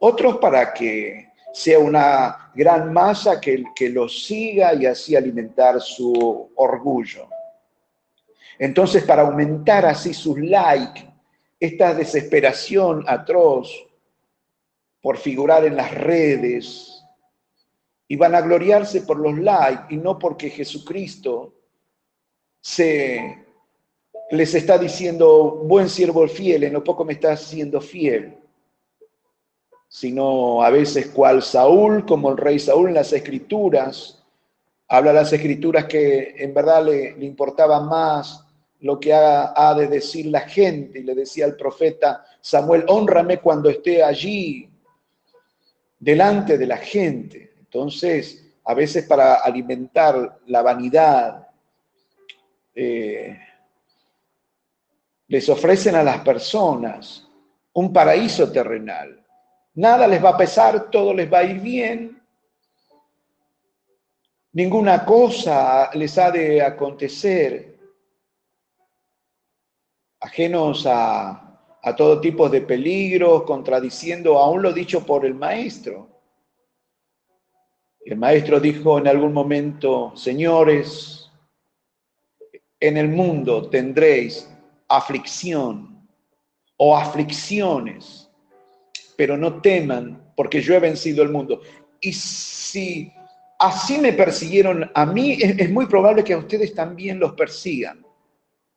Otros 0.00 0.38
para 0.38 0.72
que 0.72 1.32
sea 1.52 1.78
una 1.78 2.50
gran 2.54 2.90
masa 2.90 3.38
que, 3.38 3.62
que 3.76 3.90
los 3.90 4.24
siga 4.24 4.72
y 4.72 4.86
así 4.86 5.14
alimentar 5.14 5.78
su 5.82 6.50
orgullo. 6.54 7.28
Entonces, 8.58 9.04
para 9.04 9.20
aumentar 9.20 9.84
así 9.84 10.14
sus 10.14 10.40
likes, 10.40 11.06
esta 11.60 11.92
desesperación 11.92 13.04
atroz 13.06 13.70
por 15.02 15.18
figurar 15.18 15.66
en 15.66 15.76
las 15.76 15.92
redes, 15.92 16.98
y 18.08 18.16
van 18.16 18.34
a 18.34 18.40
gloriarse 18.40 19.02
por 19.02 19.18
los 19.18 19.38
likes 19.38 19.94
y 19.94 19.98
no 19.98 20.18
porque 20.18 20.48
Jesucristo 20.48 21.61
se 22.62 23.44
les 24.30 24.54
está 24.54 24.78
diciendo, 24.78 25.60
buen 25.64 25.90
siervo 25.90 26.26
fiel, 26.26 26.64
en 26.64 26.72
lo 26.72 26.82
poco 26.82 27.04
me 27.04 27.12
está 27.12 27.32
haciendo 27.32 27.82
fiel 27.82 28.38
sino 29.92 30.62
a 30.62 30.70
veces 30.70 31.08
cual 31.08 31.42
Saúl, 31.42 32.06
como 32.06 32.30
el 32.30 32.38
rey 32.38 32.58
Saúl 32.58 32.88
en 32.88 32.94
las 32.94 33.12
escrituras, 33.12 34.24
habla 34.88 35.12
las 35.12 35.34
escrituras 35.34 35.84
que 35.84 36.34
en 36.38 36.54
verdad 36.54 36.82
le, 36.86 37.10
importaba 37.22 37.78
más 37.78 38.42
lo 38.80 38.98
que 38.98 39.12
ha, 39.12 39.52
ha, 39.54 39.74
de 39.74 39.88
decir 39.88 40.26
la 40.26 40.40
gente, 40.40 41.00
y 41.00 41.02
le 41.02 41.14
decía 41.14 41.44
al 41.44 41.56
profeta 41.56 42.24
Samuel, 42.40 42.86
honrame 42.88 43.38
cuando 43.40 43.68
esté 43.68 44.02
allí, 44.02 44.66
delante 45.98 46.56
de 46.56 46.66
la 46.66 46.78
gente. 46.78 47.52
Entonces, 47.58 48.42
a 48.64 48.72
veces 48.72 49.04
para 49.04 49.34
alimentar 49.34 50.38
la 50.46 50.62
vanidad, 50.62 51.48
eh, 52.74 53.38
les 55.28 55.48
ofrecen 55.48 55.94
a 55.94 56.02
las 56.02 56.20
personas 56.20 57.28
un 57.74 57.92
paraíso 57.92 58.50
terrenal 58.52 59.22
Nada 59.74 60.06
les 60.06 60.22
va 60.22 60.30
a 60.30 60.36
pesar, 60.36 60.90
todo 60.90 61.14
les 61.14 61.32
va 61.32 61.38
a 61.38 61.44
ir 61.44 61.60
bien. 61.60 62.20
Ninguna 64.52 65.04
cosa 65.04 65.90
les 65.94 66.18
ha 66.18 66.30
de 66.30 66.60
acontecer 66.60 67.78
ajenos 70.20 70.86
a, 70.86 71.58
a 71.82 71.96
todo 71.96 72.20
tipo 72.20 72.50
de 72.50 72.60
peligros, 72.60 73.44
contradiciendo 73.44 74.38
aún 74.38 74.60
lo 74.60 74.72
dicho 74.72 75.06
por 75.06 75.24
el 75.24 75.34
maestro. 75.34 76.06
El 78.04 78.18
maestro 78.18 78.60
dijo 78.60 78.98
en 78.98 79.08
algún 79.08 79.32
momento, 79.32 80.14
señores, 80.14 81.21
en 82.82 82.96
el 82.96 83.08
mundo 83.08 83.68
tendréis 83.70 84.48
aflicción 84.88 86.06
o 86.76 86.96
aflicciones 86.96 88.22
pero 89.16 89.36
no 89.36 89.60
teman, 89.60 90.20
porque 90.34 90.60
yo 90.60 90.74
he 90.74 90.80
vencido 90.80 91.22
el 91.22 91.28
mundo. 91.28 91.60
Y 92.00 92.12
si 92.12 93.12
así 93.58 93.98
me 93.98 94.12
persiguieron 94.12 94.90
a 94.94 95.06
mí, 95.06 95.38
es, 95.40 95.70
muy 95.70 95.86
probable 95.86 96.24
que 96.24 96.32
a 96.32 96.38
ustedes 96.38 96.74
también 96.74 97.20
los 97.20 97.32
persigan, 97.34 98.04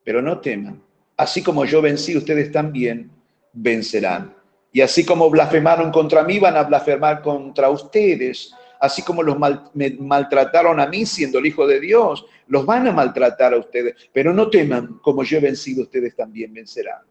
pero 0.03 0.22
no 0.22 0.39
teman. 0.39 0.82
Así 1.18 1.41
como 1.41 1.66
yo 1.66 1.82
vencí, 1.82 2.16
ustedes 2.16 2.51
también 2.51 3.10
vencerán. 3.53 4.36
Y 4.72 4.82
así 4.82 5.06
como 5.06 5.30
blasfemaron 5.30 5.91
contra 5.91 6.24
mí, 6.24 6.38
van 6.38 6.58
a 6.58 6.64
blasfemar 6.64 7.22
contra 7.22 7.70
ustedes. 7.70 8.53
Así 8.80 9.01
como 9.01 9.23
los 9.23 9.38
me 9.73 9.91
maltrataron 9.99 10.80
a 10.80 10.88
mí 10.88 11.05
siendo 11.05 11.39
el 11.39 11.45
Hijo 11.45 11.65
de 11.67 11.80
Dios, 11.80 12.26
los 12.47 12.65
van 12.65 12.88
a 12.88 12.91
maltratar 12.91 13.53
a 13.53 13.57
ustedes. 13.57 13.95
Pero 14.13 14.34
no 14.34 14.49
teman, 14.49 14.99
como 15.01 15.23
yo 15.23 15.38
he 15.38 15.41
vencido, 15.41 15.84
ustedes 15.84 16.15
también 16.15 16.53
vencerán. 16.53 17.01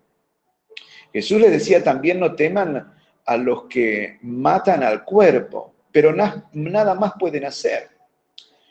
Jesús 1.12 1.40
le 1.40 1.50
decía 1.50 1.82
también, 1.82 2.18
no 2.20 2.34
teman 2.34 2.92
a 3.24 3.36
los 3.36 3.64
que 3.64 4.18
matan 4.22 4.82
al 4.82 5.04
cuerpo, 5.04 5.74
pero 5.92 6.12
nada 6.12 6.94
más 6.94 7.12
pueden 7.18 7.44
hacer. 7.44 7.88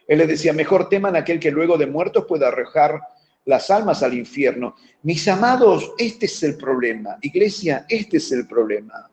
Él 0.07 0.17
les 0.17 0.27
decía, 0.27 0.51
mejor 0.51 0.89
teman 0.89 1.15
a 1.15 1.19
aquel 1.19 1.39
que 1.39 1.51
luego 1.51 1.77
de 1.77 1.87
muertos 1.87 2.25
pueda 2.27 2.49
arrojar 2.49 2.99
las 3.45 3.71
almas 3.71 4.03
al 4.03 4.13
infierno. 4.13 4.75
Mis 5.03 5.27
amados, 5.27 5.93
este 5.97 6.25
es 6.25 6.43
el 6.43 6.57
problema. 6.57 7.17
Iglesia, 7.21 7.85
este 7.87 8.17
es 8.17 8.31
el 8.33 8.45
problema. 8.47 9.09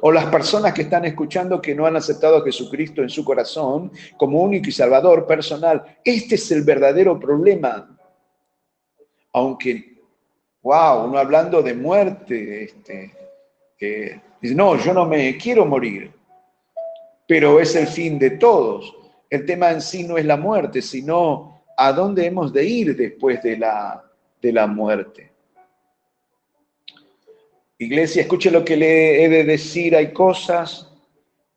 O 0.00 0.12
las 0.12 0.26
personas 0.26 0.72
que 0.72 0.82
están 0.82 1.04
escuchando 1.04 1.60
que 1.60 1.74
no 1.74 1.86
han 1.86 1.96
aceptado 1.96 2.38
a 2.38 2.44
Jesucristo 2.44 3.02
en 3.02 3.08
su 3.08 3.24
corazón 3.24 3.92
como 4.16 4.42
único 4.42 4.68
y 4.68 4.72
salvador 4.72 5.26
personal. 5.26 5.98
Este 6.04 6.34
es 6.34 6.50
el 6.50 6.62
verdadero 6.62 7.18
problema. 7.18 7.96
Aunque, 9.32 10.02
wow, 10.62 11.04
uno 11.06 11.18
hablando 11.18 11.62
de 11.62 11.74
muerte, 11.74 12.64
este, 12.64 14.20
dice, 14.40 14.54
no, 14.54 14.76
yo 14.76 14.92
no 14.92 15.06
me 15.06 15.36
quiero 15.36 15.66
morir, 15.66 16.12
pero 17.26 17.60
es 17.60 17.76
el 17.76 17.86
fin 17.86 18.18
de 18.18 18.30
todos. 18.30 18.94
El 19.28 19.44
tema 19.44 19.70
en 19.70 19.80
sí 19.80 20.04
no 20.04 20.16
es 20.16 20.24
la 20.24 20.36
muerte, 20.36 20.80
sino 20.80 21.62
a 21.76 21.92
dónde 21.92 22.26
hemos 22.26 22.52
de 22.52 22.64
ir 22.64 22.96
después 22.96 23.42
de 23.42 23.58
la, 23.58 24.02
de 24.40 24.52
la 24.52 24.66
muerte. 24.66 25.35
Iglesia, 27.78 28.22
escuche 28.22 28.50
lo 28.50 28.64
que 28.64 28.76
le 28.76 29.24
he 29.24 29.28
de 29.28 29.44
decir. 29.44 29.94
Hay 29.94 30.12
cosas 30.12 30.90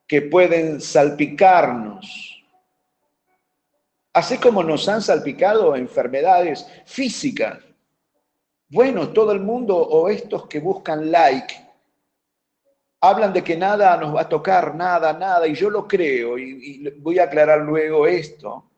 que 0.07 0.22
pueden 0.22 0.82
salpicarnos. 0.82 2.43
Así 4.13 4.38
como 4.38 4.63
nos 4.63 4.89
han 4.89 5.01
salpicado 5.01 5.76
enfermedades 5.76 6.67
físicas. 6.86 7.59
Bueno, 8.70 9.09
todo 9.09 9.32
el 9.32 9.39
mundo 9.39 9.78
o 9.78 10.09
estos 10.09 10.47
que 10.47 10.59
buscan 10.59 11.11
like 11.11 11.67
hablan 13.01 13.32
de 13.32 13.43
que 13.43 13.55
nada 13.55 13.95
nos 13.95 14.13
va 14.13 14.22
a 14.22 14.30
tocar, 14.30 14.76
nada, 14.76 15.13
nada, 15.13 15.47
y 15.47 15.55
yo 15.55 15.70
lo 15.70 15.88
creo, 15.88 16.38
y, 16.38 16.84
y 16.84 16.89
voy 16.99 17.17
a 17.17 17.24
aclarar 17.24 17.61
luego 17.61 18.05
esto 18.05 18.70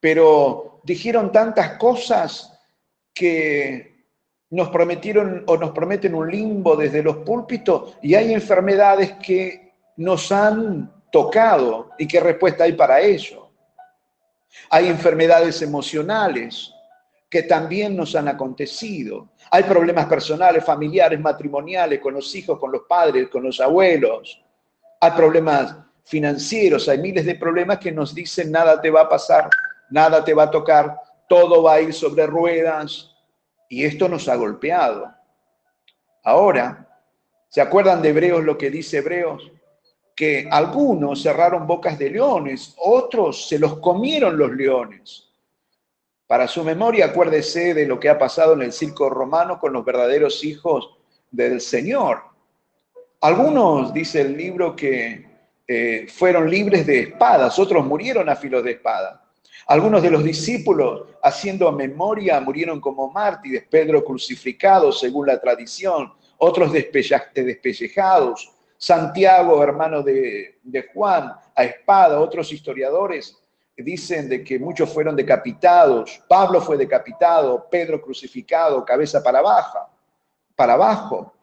pero 0.00 0.80
dijeron 0.84 1.32
tantas 1.32 1.78
cosas 1.78 2.52
que 3.12 3.95
nos 4.50 4.68
prometieron 4.70 5.42
o 5.46 5.56
nos 5.56 5.70
prometen 5.72 6.14
un 6.14 6.30
limbo 6.30 6.76
desde 6.76 7.02
los 7.02 7.18
púlpitos 7.18 7.96
y 8.02 8.14
hay 8.14 8.32
enfermedades 8.32 9.14
que 9.14 9.74
nos 9.96 10.30
han 10.30 10.92
tocado 11.10 11.90
y 11.98 12.06
qué 12.06 12.20
respuesta 12.20 12.64
hay 12.64 12.74
para 12.74 13.00
ello. 13.00 13.48
Hay 14.70 14.88
enfermedades 14.88 15.60
emocionales 15.62 16.72
que 17.28 17.42
también 17.42 17.96
nos 17.96 18.14
han 18.14 18.28
acontecido. 18.28 19.30
Hay 19.50 19.64
problemas 19.64 20.06
personales, 20.06 20.64
familiares, 20.64 21.20
matrimoniales, 21.20 22.00
con 22.00 22.14
los 22.14 22.34
hijos, 22.34 22.58
con 22.58 22.70
los 22.70 22.82
padres, 22.88 23.28
con 23.28 23.42
los 23.42 23.60
abuelos. 23.60 24.40
Hay 25.00 25.10
problemas 25.10 25.76
financieros, 26.04 26.88
hay 26.88 26.98
miles 26.98 27.26
de 27.26 27.34
problemas 27.34 27.78
que 27.78 27.90
nos 27.90 28.14
dicen 28.14 28.52
nada 28.52 28.80
te 28.80 28.90
va 28.90 29.02
a 29.02 29.08
pasar, 29.08 29.50
nada 29.90 30.24
te 30.24 30.32
va 30.32 30.44
a 30.44 30.50
tocar, 30.50 30.96
todo 31.28 31.64
va 31.64 31.74
a 31.74 31.80
ir 31.80 31.92
sobre 31.92 32.26
ruedas 32.26 33.15
y 33.68 33.84
esto 33.84 34.08
nos 34.08 34.28
ha 34.28 34.36
golpeado. 34.36 35.12
Ahora, 36.22 36.88
¿se 37.48 37.60
acuerdan 37.60 38.02
de 38.02 38.10
Hebreos 38.10 38.44
lo 38.44 38.58
que 38.58 38.70
dice 38.70 38.98
Hebreos? 38.98 39.50
Que 40.14 40.48
algunos 40.50 41.22
cerraron 41.22 41.66
bocas 41.66 41.98
de 41.98 42.10
leones, 42.10 42.74
otros 42.78 43.48
se 43.48 43.58
los 43.58 43.78
comieron 43.78 44.36
los 44.36 44.50
leones. 44.52 45.28
Para 46.26 46.48
su 46.48 46.64
memoria, 46.64 47.06
acuérdese 47.06 47.74
de 47.74 47.86
lo 47.86 48.00
que 48.00 48.08
ha 48.08 48.18
pasado 48.18 48.54
en 48.54 48.62
el 48.62 48.72
circo 48.72 49.08
romano 49.08 49.60
con 49.60 49.72
los 49.72 49.84
verdaderos 49.84 50.42
hijos 50.42 50.96
del 51.30 51.60
Señor. 51.60 52.22
Algunos, 53.20 53.92
dice 53.94 54.22
el 54.22 54.36
libro, 54.36 54.74
que 54.74 55.26
eh, 55.68 56.06
fueron 56.08 56.50
libres 56.50 56.86
de 56.86 57.00
espadas, 57.00 57.58
otros 57.58 57.84
murieron 57.84 58.28
a 58.28 58.36
filos 58.36 58.64
de 58.64 58.72
espada. 58.72 59.25
Algunos 59.66 60.02
de 60.02 60.10
los 60.10 60.22
discípulos, 60.22 61.08
haciendo 61.22 61.72
memoria, 61.72 62.40
murieron 62.40 62.80
como 62.80 63.10
mártires, 63.10 63.64
Pedro 63.68 64.04
crucificado 64.04 64.92
según 64.92 65.26
la 65.26 65.40
tradición, 65.40 66.12
otros 66.38 66.72
despellejados, 66.72 68.52
Santiago, 68.78 69.62
hermano 69.62 70.02
de, 70.02 70.58
Juan, 70.92 71.32
a 71.54 71.64
espada, 71.64 72.20
otros 72.20 72.52
historiadores 72.52 73.36
dicen 73.76 74.28
de 74.28 74.42
que 74.42 74.58
muchos 74.58 74.90
fueron 74.90 75.16
decapitados, 75.16 76.22
Pablo 76.28 76.60
fue 76.60 76.76
decapitado, 76.76 77.66
Pedro 77.70 78.00
crucificado, 78.00 78.84
cabeza 78.84 79.22
para 79.22 79.40
abajo, 79.40 79.78
para 80.54 80.74
abajo. 80.74 81.34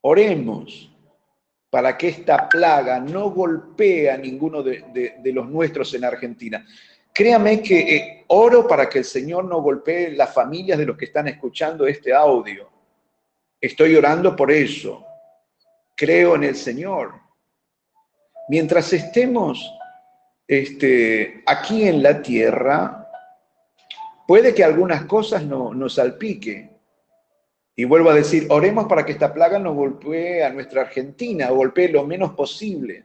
Oremos 0.00 0.91
para 1.72 1.96
que 1.96 2.08
esta 2.08 2.50
plaga 2.50 3.00
no 3.00 3.30
golpee 3.30 4.10
a 4.10 4.18
ninguno 4.18 4.62
de, 4.62 5.14
los 5.32 5.48
nuestros 5.48 5.94
en 5.94 6.04
Argentina. 6.04 6.66
Créame 7.14 7.62
que 7.62 7.96
eh, 7.96 8.24
oro 8.26 8.68
para 8.68 8.90
que 8.90 8.98
el 8.98 9.06
Señor 9.06 9.46
no 9.46 9.62
golpee 9.62 10.10
las 10.10 10.34
familias 10.34 10.76
de 10.76 10.84
los 10.84 10.98
que 10.98 11.06
están 11.06 11.28
escuchando 11.28 11.86
este 11.86 12.12
audio. 12.12 12.68
Estoy 13.58 13.96
orando 13.96 14.36
por 14.36 14.52
eso. 14.52 15.02
Creo 15.96 16.34
en 16.34 16.44
el 16.44 16.56
Señor. 16.56 17.14
Mientras 18.50 18.92
estemos 18.92 19.72
este, 20.46 21.42
aquí 21.46 21.88
en 21.88 22.02
la 22.02 22.20
tierra, 22.20 23.08
puede 24.28 24.54
que 24.54 24.62
algunas 24.62 25.06
cosas 25.06 25.42
no, 25.42 25.72
nos 25.72 25.94
salpique, 25.94 26.71
y 27.74 27.84
vuelvo 27.84 28.10
a 28.10 28.14
decir, 28.14 28.46
oremos 28.50 28.86
para 28.86 29.04
que 29.04 29.12
esta 29.12 29.32
plaga 29.32 29.58
no 29.58 29.74
golpee 29.74 30.44
a 30.44 30.50
nuestra 30.50 30.82
Argentina, 30.82 31.48
golpee 31.50 31.88
lo 31.88 32.06
menos 32.06 32.32
posible, 32.34 33.04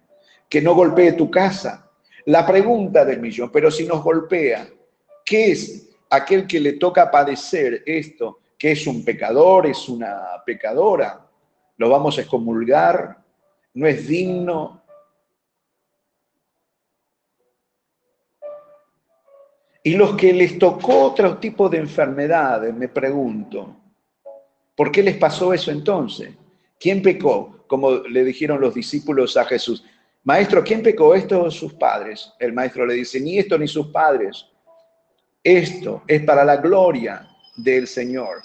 que 0.49 0.61
no 0.61 0.75
golpee 0.75 1.13
tu 1.13 1.31
casa. 1.31 1.89
La 2.25 2.45
pregunta 2.45 3.05
del 3.05 3.21
millón, 3.21 3.49
pero 3.49 3.71
si 3.71 3.85
nos 3.87 4.03
golpea, 4.03 4.67
¿qué 5.23 5.51
es 5.51 5.89
aquel 6.09 6.45
que 6.45 6.59
le 6.59 6.73
toca 6.73 7.09
padecer 7.09 7.83
esto? 7.85 8.39
¿Que 8.57 8.71
es 8.71 8.85
un 8.87 9.05
pecador, 9.05 9.67
es 9.67 9.87
una 9.87 10.43
pecadora? 10.45 11.25
¿Lo 11.77 11.89
vamos 11.89 12.17
a 12.17 12.21
excomulgar? 12.21 13.17
¿No 13.73 13.87
es 13.87 14.05
digno? 14.07 14.83
Y 19.83 19.95
los 19.95 20.17
que 20.17 20.33
les 20.33 20.59
tocó 20.59 21.05
otro 21.05 21.37
tipo 21.37 21.69
de 21.69 21.77
enfermedades, 21.77 22.73
me 22.73 22.89
pregunto, 22.89 23.86
¿Por 24.77 24.91
qué 24.91 25.01
les 25.01 25.17
pasó 25.17 25.55
eso 25.55 25.71
entonces? 25.71 26.29
¿Quién 26.79 27.01
pecó? 27.01 27.63
Como 27.65 27.93
le 27.95 28.23
dijeron 28.23 28.61
los 28.61 28.75
discípulos 28.75 29.35
a 29.35 29.43
Jesús. 29.43 29.83
Maestro, 30.23 30.63
¿quién 30.63 30.83
pecó? 30.83 31.15
Esto 31.15 31.45
o 31.45 31.49
sus 31.49 31.73
padres. 31.73 32.31
El 32.37 32.53
maestro 32.53 32.85
le 32.85 32.93
dice, 32.93 33.19
ni 33.19 33.39
esto 33.39 33.57
ni 33.57 33.67
sus 33.67 33.87
padres. 33.87 34.45
Esto 35.43 36.03
es 36.07 36.21
para 36.21 36.45
la 36.45 36.57
gloria 36.57 37.27
del 37.55 37.87
Señor. 37.87 38.43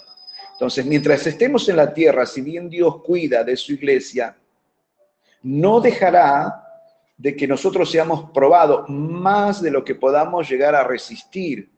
Entonces, 0.52 0.86
mientras 0.86 1.26
estemos 1.26 1.68
en 1.68 1.76
la 1.76 1.92
tierra, 1.92 2.24
si 2.24 2.40
bien 2.40 2.70
Dios 2.70 3.02
cuida 3.02 3.44
de 3.44 3.54
su 3.54 3.74
iglesia, 3.74 4.34
no 5.42 5.80
dejará 5.80 6.64
de 7.18 7.36
que 7.36 7.46
nosotros 7.46 7.90
seamos 7.90 8.30
probados 8.30 8.88
más 8.88 9.60
de 9.60 9.70
lo 9.70 9.84
que 9.84 9.94
podamos 9.94 10.48
llegar 10.48 10.74
a 10.74 10.82
resistir. 10.82 11.70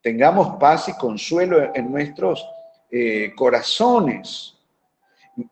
Tengamos 0.00 0.56
paz 0.58 0.88
y 0.88 0.96
consuelo 0.96 1.74
en 1.74 1.90
nuestros 1.90 2.48
eh, 2.90 3.32
corazones. 3.36 4.54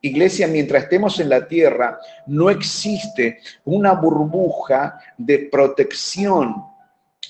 Iglesia, 0.00 0.48
mientras 0.48 0.84
estemos 0.84 1.20
en 1.20 1.28
la 1.28 1.46
tierra, 1.46 1.98
no 2.26 2.50
existe 2.50 3.40
una 3.64 3.92
burbuja 3.92 4.98
de 5.16 5.48
protección. 5.50 6.64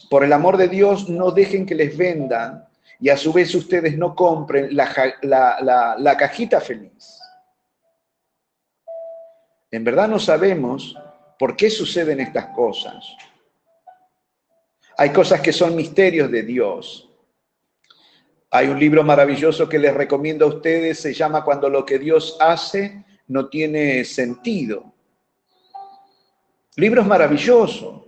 Por 0.09 0.25
el 0.25 0.33
amor 0.33 0.57
de 0.57 0.69
Dios, 0.69 1.09
no 1.09 1.31
dejen 1.31 1.67
que 1.67 1.75
les 1.75 1.97
vendan 1.97 2.67
y 2.99 3.11
a 3.11 3.17
su 3.17 3.33
vez 3.33 3.55
ustedes 3.55 3.99
no 3.99 4.15
compren 4.15 4.75
la, 4.75 5.97
la 5.99 6.17
cajita 6.17 6.61
feliz. 6.61 7.21
En 9.71 9.85
verdad 9.85 10.09
no 10.09 10.19
sabemos 10.19 10.97
por 11.39 11.57
qué 11.57 11.69
suceden 11.69 12.21
estas 12.21 12.47
cosas. 12.47 13.05
Hay 14.97 15.11
cosas 15.11 15.41
que 15.41 15.53
son 15.53 15.77
misterios 15.77 16.31
de 16.31 16.43
Dios. 16.43 17.09
Hay 18.57 18.69
un 18.69 18.81
libro 18.81 19.05
maravilloso 19.05 19.69
que 19.69 19.79
les 19.79 19.93
recomiendo 19.93 20.47
a 20.47 20.49
ustedes, 20.49 20.99
se 20.99 21.13
llama 21.13 21.45
Cuando 21.45 21.69
lo 21.69 21.85
que 21.85 21.99
Dios 21.99 22.39
hace 22.41 23.05
no 23.27 23.51
tiene 23.51 24.03
sentido. 24.07 24.95
Libros 26.77 27.07
maravillosos 27.07 28.05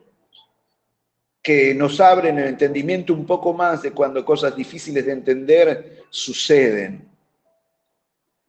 que 1.42 1.74
nos 1.74 2.00
abren 2.00 2.38
el 2.38 2.46
entendimiento 2.46 3.12
un 3.12 3.26
poco 3.26 3.52
más 3.52 3.82
de 3.82 3.92
cuando 3.92 4.24
cosas 4.24 4.56
difíciles 4.56 5.04
de 5.04 5.12
entender 5.12 6.04
suceden. 6.08 7.06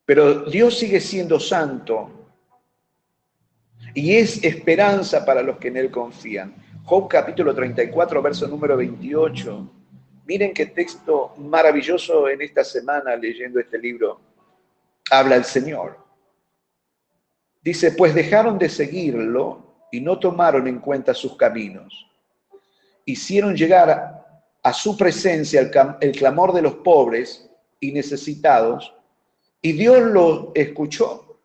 Pero 0.06 0.46
Dios 0.46 0.78
sigue 0.78 1.02
siendo 1.02 1.38
santo 1.38 2.30
y 3.94 4.16
es 4.16 4.42
esperanza 4.42 5.26
para 5.26 5.44
los 5.44 5.58
que 5.58 5.68
en 5.68 5.76
Él 5.76 5.92
confían. 5.92 6.56
Job 6.86 7.10
capítulo 7.10 7.54
34, 7.54 8.22
verso 8.22 8.48
número 8.48 8.78
28. 8.78 9.79
Miren 10.30 10.54
qué 10.54 10.68
texto 10.68 11.34
maravilloso 11.38 12.30
en 12.30 12.44
esta 12.44 12.64
semana 12.64 13.16
leyendo 13.16 13.60
este 13.60 13.80
libro. 13.80 14.22
Habla 15.10 15.38
el 15.38 15.44
Señor. 15.44 15.98
Dice, 17.64 17.94
pues 17.94 18.14
dejaron 18.14 18.60
de 18.60 18.70
seguirlo 18.70 19.88
y 19.92 20.00
no 20.02 20.20
tomaron 20.20 20.68
en 20.68 20.78
cuenta 20.78 21.16
sus 21.16 21.36
caminos. 21.36 22.06
Hicieron 23.06 23.56
llegar 23.56 24.24
a 24.62 24.72
su 24.72 24.96
presencia 24.96 25.68
el, 26.00 26.12
clamor 26.12 26.54
de 26.54 26.62
los 26.62 26.76
pobres 26.76 27.50
y 27.80 27.92
necesitados, 27.92 28.94
y 29.64 29.72
Dios 29.72 30.00
lo 30.12 30.52
escuchó. 30.54 31.40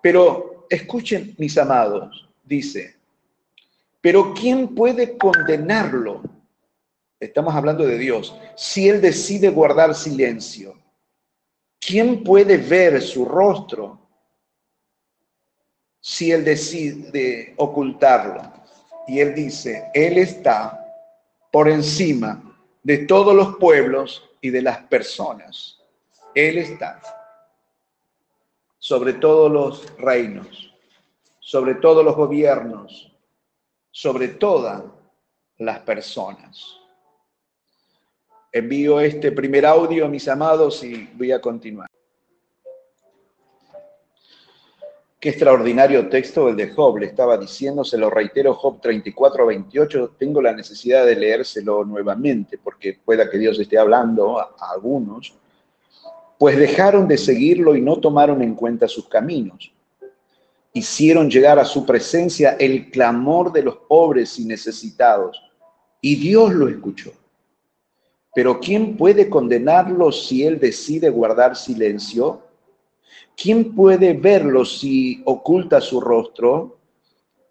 Pero 0.00 0.68
escuchen, 0.70 1.34
mis 1.38 1.58
amados, 1.58 2.28
dice, 2.44 2.94
pero 4.00 4.32
¿quién 4.32 4.76
puede 4.76 5.18
condenarlo? 5.18 6.33
Estamos 7.24 7.54
hablando 7.54 7.84
de 7.86 7.98
Dios. 7.98 8.36
Si 8.56 8.88
Él 8.88 9.00
decide 9.00 9.48
guardar 9.48 9.94
silencio, 9.94 10.74
¿quién 11.80 12.22
puede 12.22 12.56
ver 12.56 13.00
su 13.00 13.24
rostro 13.24 13.98
si 16.00 16.30
Él 16.30 16.44
decide 16.44 17.54
ocultarlo? 17.56 18.42
Y 19.06 19.20
Él 19.20 19.34
dice, 19.34 19.90
Él 19.94 20.18
está 20.18 20.80
por 21.50 21.68
encima 21.68 22.42
de 22.82 22.98
todos 22.98 23.34
los 23.34 23.56
pueblos 23.56 24.22
y 24.40 24.50
de 24.50 24.62
las 24.62 24.78
personas. 24.84 25.80
Él 26.34 26.58
está 26.58 27.00
sobre 28.78 29.14
todos 29.14 29.50
los 29.50 29.96
reinos, 29.98 30.74
sobre 31.40 31.76
todos 31.76 32.04
los 32.04 32.14
gobiernos, 32.16 33.10
sobre 33.90 34.28
todas 34.28 34.82
las 35.56 35.78
personas. 35.80 36.83
Envío 38.54 39.00
este 39.00 39.32
primer 39.32 39.66
audio, 39.66 40.08
mis 40.08 40.28
amados, 40.28 40.84
y 40.84 41.10
voy 41.14 41.32
a 41.32 41.40
continuar. 41.40 41.88
Qué 45.18 45.30
extraordinario 45.30 46.08
texto 46.08 46.48
el 46.48 46.54
de 46.54 46.70
Job, 46.70 46.98
le 46.98 47.06
estaba 47.06 47.36
diciendo, 47.36 47.82
se 47.82 47.98
lo 47.98 48.10
reitero, 48.10 48.54
Job 48.54 48.80
34, 48.80 49.46
28, 49.46 50.14
tengo 50.16 50.40
la 50.40 50.52
necesidad 50.52 51.04
de 51.04 51.16
leérselo 51.16 51.84
nuevamente, 51.84 52.56
porque 52.56 52.96
pueda 53.04 53.28
que 53.28 53.38
Dios 53.38 53.58
esté 53.58 53.76
hablando 53.76 54.38
a, 54.38 54.54
a 54.56 54.70
algunos, 54.72 55.34
pues 56.38 56.56
dejaron 56.56 57.08
de 57.08 57.18
seguirlo 57.18 57.74
y 57.74 57.80
no 57.80 57.96
tomaron 57.96 58.40
en 58.40 58.54
cuenta 58.54 58.86
sus 58.86 59.08
caminos 59.08 59.72
hicieron 60.76 61.30
llegar 61.30 61.58
a 61.58 61.64
su 61.64 61.86
presencia 61.86 62.56
el 62.58 62.90
clamor 62.90 63.52
de 63.52 63.62
los 63.62 63.76
pobres 63.88 64.38
y 64.38 64.44
necesitados, 64.44 65.40
y 66.00 66.16
Dios 66.16 66.52
lo 66.52 66.68
escuchó. 66.68 67.12
Pero 68.34 68.58
¿quién 68.58 68.96
puede 68.96 69.28
condenarlo 69.28 70.10
si 70.10 70.44
él 70.44 70.58
decide 70.58 71.08
guardar 71.08 71.56
silencio? 71.56 72.42
¿Quién 73.36 73.74
puede 73.74 74.12
verlo 74.12 74.64
si 74.64 75.22
oculta 75.24 75.80
su 75.80 76.00
rostro? 76.00 76.78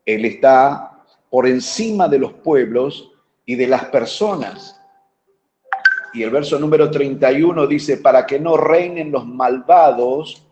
Él 0.06 0.26
está 0.26 1.04
por 1.30 1.48
encima 1.48 2.08
de 2.08 2.20
los 2.20 2.34
pueblos 2.34 3.12
y 3.46 3.56
de 3.56 3.68
las 3.68 3.86
personas. 3.86 4.80
Y 6.14 6.22
el 6.24 6.30
verso 6.30 6.60
número 6.60 6.92
31 6.92 7.66
dice, 7.66 7.98
para 7.98 8.26
que 8.26 8.40
no 8.40 8.56
reinen 8.56 9.12
los 9.12 9.26
malvados, 9.26 10.46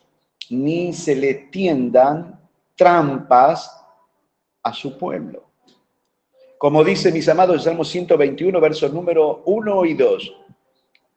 ni 0.50 0.92
se 0.92 1.16
le 1.16 1.34
tiendan 1.52 2.40
trampas 2.76 3.72
a 4.64 4.74
su 4.74 4.98
pueblo. 4.98 5.51
Como 6.62 6.84
dice 6.84 7.12
mis 7.12 7.28
amados 7.28 7.56
el 7.56 7.62
Salmo 7.64 7.84
121, 7.84 8.62
versos 8.62 8.94
número 8.94 9.42
1 9.46 9.86
y 9.86 9.96
2, 9.96 10.36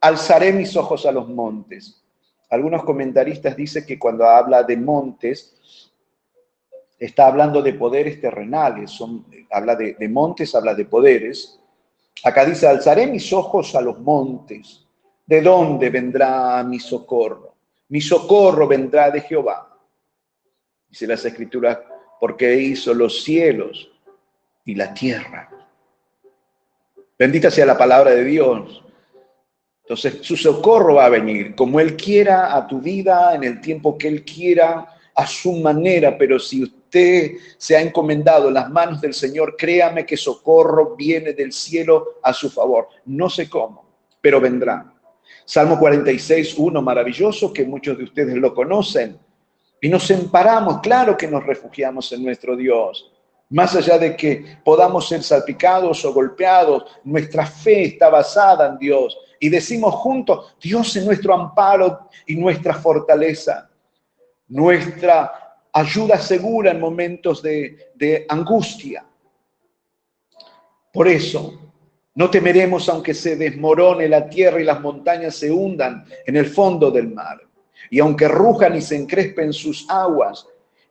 alzaré 0.01 0.55
mis 0.55 0.75
ojos 0.75 1.05
a 1.05 1.13
los 1.13 1.29
montes. 1.29 2.03
Algunos 2.49 2.83
comentaristas 2.83 3.55
dicen 3.55 3.85
que 3.85 3.99
cuando 3.99 4.25
habla 4.25 4.63
de 4.63 4.79
montes, 4.79 5.93
está 6.99 7.27
hablando 7.27 7.61
de 7.61 7.75
poderes 7.75 8.23
terrenales, 8.23 8.99
habla 9.51 9.77
de, 9.77 9.93
de 9.93 10.09
montes, 10.09 10.55
habla 10.55 10.75
de 10.75 10.87
poderes. 10.87 11.61
Acá 12.25 12.47
dice, 12.47 12.67
alzaré 12.67 13.07
mis 13.07 13.31
ojos 13.31 13.75
a 13.75 13.83
los 13.83 14.01
montes. 14.01 14.87
¿De 15.27 15.43
dónde 15.43 15.91
vendrá 15.91 16.65
mi 16.65 16.81
socorro? 16.81 17.57
Mi 17.91 18.01
socorro 18.01 18.67
vendrá 18.67 19.11
de 19.11 19.21
Jehová 19.21 19.79
Dice 20.89 21.07
las 21.07 21.23
escrituras, 21.23 21.81
porque 22.19 22.57
hizo 22.57 22.95
los 22.95 23.23
cielos 23.23 23.91
y 24.65 24.75
la 24.75 24.93
tierra. 24.93 25.49
Bendita 27.19 27.51
sea 27.51 27.67
la 27.67 27.79
palabra 27.79 28.11
de 28.13 28.25
Dios. 28.25 28.83
Entonces 29.83 30.19
su 30.23 30.37
socorro 30.37 30.95
va 30.95 31.07
a 31.07 31.11
venir 31.11 31.55
como 31.55 31.79
Él 31.79 31.95
quiera 31.97 32.57
a 32.57 32.67
tu 32.67 32.81
vida, 32.81 33.35
en 33.35 33.45
el 33.45 33.61
tiempo 33.61 33.99
que 33.99 34.09
Él 34.09 34.25
quiera, 34.25 34.89
a 35.15 35.27
su 35.27 35.53
manera, 35.53 36.19
pero 36.19 36.39
si 36.39 36.65
usted 36.65 37.33
se 37.57 37.77
ha 37.77 37.81
encomendado 37.81 38.49
en 38.49 38.55
las 38.55 38.71
manos 38.71 39.01
del 39.01 39.15
Señor, 39.15 39.55
créame 39.57 40.05
que 40.05 40.17
socorro 40.17 40.97
viene 40.97 41.33
del 41.35 41.53
cielo 41.53 42.19
a 42.23 42.33
su 42.33 42.51
favor. 42.51 42.89
No 43.05 43.31
sé 43.31 43.49
cómo, 43.49 43.85
pero 44.21 44.41
vendrá. 44.41 44.93
Salmo 45.45 45.79
46, 45.79 46.55
1, 46.59 46.83
maravilloso, 46.83 47.53
que 47.53 47.65
muchos 47.65 47.97
de 47.97 48.05
ustedes 48.05 48.35
lo 48.37 48.55
conocen. 48.55 49.19
Y 49.81 49.89
nos 49.89 50.11
emparamos, 50.11 50.81
claro 50.81 51.17
que 51.17 51.29
nos 51.29 51.45
refugiamos 51.45 52.11
en 52.13 52.25
nuestro 52.25 52.57
Dios. 52.57 53.14
Más 53.55 53.77
allá 53.77 53.99
de 53.99 54.17
que 54.17 54.59
podamos 54.65 55.07
ser 55.07 55.23
salpicados 55.23 56.05
o 56.05 56.13
golpeados, 56.13 56.87
nuestra 57.05 57.47
fe 57.47 57.85
está 57.85 58.09
basada 58.09 58.67
en 58.67 58.79
Dios. 58.79 59.17
Y 59.39 59.49
decimos 59.49 59.95
juntos, 59.95 60.57
Dios 60.61 60.97
es 60.97 61.05
nuestro 61.05 61.33
amparo 61.35 62.09
y 62.27 62.35
nuestra 62.35 62.75
fortaleza, 62.75 63.71
nuestra 64.49 65.31
ayuda 65.73 66.19
segura 66.19 66.73
en 66.73 66.81
momentos 66.81 67.41
de, 67.41 68.27
angustia. 68.29 69.07
Por 70.93 71.07
eso, 71.07 71.73
no 72.17 72.29
temeremos 72.29 72.89
aunque 72.89 73.15
se 73.15 73.37
desmorone 73.37 74.09
la 74.09 74.29
tierra 74.29 74.61
y 74.61 74.65
las 74.65 74.81
montañas 74.81 75.37
se 75.37 75.53
hundan 75.53 76.05
en 76.27 76.37
el 76.37 76.47
fondo 76.47 76.91
del 76.91 77.07
mar 77.07 77.41
y 77.89 78.01
aunque 78.01 78.27
rujan 78.27 78.75
y 78.77 78.81
se 78.81 78.97
encrespen 78.97 79.53
sus 79.53 79.89
aguas, 79.89 80.45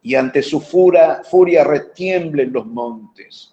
y 0.03 0.15
ante 0.15 0.41
su 0.41 0.61
furia, 0.61 1.63
retiemblen 1.63 2.53
los 2.53 2.65
montes. 2.65 3.51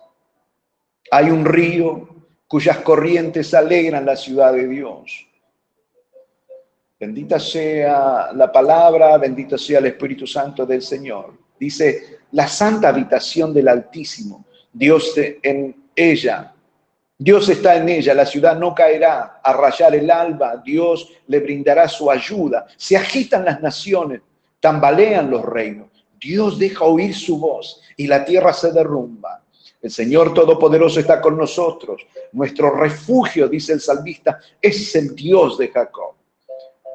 Hay 1.11 1.31
un 1.31 1.45
río 1.45 2.09
cuyas 2.47 2.79
corrientes 2.79 3.55
alegran 3.55 4.05
la 4.05 4.17
ciudad 4.17 4.53
de 4.53 4.67
Dios. 4.67 5.27
Bendita 6.99 7.39
sea 7.39 8.31
la 8.35 8.53
palabra, 8.53 9.17
bendito 9.17 9.57
sea 9.57 9.79
el 9.79 9.87
Espíritu 9.87 10.27
Santo 10.27 10.67
del 10.67 10.83
Señor. 10.83 11.33
Dice, 11.59 12.19
la 12.33 12.47
santa 12.47 12.89
habitación 12.89 13.55
del 13.55 13.69
Altísimo, 13.69 14.45
Dios 14.73 15.15
en 15.17 15.89
ella 15.95 16.53
Dios 17.23 17.51
está 17.51 17.77
en 17.77 17.87
ella, 17.87 18.15
la 18.15 18.25
ciudad 18.25 18.57
no 18.57 18.75
caerá 18.75 19.41
a 19.45 19.53
rayar 19.53 19.95
el 19.95 20.11
alba, 20.11 20.57
Dios 20.65 21.07
le 21.27 21.41
brindará 21.41 21.87
su 21.87 22.11
ayuda. 22.11 22.67
Se 22.79 22.97
agitan 22.97 23.45
las 23.45 23.61
naciones, 23.61 24.23
tambalean 24.59 25.31
los 25.31 25.45
reinos. 25.45 26.00
Dios 26.21 26.59
deja 26.59 26.85
oír 26.85 27.15
su 27.15 27.39
voz 27.39 27.81
y 27.97 28.07
la 28.07 28.25
tierra 28.25 28.53
se 28.53 28.73
derrumba. 28.73 29.43
El 29.81 29.91
Señor 29.91 30.35
Todopoderoso 30.35 31.01
está 31.01 31.21
con 31.21 31.37
nosotros. 31.39 32.07
Nuestro 32.33 32.71
refugio, 32.71 33.49
dice 33.49 33.73
el 33.73 33.81
salmista, 33.81 34.39
es 34.61 34.95
el 34.95 35.15
Dios 35.15 35.57
de 35.57 35.69
Jacob. 35.69 36.15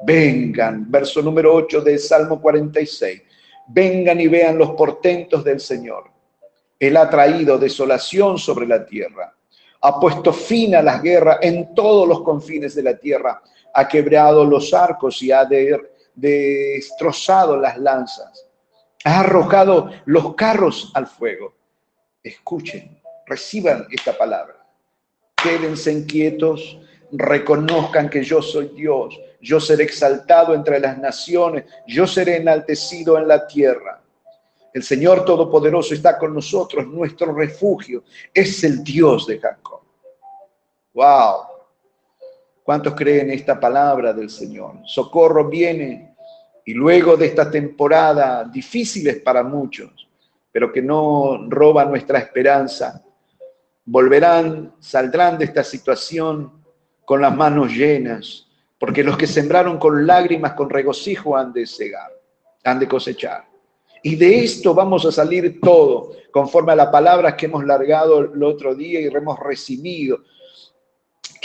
Vengan, 0.04 0.90
verso 0.90 1.20
número 1.22 1.54
8 1.54 1.80
del 1.80 1.98
Salmo 1.98 2.40
46. 2.40 3.22
Vengan 3.68 4.20
y 4.20 4.28
vean 4.28 4.56
los 4.56 4.70
portentos 4.70 5.42
del 5.42 5.58
Señor. 5.58 6.04
Él 6.78 6.96
ha 6.96 7.10
traído 7.10 7.58
desolación 7.58 8.38
sobre 8.38 8.66
la 8.66 8.86
tierra 8.86 9.36
ha 9.86 10.00
puesto 10.00 10.32
fin 10.32 10.74
a 10.74 10.82
las 10.82 11.02
guerras 11.02 11.38
en 11.42 11.74
todos 11.74 12.08
los 12.08 12.22
confines 12.22 12.74
de 12.74 12.82
la 12.82 12.96
tierra, 12.96 13.40
ha 13.72 13.86
quebrado 13.86 14.44
los 14.44 14.74
arcos 14.74 15.22
y 15.22 15.30
ha 15.30 15.46
destrozado 16.14 17.56
las 17.56 17.78
lanzas, 17.78 18.45
ha 19.06 19.20
arrojado 19.20 19.90
los 20.04 20.34
carros 20.34 20.90
al 20.94 21.06
fuego. 21.06 21.54
Escuchen, 22.24 23.00
reciban 23.24 23.86
esta 23.88 24.18
palabra. 24.18 24.56
Quédense 25.40 25.92
inquietos, 25.92 26.76
reconozcan 27.12 28.10
que 28.10 28.24
yo 28.24 28.42
soy 28.42 28.70
Dios, 28.74 29.16
yo 29.40 29.60
seré 29.60 29.84
exaltado 29.84 30.54
entre 30.54 30.80
las 30.80 30.98
naciones, 30.98 31.66
yo 31.86 32.04
seré 32.04 32.38
enaltecido 32.38 33.16
en 33.16 33.28
la 33.28 33.46
tierra. 33.46 34.02
El 34.74 34.82
Señor 34.82 35.24
Todopoderoso 35.24 35.94
está 35.94 36.18
con 36.18 36.34
nosotros, 36.34 36.84
nuestro 36.88 37.32
refugio 37.32 38.02
es 38.34 38.64
el 38.64 38.82
Dios 38.82 39.24
de 39.28 39.38
Jacob. 39.38 39.82
¡Wow! 40.94 41.42
¿Cuántos 42.64 42.92
creen 42.96 43.30
esta 43.30 43.60
palabra 43.60 44.12
del 44.12 44.30
Señor? 44.30 44.80
Socorro 44.84 45.48
viene 45.48 46.15
Y 46.66 46.74
luego 46.74 47.16
de 47.16 47.26
esta 47.26 47.48
temporada 47.48 48.44
difíciles 48.44 49.20
para 49.20 49.44
muchos, 49.44 50.08
pero 50.50 50.72
que 50.72 50.82
no 50.82 51.46
roba 51.48 51.84
nuestra 51.84 52.18
esperanza, 52.18 53.04
volverán, 53.84 54.74
saldrán 54.80 55.38
de 55.38 55.44
esta 55.44 55.62
situación 55.62 56.52
con 57.04 57.20
las 57.22 57.34
manos 57.36 57.72
llenas, 57.72 58.48
porque 58.80 59.04
los 59.04 59.16
que 59.16 59.28
sembraron 59.28 59.78
con 59.78 60.04
lágrimas, 60.04 60.54
con 60.54 60.68
regocijo, 60.68 61.36
han 61.36 61.52
de 61.52 61.68
cegar, 61.68 62.10
han 62.64 62.80
de 62.80 62.88
cosechar. 62.88 63.44
Y 64.02 64.16
de 64.16 64.40
esto 64.40 64.74
vamos 64.74 65.06
a 65.06 65.12
salir 65.12 65.60
todo, 65.60 66.14
conforme 66.32 66.72
a 66.72 66.76
la 66.76 66.90
palabra 66.90 67.36
que 67.36 67.46
hemos 67.46 67.64
largado 67.64 68.34
el 68.34 68.42
otro 68.42 68.74
día 68.74 69.00
y 69.00 69.06
hemos 69.06 69.38
recibido 69.38 70.18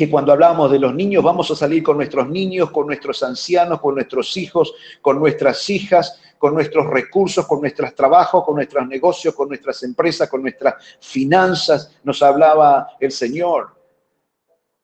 que 0.01 0.09
cuando 0.09 0.31
hablamos 0.31 0.71
de 0.71 0.79
los 0.79 0.95
niños 0.95 1.23
vamos 1.23 1.51
a 1.51 1.55
salir 1.55 1.83
con 1.83 1.97
nuestros 1.97 2.27
niños, 2.27 2.71
con 2.71 2.87
nuestros 2.87 3.21
ancianos, 3.21 3.79
con 3.79 3.93
nuestros 3.93 4.35
hijos, 4.35 4.73
con 4.99 5.19
nuestras 5.19 5.69
hijas, 5.69 6.19
con 6.39 6.55
nuestros 6.55 6.87
recursos, 6.87 7.45
con 7.45 7.61
nuestros 7.61 7.93
trabajos, 7.93 8.43
con 8.43 8.55
nuestros 8.55 8.87
negocios, 8.87 9.35
con 9.35 9.49
nuestras 9.49 9.83
empresas, 9.83 10.27
con 10.27 10.41
nuestras 10.41 10.97
finanzas, 10.99 11.99
nos 12.03 12.19
hablaba 12.23 12.97
el 12.99 13.11
Señor. 13.11 13.75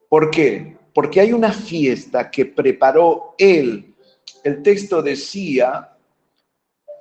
¿Por 0.07 0.29
qué? 0.29 0.77
Porque 0.93 1.19
hay 1.19 1.33
una 1.33 1.51
fiesta 1.51 2.29
que 2.29 2.45
preparó 2.45 3.33
Él. 3.39 3.95
El 4.43 4.61
texto 4.61 5.01
decía 5.01 5.97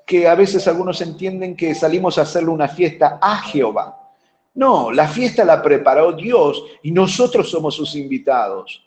que 0.06 0.26
a 0.26 0.34
veces 0.34 0.66
algunos 0.66 1.02
entienden 1.02 1.54
que 1.54 1.74
salimos 1.74 2.16
a 2.16 2.22
hacerle 2.22 2.48
una 2.48 2.68
fiesta 2.68 3.18
a 3.20 3.42
Jehová. 3.42 4.05
No, 4.56 4.90
la 4.90 5.06
fiesta 5.06 5.44
la 5.44 5.62
preparó 5.62 6.12
Dios 6.12 6.64
y 6.82 6.90
nosotros 6.90 7.50
somos 7.50 7.74
sus 7.74 7.94
invitados. 7.94 8.82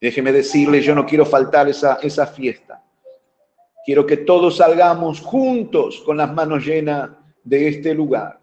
Déjeme 0.00 0.32
decirle, 0.32 0.80
yo 0.80 0.94
no 0.94 1.04
quiero 1.04 1.26
faltar 1.26 1.68
esa, 1.68 1.98
esa 2.02 2.26
fiesta. 2.26 2.82
Quiero 3.84 4.06
que 4.06 4.16
todos 4.16 4.56
salgamos 4.56 5.20
juntos 5.20 6.02
con 6.06 6.16
las 6.16 6.32
manos 6.32 6.64
llenas 6.64 7.10
de 7.44 7.68
este 7.68 7.92
lugar, 7.92 8.40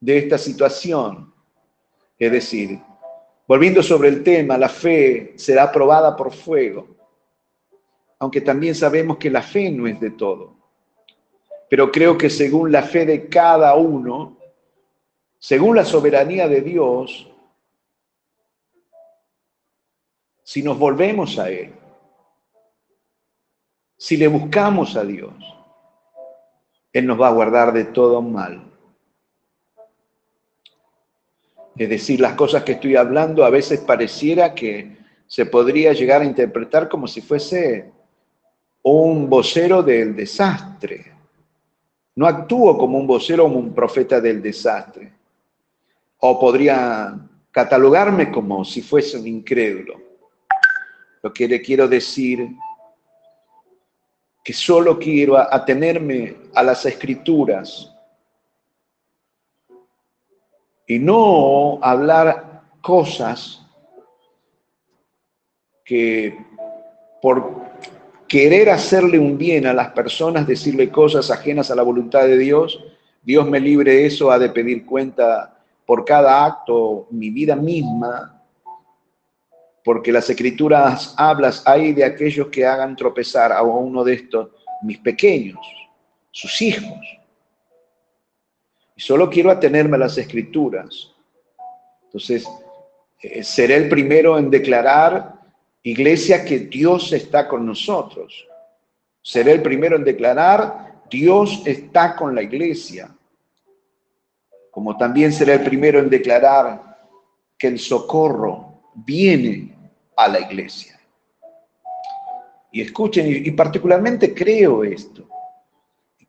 de 0.00 0.18
esta 0.18 0.36
situación. 0.36 1.32
Es 2.18 2.32
decir, 2.32 2.80
volviendo 3.46 3.84
sobre 3.84 4.08
el 4.08 4.24
tema, 4.24 4.58
la 4.58 4.68
fe 4.68 5.34
será 5.36 5.70
probada 5.70 6.16
por 6.16 6.32
fuego, 6.32 6.88
aunque 8.18 8.40
también 8.40 8.74
sabemos 8.74 9.16
que 9.16 9.30
la 9.30 9.42
fe 9.42 9.70
no 9.70 9.86
es 9.86 10.00
de 10.00 10.10
todo. 10.10 10.56
Pero 11.68 11.92
creo 11.92 12.18
que 12.18 12.28
según 12.28 12.72
la 12.72 12.82
fe 12.82 13.06
de 13.06 13.28
cada 13.28 13.76
uno, 13.76 14.39
según 15.40 15.74
la 15.74 15.86
soberanía 15.86 16.46
de 16.48 16.60
Dios, 16.60 17.26
si 20.42 20.62
nos 20.62 20.78
volvemos 20.78 21.38
a 21.38 21.48
Él, 21.48 21.72
si 23.96 24.18
le 24.18 24.28
buscamos 24.28 24.96
a 24.96 25.04
Dios, 25.04 25.32
Él 26.92 27.06
nos 27.06 27.18
va 27.18 27.28
a 27.28 27.32
guardar 27.32 27.72
de 27.72 27.84
todo 27.86 28.20
mal. 28.20 28.70
Es 31.74 31.88
decir, 31.88 32.20
las 32.20 32.34
cosas 32.34 32.62
que 32.62 32.72
estoy 32.72 32.96
hablando 32.96 33.42
a 33.42 33.48
veces 33.48 33.80
pareciera 33.80 34.54
que 34.54 34.98
se 35.26 35.46
podría 35.46 35.94
llegar 35.94 36.20
a 36.20 36.26
interpretar 36.26 36.86
como 36.86 37.08
si 37.08 37.22
fuese 37.22 37.90
un 38.82 39.30
vocero 39.30 39.82
del 39.82 40.14
desastre. 40.14 41.14
No 42.16 42.26
actúo 42.26 42.76
como 42.76 42.98
un 42.98 43.06
vocero 43.06 43.46
o 43.46 43.48
un 43.48 43.72
profeta 43.72 44.20
del 44.20 44.42
desastre 44.42 45.19
o 46.20 46.38
podría 46.38 47.18
catalogarme 47.50 48.30
como 48.30 48.64
si 48.64 48.82
fuese 48.82 49.18
un 49.18 49.26
incrédulo. 49.26 50.00
Lo 51.22 51.32
que 51.32 51.48
le 51.48 51.60
quiero 51.60 51.88
decir 51.88 52.48
que 54.42 54.52
solo 54.52 54.98
quiero 54.98 55.36
atenerme 55.36 56.36
a 56.54 56.62
las 56.62 56.86
escrituras 56.86 57.92
y 60.86 60.98
no 60.98 61.78
hablar 61.82 62.62
cosas 62.80 63.62
que 65.84 66.36
por 67.20 67.70
querer 68.26 68.70
hacerle 68.70 69.18
un 69.18 69.36
bien 69.36 69.66
a 69.66 69.74
las 69.74 69.90
personas, 69.90 70.46
decirle 70.46 70.90
cosas 70.90 71.30
ajenas 71.30 71.70
a 71.70 71.74
la 71.74 71.82
voluntad 71.82 72.22
de 72.22 72.38
Dios, 72.38 72.82
Dios 73.22 73.46
me 73.46 73.60
libre 73.60 74.06
eso, 74.06 74.30
ha 74.30 74.38
de 74.38 74.48
pedir 74.48 74.86
cuenta 74.86 75.59
por 75.90 76.04
cada 76.04 76.46
acto, 76.46 77.08
mi 77.10 77.30
vida 77.30 77.56
misma, 77.56 78.40
porque 79.82 80.12
las 80.12 80.30
escrituras 80.30 81.12
hablas 81.16 81.66
hay 81.66 81.92
de 81.92 82.04
aquellos 82.04 82.46
que 82.46 82.64
hagan 82.64 82.94
tropezar 82.94 83.50
a 83.52 83.60
uno 83.62 84.04
de 84.04 84.14
estos, 84.14 84.50
mis 84.82 84.98
pequeños, 84.98 85.58
sus 86.30 86.62
hijos. 86.62 86.96
Y 88.94 89.00
solo 89.00 89.28
quiero 89.28 89.50
atenerme 89.50 89.96
a 89.96 90.06
las 90.06 90.16
escrituras. 90.16 91.12
Entonces, 92.04 92.48
eh, 93.20 93.42
seré 93.42 93.74
el 93.74 93.88
primero 93.88 94.38
en 94.38 94.48
declarar, 94.48 95.40
iglesia, 95.82 96.44
que 96.44 96.60
Dios 96.60 97.12
está 97.12 97.48
con 97.48 97.66
nosotros. 97.66 98.46
Seré 99.20 99.50
el 99.50 99.62
primero 99.62 99.96
en 99.96 100.04
declarar, 100.04 101.02
Dios 101.10 101.62
está 101.66 102.14
con 102.14 102.32
la 102.32 102.42
iglesia 102.42 103.10
como 104.70 104.96
también 104.96 105.32
será 105.32 105.54
el 105.54 105.62
primero 105.62 105.98
en 105.98 106.10
declarar 106.10 106.98
que 107.58 107.68
el 107.68 107.78
socorro 107.78 108.82
viene 108.94 109.76
a 110.16 110.28
la 110.28 110.40
iglesia. 110.40 110.98
Y 112.72 112.82
escuchen, 112.82 113.26
y 113.28 113.50
particularmente 113.50 114.32
creo 114.32 114.84
esto, 114.84 115.28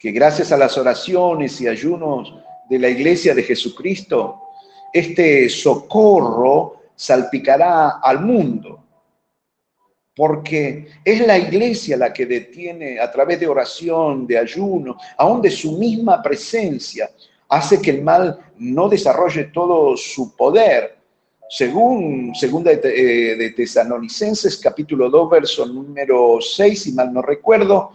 que 0.02 0.12
gracias 0.12 0.52
a 0.52 0.58
las 0.58 0.76
oraciones 0.80 1.62
y 1.62 1.68
ayunos 1.68 2.34
de 2.68 2.80
la 2.80 2.90
iglesia 2.90 3.36
de 3.36 3.44
Jesucristo, 3.44 4.42
este 4.92 5.48
socorro 5.48 6.82
salpicará 6.96 8.00
al 8.02 8.22
mundo, 8.22 8.84
porque 10.16 10.88
es 11.06 11.26
la 11.26 11.38
iglesia 11.38 11.98
la 11.98 12.12
que 12.12 12.26
detiene 12.26 13.00
a 13.00 13.12
través 13.12 13.40
de 13.40 13.48
oración, 13.48 14.26
de 14.26 14.40
ayuno, 14.40 14.98
aún 15.18 15.42
de 15.42 15.52
su 15.52 15.78
misma 15.78 16.22
presencia, 16.22 17.10
hace 17.52 17.82
que 17.82 17.92
el 17.92 18.02
mal 18.02 18.40
no 18.58 18.88
desarrolle 18.88 19.46
todo 19.46 19.98
su 19.98 20.36
poder. 20.38 20.98
Según 21.50 22.34
segunda 22.34 22.72
de, 22.74 23.34
eh, 23.46 23.52
Tesalonicenses, 23.52 24.58
capítulo 24.58 25.10
2, 25.10 25.30
verso 25.30 25.66
número 25.66 26.40
6, 26.40 26.82
si 26.82 26.94
mal 26.94 27.14
no 27.14 27.22
recuerdo, 27.22 27.92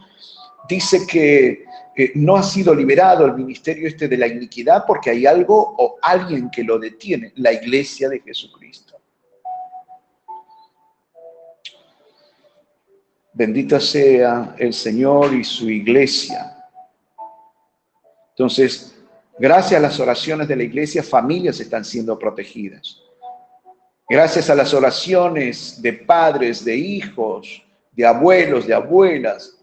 dice 0.69 1.07
que 1.07 1.65
eh, 1.97 2.13
no 2.17 2.37
ha 2.37 2.43
sido 2.43 2.75
liberado 2.75 3.25
el 3.25 3.33
ministerio 3.33 3.89
este 3.89 4.09
de 4.09 4.19
la 4.19 4.27
iniquidad 4.27 4.85
porque 4.87 5.09
hay 5.09 5.25
algo 5.25 5.75
o 5.79 5.97
alguien 6.03 6.51
que 6.51 6.63
lo 6.63 6.79
detiene, 6.79 7.33
la 7.37 7.55
iglesia 7.55 8.11
de 8.11 8.21
Jesucristo. 8.21 9.01
Bendita 13.33 13.81
sea 13.81 14.55
el 14.59 14.75
Señor 14.75 15.33
y 15.33 15.45
su 15.45 15.71
iglesia. 15.71 16.53
Entonces, 18.31 18.96
Gracias 19.39 19.79
a 19.79 19.83
las 19.83 20.01
oraciones 20.01 20.49
de 20.49 20.57
la 20.57 20.63
iglesia, 20.63 21.03
familias 21.03 21.61
están 21.61 21.85
siendo 21.85 22.19
protegidas. 22.19 23.03
Gracias 24.09 24.49
a 24.49 24.55
las 24.55 24.73
oraciones 24.73 25.83
de 25.83 25.93
padres, 25.93 26.65
de 26.65 26.77
hijos, 26.77 27.63
de 27.93 28.07
abuelos, 28.07 28.67
de 28.67 28.75
abuelas, 28.75 29.57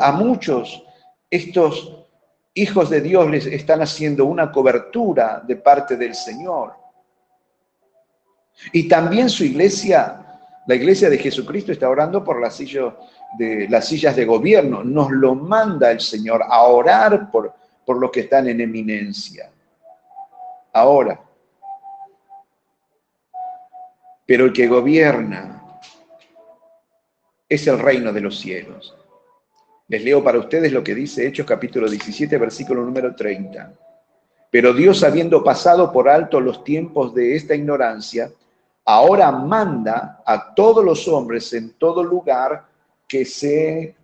a 0.00 0.12
muchos 0.12 0.82
estos 1.30 2.06
hijos 2.54 2.88
de 2.88 3.00
Dios 3.00 3.30
les 3.30 3.46
están 3.46 3.82
haciendo 3.82 4.24
una 4.24 4.50
cobertura 4.50 5.42
de 5.46 5.56
parte 5.56 5.96
del 5.96 6.14
Señor. 6.14 6.72
Y 8.72 8.88
también 8.88 9.28
su 9.28 9.44
iglesia, 9.44 10.40
la 10.66 10.74
iglesia 10.74 11.10
de 11.10 11.18
Jesucristo 11.18 11.72
está 11.72 11.88
orando 11.88 12.24
por 12.24 12.40
las 12.40 12.58
de, 12.58 13.68
las 13.68 13.86
sillas 13.86 14.16
de 14.16 14.24
gobierno. 14.24 14.82
Nos 14.82 15.10
lo 15.10 15.34
manda 15.34 15.90
el 15.90 16.00
Señor 16.00 16.42
a 16.48 16.62
orar 16.62 17.30
por, 17.30 17.54
por 17.88 17.98
los 17.98 18.10
que 18.10 18.20
están 18.20 18.46
en 18.46 18.60
eminencia. 18.60 19.50
Ahora, 20.74 21.18
pero 24.26 24.44
el 24.44 24.52
que 24.52 24.68
gobierna 24.68 25.80
es 27.48 27.66
el 27.66 27.78
reino 27.78 28.12
de 28.12 28.20
los 28.20 28.38
cielos. 28.38 28.94
Les 29.86 30.04
leo 30.04 30.22
para 30.22 30.38
ustedes 30.38 30.70
lo 30.70 30.84
que 30.84 30.94
dice 30.94 31.26
Hechos 31.26 31.46
capítulo 31.46 31.88
17, 31.88 32.36
versículo 32.36 32.84
número 32.84 33.16
30. 33.16 33.72
Pero 34.50 34.74
Dios, 34.74 35.02
habiendo 35.02 35.42
pasado 35.42 35.90
por 35.90 36.10
alto 36.10 36.40
los 36.40 36.62
tiempos 36.62 37.14
de 37.14 37.36
esta 37.36 37.54
ignorancia, 37.54 38.30
ahora 38.84 39.32
manda 39.32 40.22
a 40.26 40.54
todos 40.54 40.84
los 40.84 41.08
hombres 41.08 41.50
en 41.54 41.70
todo 41.70 42.04
lugar 42.04 42.66
que 43.08 43.24
se 43.24 43.96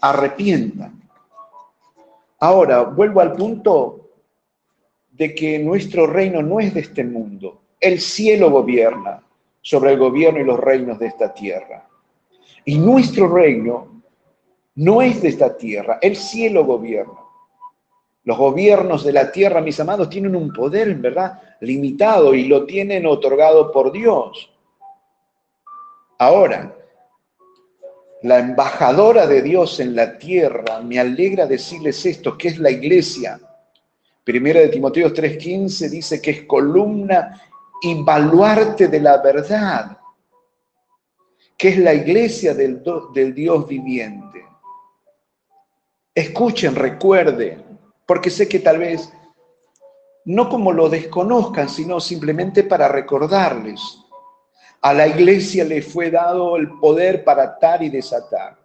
arrepientan 0.00 1.02
Ahora, 2.42 2.82
vuelvo 2.82 3.20
al 3.20 3.34
punto 3.34 4.10
de 5.12 5.32
que 5.32 5.60
nuestro 5.60 6.08
reino 6.08 6.42
no 6.42 6.58
es 6.58 6.74
de 6.74 6.80
este 6.80 7.04
mundo. 7.04 7.62
El 7.78 8.00
cielo 8.00 8.50
gobierna 8.50 9.22
sobre 9.60 9.92
el 9.92 9.98
gobierno 10.00 10.40
y 10.40 10.44
los 10.44 10.58
reinos 10.58 10.98
de 10.98 11.06
esta 11.06 11.32
tierra. 11.32 11.88
Y 12.64 12.78
nuestro 12.78 13.28
reino 13.28 14.02
no 14.74 15.02
es 15.02 15.22
de 15.22 15.28
esta 15.28 15.56
tierra, 15.56 16.00
el 16.02 16.16
cielo 16.16 16.64
gobierna. 16.64 17.20
Los 18.24 18.36
gobiernos 18.36 19.04
de 19.04 19.12
la 19.12 19.30
tierra, 19.30 19.60
mis 19.60 19.78
amados, 19.78 20.10
tienen 20.10 20.34
un 20.34 20.52
poder, 20.52 20.88
en 20.88 21.00
verdad, 21.00 21.40
limitado 21.60 22.34
y 22.34 22.48
lo 22.48 22.66
tienen 22.66 23.06
otorgado 23.06 23.70
por 23.70 23.92
Dios. 23.92 24.50
Ahora, 26.18 26.74
la 28.22 28.38
embajadora 28.38 29.26
de 29.26 29.42
Dios 29.42 29.80
en 29.80 29.96
la 29.96 30.16
tierra, 30.16 30.80
me 30.80 30.98
alegra 30.98 31.46
decirles 31.46 32.04
esto, 32.06 32.38
que 32.38 32.48
es 32.48 32.58
la 32.58 32.70
iglesia. 32.70 33.40
Primera 34.24 34.60
de 34.60 34.68
Timoteo 34.68 35.12
3:15 35.12 35.88
dice 35.88 36.22
que 36.22 36.30
es 36.30 36.42
columna 36.42 37.40
y 37.82 38.00
baluarte 38.02 38.86
de 38.86 39.00
la 39.00 39.20
verdad, 39.20 39.98
que 41.56 41.68
es 41.70 41.78
la 41.78 41.92
iglesia 41.92 42.54
del, 42.54 42.82
del 43.12 43.34
Dios 43.34 43.66
viviente. 43.66 44.44
Escuchen, 46.14 46.76
recuerden, 46.76 47.64
porque 48.06 48.30
sé 48.30 48.48
que 48.48 48.60
tal 48.60 48.78
vez 48.78 49.12
no 50.26 50.48
como 50.48 50.72
lo 50.72 50.88
desconozcan, 50.88 51.68
sino 51.68 51.98
simplemente 51.98 52.62
para 52.62 52.86
recordarles. 52.86 54.01
A 54.82 54.92
la 54.92 55.06
iglesia 55.06 55.64
le 55.64 55.80
fue 55.80 56.10
dado 56.10 56.56
el 56.56 56.68
poder 56.68 57.22
para 57.22 57.44
atar 57.44 57.82
y 57.84 57.88
desatar. 57.88 58.58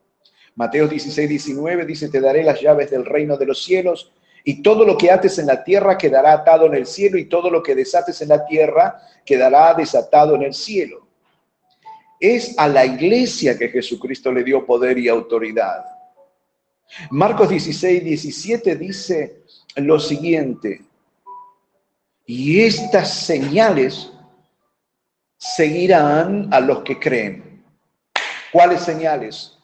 Mateo 0.55 0.87
16, 0.87 1.29
19 1.29 1.85
dice, 1.85 2.09
te 2.09 2.19
daré 2.19 2.43
las 2.43 2.59
llaves 2.59 2.89
del 2.89 3.05
reino 3.05 3.37
de 3.37 3.45
los 3.45 3.63
cielos 3.63 4.11
y 4.43 4.63
todo 4.63 4.83
lo 4.83 4.97
que 4.97 5.11
ates 5.11 5.37
en 5.37 5.45
la 5.45 5.63
tierra 5.63 5.95
quedará 5.95 6.33
atado 6.33 6.65
en 6.65 6.73
el 6.73 6.87
cielo 6.87 7.19
y 7.19 7.25
todo 7.25 7.51
lo 7.51 7.61
que 7.61 7.75
desates 7.75 8.19
en 8.21 8.29
la 8.29 8.45
tierra 8.47 8.99
quedará 9.23 9.75
desatado 9.75 10.33
en 10.35 10.41
el 10.41 10.55
cielo. 10.55 11.05
Es 12.19 12.57
a 12.57 12.67
la 12.67 12.83
iglesia 12.83 13.55
que 13.55 13.69
Jesucristo 13.69 14.31
le 14.31 14.43
dio 14.43 14.65
poder 14.65 14.97
y 14.97 15.07
autoridad. 15.07 15.85
Marcos 17.11 17.49
16, 17.49 18.03
17 18.03 18.75
dice 18.75 19.43
lo 19.75 19.99
siguiente, 19.99 20.81
y 22.25 22.61
estas 22.61 23.13
señales 23.13 24.11
seguirán 25.37 26.49
a 26.51 26.59
los 26.59 26.83
que 26.83 26.99
creen. 26.99 27.63
¿Cuáles 28.51 28.81
señales? 28.81 29.57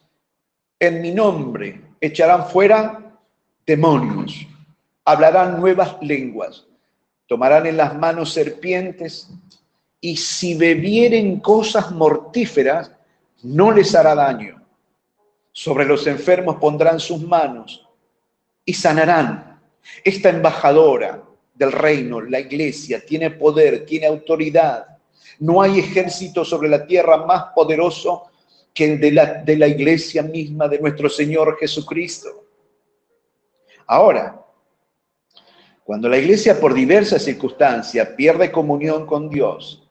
En 0.80 1.02
mi 1.02 1.12
nombre 1.12 1.82
echarán 2.00 2.48
fuera 2.48 3.18
demonios, 3.66 4.46
hablarán 5.06 5.60
nuevas 5.60 5.98
lenguas, 6.02 6.66
tomarán 7.28 7.66
en 7.66 7.78
las 7.78 7.96
manos 7.96 8.34
serpientes 8.34 9.30
y 10.02 10.18
si 10.18 10.56
bebieren 10.56 11.40
cosas 11.40 11.92
mortíferas, 11.92 12.92
no 13.42 13.72
les 13.72 13.96
hará 13.96 14.16
daño 14.16 14.64
sobre 15.54 15.86
los 15.86 16.08
enfermos 16.08 16.58
pondrán 16.58 17.00
sus 17.00 17.22
manos 17.22 17.88
y 18.66 18.74
sanarán. 18.74 19.62
Esta 20.04 20.30
embajadora 20.30 21.24
del 21.54 21.72
reino, 21.72 22.22
la 22.22 22.40
iglesia, 22.40 23.06
tiene 23.06 23.30
poder, 23.30 23.86
tiene 23.86 24.08
autoridad. 24.08 24.93
No 25.40 25.62
hay 25.62 25.80
ejército 25.80 26.46
sobre 26.46 26.70
la 26.70 26.86
tierra 26.86 27.26
más 27.26 27.46
poderoso 27.56 28.32
que 28.74 28.94
el 28.94 29.00
de 29.00 29.12
la, 29.12 29.26
de 29.44 29.58
la 29.58 29.68
iglesia 29.68 30.24
misma 30.24 30.68
de 30.68 30.80
nuestro 30.80 31.10
Señor 31.10 31.58
Jesucristo. 31.60 32.46
Ahora, 33.86 34.44
cuando 35.84 36.08
la 36.08 36.18
iglesia 36.18 36.60
por 36.60 36.74
diversas 36.74 37.24
circunstancias 37.24 38.10
pierde 38.16 38.52
comunión 38.52 39.06
con 39.06 39.30
Dios, 39.30 39.88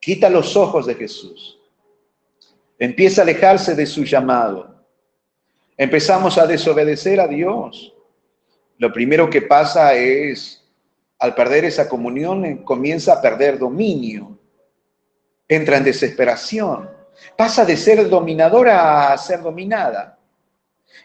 quita 0.00 0.30
los 0.30 0.56
ojos 0.56 0.86
de 0.86 0.94
Jesús, 0.94 1.58
empieza 2.78 3.20
a 3.20 3.24
alejarse 3.24 3.74
de 3.74 3.86
su 3.86 4.04
llamado, 4.04 4.84
empezamos 5.76 6.38
a 6.38 6.46
desobedecer 6.46 7.20
a 7.20 7.28
Dios, 7.28 7.94
lo 8.78 8.92
primero 8.92 9.28
que 9.28 9.42
pasa 9.42 9.94
es, 9.94 10.64
al 11.18 11.34
perder 11.34 11.64
esa 11.64 11.88
comunión, 11.88 12.58
comienza 12.58 13.14
a 13.14 13.20
perder 13.20 13.58
dominio, 13.58 14.37
entra 15.48 15.78
en 15.78 15.84
desesperación, 15.84 16.90
pasa 17.36 17.64
de 17.64 17.76
ser 17.76 18.08
dominadora 18.08 19.12
a 19.12 19.18
ser 19.18 19.42
dominada. 19.42 20.18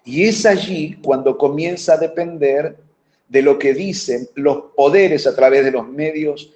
Y 0.04 0.26
es 0.26 0.46
allí 0.46 1.00
cuando 1.02 1.38
comienza 1.38 1.94
a 1.94 1.98
depender 1.98 2.78
de 3.28 3.42
lo 3.42 3.58
que 3.58 3.74
dicen 3.74 4.28
los 4.36 4.66
poderes 4.76 5.26
a 5.26 5.36
través 5.36 5.64
de 5.64 5.72
los 5.72 5.88
medios 5.88 6.52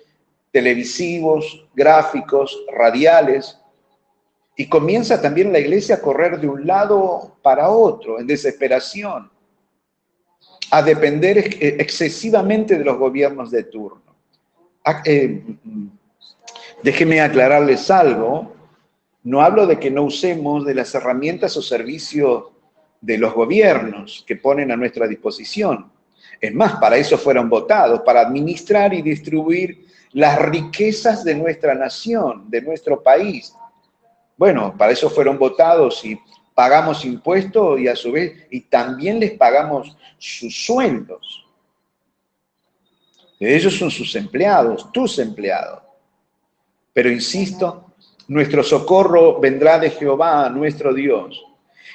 televisivos, 0.51 1.65
gráficos, 1.73 2.57
radiales, 2.71 3.57
y 4.55 4.67
comienza 4.67 5.21
también 5.21 5.53
la 5.53 5.59
iglesia 5.59 5.95
a 5.95 6.01
correr 6.01 6.39
de 6.39 6.49
un 6.49 6.65
lado 6.65 7.37
para 7.43 7.69
otro, 7.69 8.19
en 8.19 8.25
desesperación, 8.25 9.29
a 10.71 10.81
depender 10.81 11.37
excesivamente 11.61 12.77
de 12.77 12.83
los 12.83 12.97
gobiernos 12.97 13.51
de 13.51 13.63
turno. 13.63 14.01
Ah, 14.83 15.01
eh, 15.05 15.43
déjenme 16.83 17.21
aclararles 17.21 17.89
algo. 17.91 18.53
No 19.23 19.41
hablo 19.41 19.67
de 19.67 19.79
que 19.79 19.91
no 19.91 20.03
usemos 20.03 20.65
de 20.65 20.75
las 20.75 20.93
herramientas 20.95 21.57
o 21.57 21.61
servicios 21.61 22.45
de 23.01 23.17
los 23.17 23.33
gobiernos 23.33 24.23
que 24.27 24.35
ponen 24.35 24.71
a 24.71 24.77
nuestra 24.77 25.07
disposición. 25.07 25.91
Es 26.39 26.53
más, 26.53 26.75
para 26.75 26.97
eso 26.97 27.17
fueron 27.17 27.49
votados, 27.49 28.01
para 28.01 28.21
administrar 28.21 28.93
y 28.93 29.01
distribuir 29.01 29.85
las 30.13 30.39
riquezas 30.39 31.23
de 31.23 31.35
nuestra 31.35 31.75
nación, 31.75 32.49
de 32.49 32.61
nuestro 32.61 33.01
país, 33.03 33.53
bueno, 34.37 34.75
para 34.77 34.91
eso 34.91 35.09
fueron 35.09 35.39
votados 35.39 36.05
y 36.05 36.17
pagamos 36.53 37.03
impuestos 37.03 37.79
y 37.79 37.87
a 37.87 37.95
su 37.95 38.11
vez, 38.11 38.47
y 38.51 38.61
también 38.61 39.19
les 39.19 39.31
pagamos 39.31 39.97
sus 40.19 40.65
sueldos. 40.65 41.45
Ellos 43.39 43.75
son 43.75 43.89
sus 43.89 44.15
empleados, 44.15 44.91
tus 44.91 45.17
empleados. 45.19 45.81
Pero 46.97 47.11
insisto, 47.11 47.93
nuestro 48.27 48.63
socorro 48.63 49.39
vendrá 49.39 49.77
de 49.77 49.91
Jehová, 49.91 50.49
nuestro 50.49 50.95
Dios. 50.95 51.45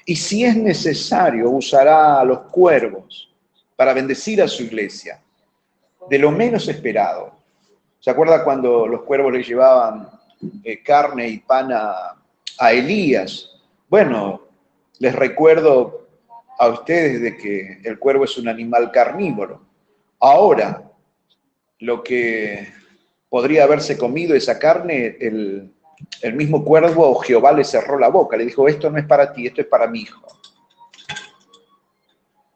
Y 0.06 0.14
si 0.14 0.44
es 0.44 0.56
necesario, 0.56 1.50
usará 1.50 2.20
a 2.20 2.24
los 2.24 2.42
cuervos 2.42 3.28
para 3.74 3.94
bendecir 3.94 4.40
a 4.40 4.46
su 4.46 4.62
iglesia, 4.62 5.20
de 6.08 6.18
lo 6.20 6.30
menos 6.30 6.68
esperado. 6.68 7.32
¿Se 7.98 8.10
acuerda 8.10 8.44
cuando 8.44 8.86
los 8.86 9.02
cuervos 9.02 9.32
le 9.32 9.42
llevaban 9.42 10.08
eh, 10.62 10.80
carne 10.84 11.26
y 11.26 11.38
pan 11.38 11.72
a, 11.72 12.14
a 12.60 12.72
Elías. 12.72 13.50
Bueno, 13.88 14.42
les 15.00 15.16
recuerdo 15.16 16.06
a 16.56 16.68
ustedes 16.68 17.20
de 17.20 17.36
que 17.36 17.80
el 17.82 17.98
cuervo 17.98 18.22
es 18.22 18.38
un 18.38 18.46
animal 18.46 18.92
carnívoro. 18.92 19.62
Ahora, 20.20 20.80
lo 21.80 22.04
que 22.04 22.81
podría 23.32 23.64
haberse 23.64 23.96
comido 23.96 24.34
esa 24.34 24.58
carne, 24.58 25.16
el, 25.18 25.72
mismo 26.34 26.62
cuervo 26.62 27.14
Jehová 27.20 27.54
le 27.54 27.64
cerró 27.64 27.98
la 27.98 28.08
boca, 28.08 28.36
le 28.36 28.44
dijo, 28.44 28.68
esto 28.68 28.90
no 28.90 28.98
es 28.98 29.06
para 29.06 29.32
ti, 29.32 29.46
esto 29.46 29.62
es 29.62 29.68
para 29.68 29.86
mi 29.86 30.00
hijo. 30.00 30.20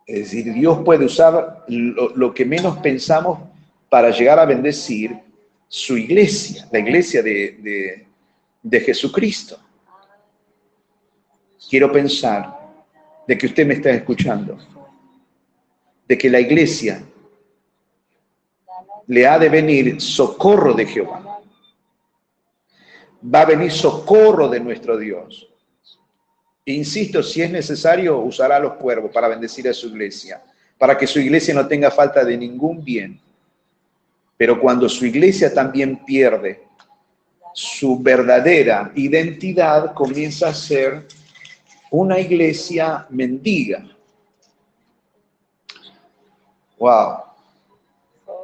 Es 0.07 0.19
decir, 0.19 0.53
Dios 0.53 0.81
puede 0.85 1.07
usar 1.07 1.65
lo, 1.69 2.35
que 2.35 2.45
menos 2.45 2.77
pensamos 2.77 3.39
para 3.89 4.11
llegar 4.11 4.39
a 4.39 4.45
bendecir 4.45 5.17
su 5.67 5.97
iglesia, 5.97 6.69
la 6.71 6.81
iglesia 6.81 7.23
de 7.23 8.07
Jesucristo 8.85 9.59
quiero 11.71 11.91
pensar 11.91 12.55
de 13.27 13.39
que 13.39 13.47
usted 13.47 13.67
me 13.67 13.75
está 13.75 13.91
escuchando, 13.93 14.59
de 16.07 16.19
que 16.19 16.29
la 16.29 16.39
iglesia 16.39 17.03
le 19.07 19.27
ha 19.27 19.39
de 19.39 19.49
venir 19.49 20.01
socorro 20.01 20.75
de 20.75 20.87
Jehová. 20.87 21.41
Va 23.35 23.41
a 23.41 23.47
venir 23.47 23.73
socorro 23.73 24.49
de 24.49 24.61
nuestro 24.61 24.97
Dios. 24.97 25.49
Insisto, 26.65 27.23
si 27.23 27.43
es 27.43 27.51
necesario, 27.51 28.19
usará 28.19 28.59
los 28.59 28.75
cuervos 28.75 29.13
para 29.13 29.29
bendecir 29.29 29.69
a 29.69 29.73
su 29.73 29.89
iglesia, 29.89 30.43
para 30.79 30.99
que 30.99 31.07
su 31.07 31.21
iglesia 31.21 31.55
no 31.55 31.67
tenga 31.67 31.91
falta 31.91 32.25
de 32.25 32.37
ningún 32.37 32.85
bien. 32.85 33.21
Pero 34.37 34.61
cuando 34.61 34.89
su 34.89 35.07
iglesia 35.07 35.55
también 35.55 36.05
pierde 36.05 36.65
su 37.55 37.99
verdadera 37.99 38.93
identidad, 38.97 39.95
comienza 39.95 40.49
a 40.49 40.55
ser 40.55 41.07
una 41.91 42.19
iglesia 42.19 43.07
mendiga. 43.09 43.87
Wow. 46.79 47.26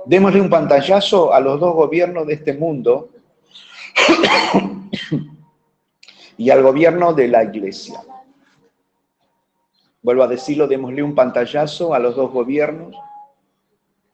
Démosle 0.07 0.41
un 0.41 0.51
pantallazo 0.51 1.33
a 1.33 1.41
los 1.41 1.61
dos 1.61 1.75
gobiernos 1.75 2.27
de 2.27 2.35
este 2.35 2.55
mundo 2.55 3.11
y 6.37 6.51
al 6.51 6.63
gobierno 6.63 7.13
de 7.13 7.29
la 7.29 7.45
iglesia. 7.45 8.01
Vuelvo 10.03 10.25
a 10.25 10.29
decirlo, 10.29 10.67
démosle 10.67 11.03
un 11.03 11.15
pantallazo 11.15 11.95
a 11.95 11.99
los 11.99 12.17
dos 12.17 12.33
gobiernos, 12.33 12.97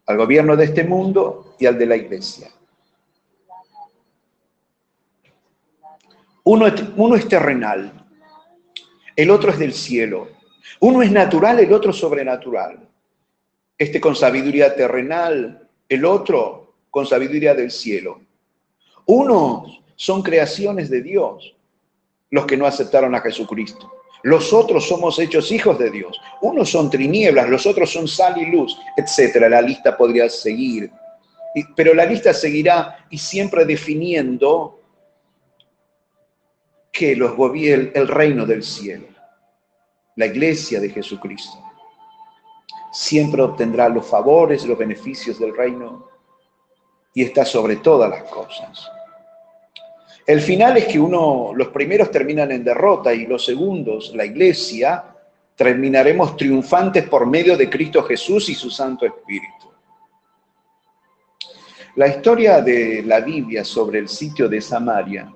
al 0.07 0.17
gobierno 0.17 0.57
de 0.57 0.65
este 0.65 0.85
mundo 0.85 1.55
y 1.59 1.67
al 1.67 1.79
de 1.79 1.87
la 1.87 1.97
iglesia. 1.97 2.49
Uno, 6.45 6.67
uno 6.97 7.15
es 7.15 7.29
terrenal, 7.29 7.93
el 9.17 9.31
otro 9.31 9.51
es 9.51 9.59
del 9.59 9.73
cielo. 9.73 10.29
Uno 10.81 11.03
es 11.03 11.11
natural, 11.11 11.59
el 11.59 11.73
otro 11.73 11.93
sobrenatural. 11.93 12.89
Este 13.77 14.01
con 14.01 14.15
sabiduría 14.15 14.75
terrenal, 14.75 15.68
el 15.89 16.05
otro 16.05 16.75
con 16.91 17.07
sabiduría 17.07 17.55
del 17.55 17.71
cielo. 17.71 18.21
Unos 19.07 19.81
son 19.97 20.23
creaciones 20.23 20.91
de 20.91 21.03
Dios, 21.03 21.55
los 22.31 22.47
que 22.47 22.57
no 22.57 22.67
aceptaron 22.67 23.15
a 23.15 23.21
Jesucristo. 23.21 23.91
Los 24.23 24.53
otros 24.53 24.87
somos 24.89 25.19
hechos 25.19 25.51
hijos 25.53 25.79
de 25.79 25.91
Dios. 25.91 26.21
Unos 26.43 26.71
son 26.71 26.91
tinieblas, 26.91 27.49
los 27.49 27.67
otros 27.67 27.91
son 27.91 28.09
sal 28.09 28.37
y 28.41 28.47
luz, 28.47 28.77
etc. 28.97 29.37
La 29.49 29.63
lista 29.63 29.97
podría 29.97 30.29
seguir. 30.29 30.91
Pero 31.77 31.95
la 31.95 32.05
lista 32.05 32.35
seguirá 32.35 33.07
y 33.11 33.19
siempre 33.19 33.65
definiendo 33.65 34.81
que 36.93 37.15
los 37.15 37.37
gobierna 37.37 37.93
el 37.95 38.09
reino 38.09 38.45
del 38.45 38.63
cielo, 38.63 39.07
la 40.17 40.27
iglesia 40.27 40.81
de 40.81 40.91
Jesucristo. 40.91 41.68
Siempre 42.91 43.43
obtendrá 43.43 43.89
los 43.89 44.07
favores, 44.07 44.65
los 44.65 44.79
beneficios 44.79 45.39
del 45.39 45.57
reino 45.57 46.09
y 47.15 47.23
está 47.23 47.45
sobre 47.45 47.77
todas 47.77 48.11
las 48.11 48.23
cosas. 48.25 48.91
El 50.27 50.41
final 50.41 50.77
es 50.77 50.87
que 50.87 51.01
uno, 51.01 51.53
los 51.55 51.69
primeros 51.69 52.11
terminan 52.11 52.53
en 52.53 52.63
derrota 52.63 53.15
y 53.15 53.27
los 53.27 53.45
segundos, 53.45 54.13
la 54.15 54.25
iglesia, 54.25 55.05
terminaremos 55.57 56.37
triunfantes 56.37 57.09
por 57.09 57.27
medio 57.27 57.57
de 57.57 57.69
Cristo 57.69 58.03
Jesús 58.03 58.49
y 58.49 58.55
su 58.55 58.71
Santo 58.71 59.07
Espíritu. 59.07 59.73
La 61.97 62.07
historia 62.07 62.61
de 62.61 63.03
la 63.03 63.21
Biblia 63.21 63.65
sobre 63.65 63.99
el 63.99 64.09
sitio 64.09 64.49
de 64.49 64.61
Samaria 64.61 65.33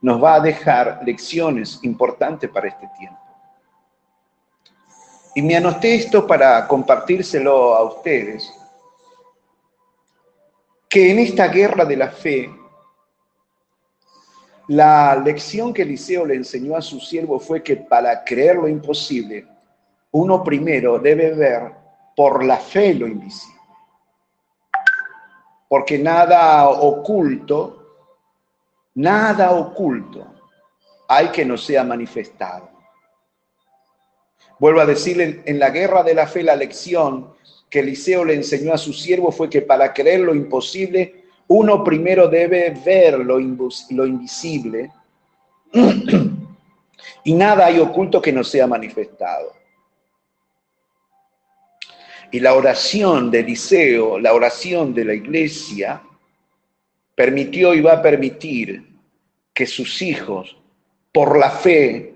nos 0.00 0.22
va 0.22 0.34
a 0.34 0.40
dejar 0.40 1.02
lecciones 1.04 1.80
importantes 1.82 2.48
para 2.48 2.68
este 2.68 2.88
tiempo. 2.98 3.21
Y 5.34 5.42
me 5.42 5.56
anoté 5.56 5.94
esto 5.94 6.26
para 6.26 6.66
compartírselo 6.68 7.74
a 7.74 7.84
ustedes, 7.84 8.52
que 10.88 11.10
en 11.10 11.18
esta 11.20 11.48
guerra 11.48 11.84
de 11.84 11.96
la 11.96 12.08
fe 12.08 12.50
la 14.68 15.16
lección 15.16 15.72
que 15.72 15.82
Eliseo 15.82 16.24
le 16.24 16.36
enseñó 16.36 16.76
a 16.76 16.82
su 16.82 17.00
siervo 17.00 17.38
fue 17.38 17.62
que 17.62 17.76
para 17.76 18.24
creer 18.24 18.56
lo 18.56 18.68
imposible, 18.68 19.46
uno 20.12 20.42
primero 20.42 20.98
debe 20.98 21.34
ver 21.34 21.72
por 22.16 22.44
la 22.44 22.56
fe 22.56 22.94
lo 22.94 23.06
invisible. 23.06 23.60
Porque 25.68 25.98
nada 25.98 26.68
oculto, 26.68 27.96
nada 28.94 29.50
oculto 29.52 30.26
hay 31.08 31.28
que 31.28 31.44
no 31.44 31.56
sea 31.56 31.82
manifestado. 31.84 32.71
Vuelvo 34.62 34.80
a 34.80 34.86
decirle, 34.86 35.42
en 35.44 35.58
la 35.58 35.70
guerra 35.70 36.04
de 36.04 36.14
la 36.14 36.28
fe 36.28 36.44
la 36.44 36.54
lección 36.54 37.34
que 37.68 37.80
Eliseo 37.80 38.24
le 38.24 38.34
enseñó 38.34 38.72
a 38.72 38.78
su 38.78 38.92
siervo 38.92 39.32
fue 39.32 39.50
que 39.50 39.62
para 39.62 39.92
creer 39.92 40.20
lo 40.20 40.36
imposible, 40.36 41.24
uno 41.48 41.82
primero 41.82 42.28
debe 42.28 42.70
ver 42.70 43.18
lo, 43.18 43.40
invisible 43.40 44.92
y 47.24 47.34
nada 47.34 47.66
hay 47.66 47.80
oculto 47.80 48.22
que 48.22 48.32
no 48.32 48.44
sea 48.44 48.68
manifestado. 48.68 49.52
Y 52.30 52.38
la 52.38 52.54
oración 52.54 53.32
de 53.32 53.40
Eliseo, 53.40 54.20
la 54.20 54.32
oración 54.32 54.94
de 54.94 55.04
la 55.06 55.14
iglesia, 55.14 56.04
permitió 57.16 57.74
y 57.74 57.80
va 57.80 57.94
a 57.94 58.02
permitir 58.02 58.96
que 59.52 59.66
sus 59.66 60.00
hijos, 60.02 60.56
por 61.10 61.36
la 61.36 61.50
fe, 61.50 62.11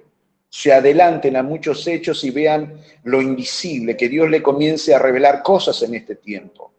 se 0.56 0.72
adelanten 0.72 1.36
a 1.36 1.42
muchos 1.42 1.86
hechos 1.86 2.24
y 2.24 2.30
vean 2.30 2.80
lo 3.04 3.20
invisible, 3.20 3.96
que 3.96 4.08
Dios 4.08 4.30
le 4.30 4.42
comience 4.42 4.94
a 4.94 4.98
revelar 4.98 5.42
cosas 5.42 5.82
en 5.82 5.94
este 5.94 6.16
tiempo. 6.16 6.72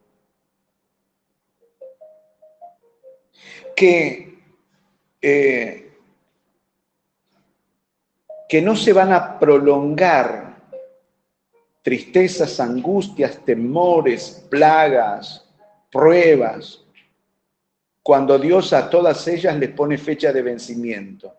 que, 3.78 4.40
eh, 5.22 5.92
que 8.50 8.60
no 8.60 8.76
se 8.76 8.92
van 8.92 9.14
a 9.14 9.38
prolongar 9.38 10.58
tristezas, 11.84 12.60
angustias, 12.60 13.46
temores, 13.46 14.44
plagas, 14.50 15.48
pruebas, 15.92 16.84
cuando 18.02 18.40
Dios 18.40 18.74
a 18.74 18.90
todas 18.90 19.28
ellas 19.28 19.56
les 19.58 19.70
pone 19.70 20.00
fecha 20.00 20.34
de 20.34 20.42
vencimiento. 20.42 21.32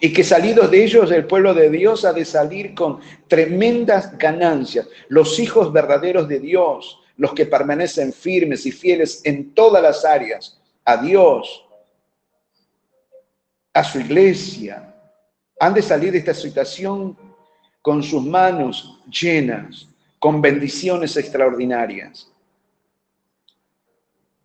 Y 0.00 0.12
que 0.12 0.24
salidos 0.24 0.70
de 0.70 0.84
ellos 0.84 1.10
el 1.10 1.26
pueblo 1.26 1.54
de 1.54 1.68
Dios 1.70 2.04
ha 2.04 2.12
de 2.12 2.24
salir 2.24 2.74
con 2.74 3.00
tremendas 3.28 4.16
ganancias, 4.16 4.88
los 5.08 5.38
hijos 5.38 5.72
verdaderos 5.72 6.28
de 6.28 6.38
Dios, 6.38 7.00
los 7.16 7.32
que 7.34 7.46
permanecen 7.46 8.12
firmes 8.12 8.64
y 8.66 8.72
fieles 8.72 9.20
en 9.24 9.54
todas 9.54 9.82
las 9.82 10.04
áreas, 10.04 10.60
a 10.84 10.96
Dios, 10.96 11.64
a 13.72 13.84
su 13.84 14.00
iglesia, 14.00 14.94
han 15.58 15.74
de 15.74 15.82
salir 15.82 16.12
de 16.12 16.18
esta 16.18 16.34
situación 16.34 17.16
con 17.80 18.02
sus 18.02 18.24
manos 18.24 19.00
llenas, 19.08 19.88
con 20.18 20.40
bendiciones 20.40 21.16
extraordinarias. 21.16 22.28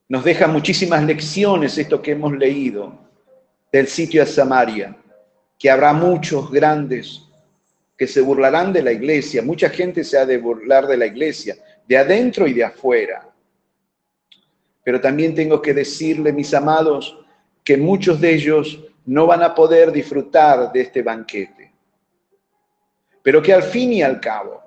Nos 0.09 0.23
deja 0.23 0.47
muchísimas 0.47 1.03
lecciones 1.03 1.77
esto 1.77 2.01
que 2.01 2.11
hemos 2.11 2.33
leído 2.33 2.97
del 3.71 3.87
sitio 3.87 4.23
de 4.23 4.31
Samaria, 4.31 4.95
que 5.57 5.69
habrá 5.69 5.93
muchos 5.93 6.51
grandes 6.51 7.23
que 7.97 8.07
se 8.07 8.21
burlarán 8.21 8.71
de 8.71 8.83
la 8.83 8.91
iglesia, 8.91 9.41
mucha 9.41 9.69
gente 9.69 10.03
se 10.03 10.17
ha 10.17 10.25
de 10.25 10.37
burlar 10.37 10.85
de 10.85 10.97
la 10.97 11.07
iglesia, 11.07 11.55
de 11.87 11.97
adentro 11.97 12.47
y 12.47 12.53
de 12.53 12.63
afuera. 12.63 13.27
Pero 14.83 15.01
también 15.01 15.33
tengo 15.33 15.61
que 15.61 15.73
decirle, 15.73 16.31
mis 16.31 16.53
amados, 16.53 17.17
que 17.63 17.75
muchos 17.75 18.21
de 18.21 18.35
ellos 18.35 18.79
no 19.05 19.25
van 19.25 19.41
a 19.41 19.55
poder 19.55 19.91
disfrutar 19.91 20.71
de 20.71 20.81
este 20.81 21.01
banquete. 21.01 21.73
Pero 23.23 23.41
que 23.41 23.53
al 23.53 23.63
fin 23.63 23.91
y 23.93 24.03
al 24.03 24.21
cabo, 24.21 24.61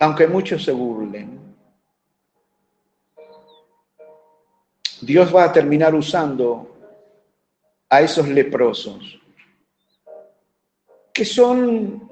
aunque 0.00 0.26
muchos 0.26 0.64
se 0.64 0.72
burlen, 0.72 1.38
Dios 5.00 5.34
va 5.34 5.44
a 5.44 5.52
terminar 5.52 5.94
usando 5.94 6.79
a 7.90 8.00
esos 8.00 8.28
leprosos, 8.28 9.20
que 11.12 11.24
son 11.24 12.08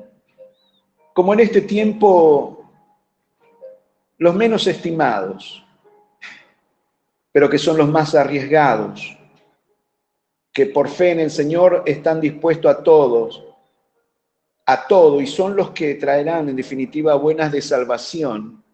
como 1.14 1.32
en 1.32 1.40
este 1.40 1.62
tiempo 1.62 2.68
los 4.18 4.34
menos 4.34 4.66
estimados, 4.66 5.64
pero 7.30 7.48
que 7.48 7.58
son 7.58 7.76
los 7.76 7.88
más 7.88 8.16
arriesgados, 8.16 9.16
que 10.52 10.66
por 10.66 10.88
fe 10.88 11.12
en 11.12 11.20
el 11.20 11.30
Señor 11.30 11.84
están 11.86 12.20
dispuestos 12.20 12.74
a 12.74 12.82
todos, 12.82 13.44
a 14.66 14.86
todo, 14.88 15.20
y 15.20 15.26
son 15.28 15.54
los 15.54 15.70
que 15.70 15.94
traerán 15.94 16.48
en 16.48 16.56
definitiva 16.56 17.14
buenas 17.14 17.52
de 17.52 17.62
salvación 17.62 18.64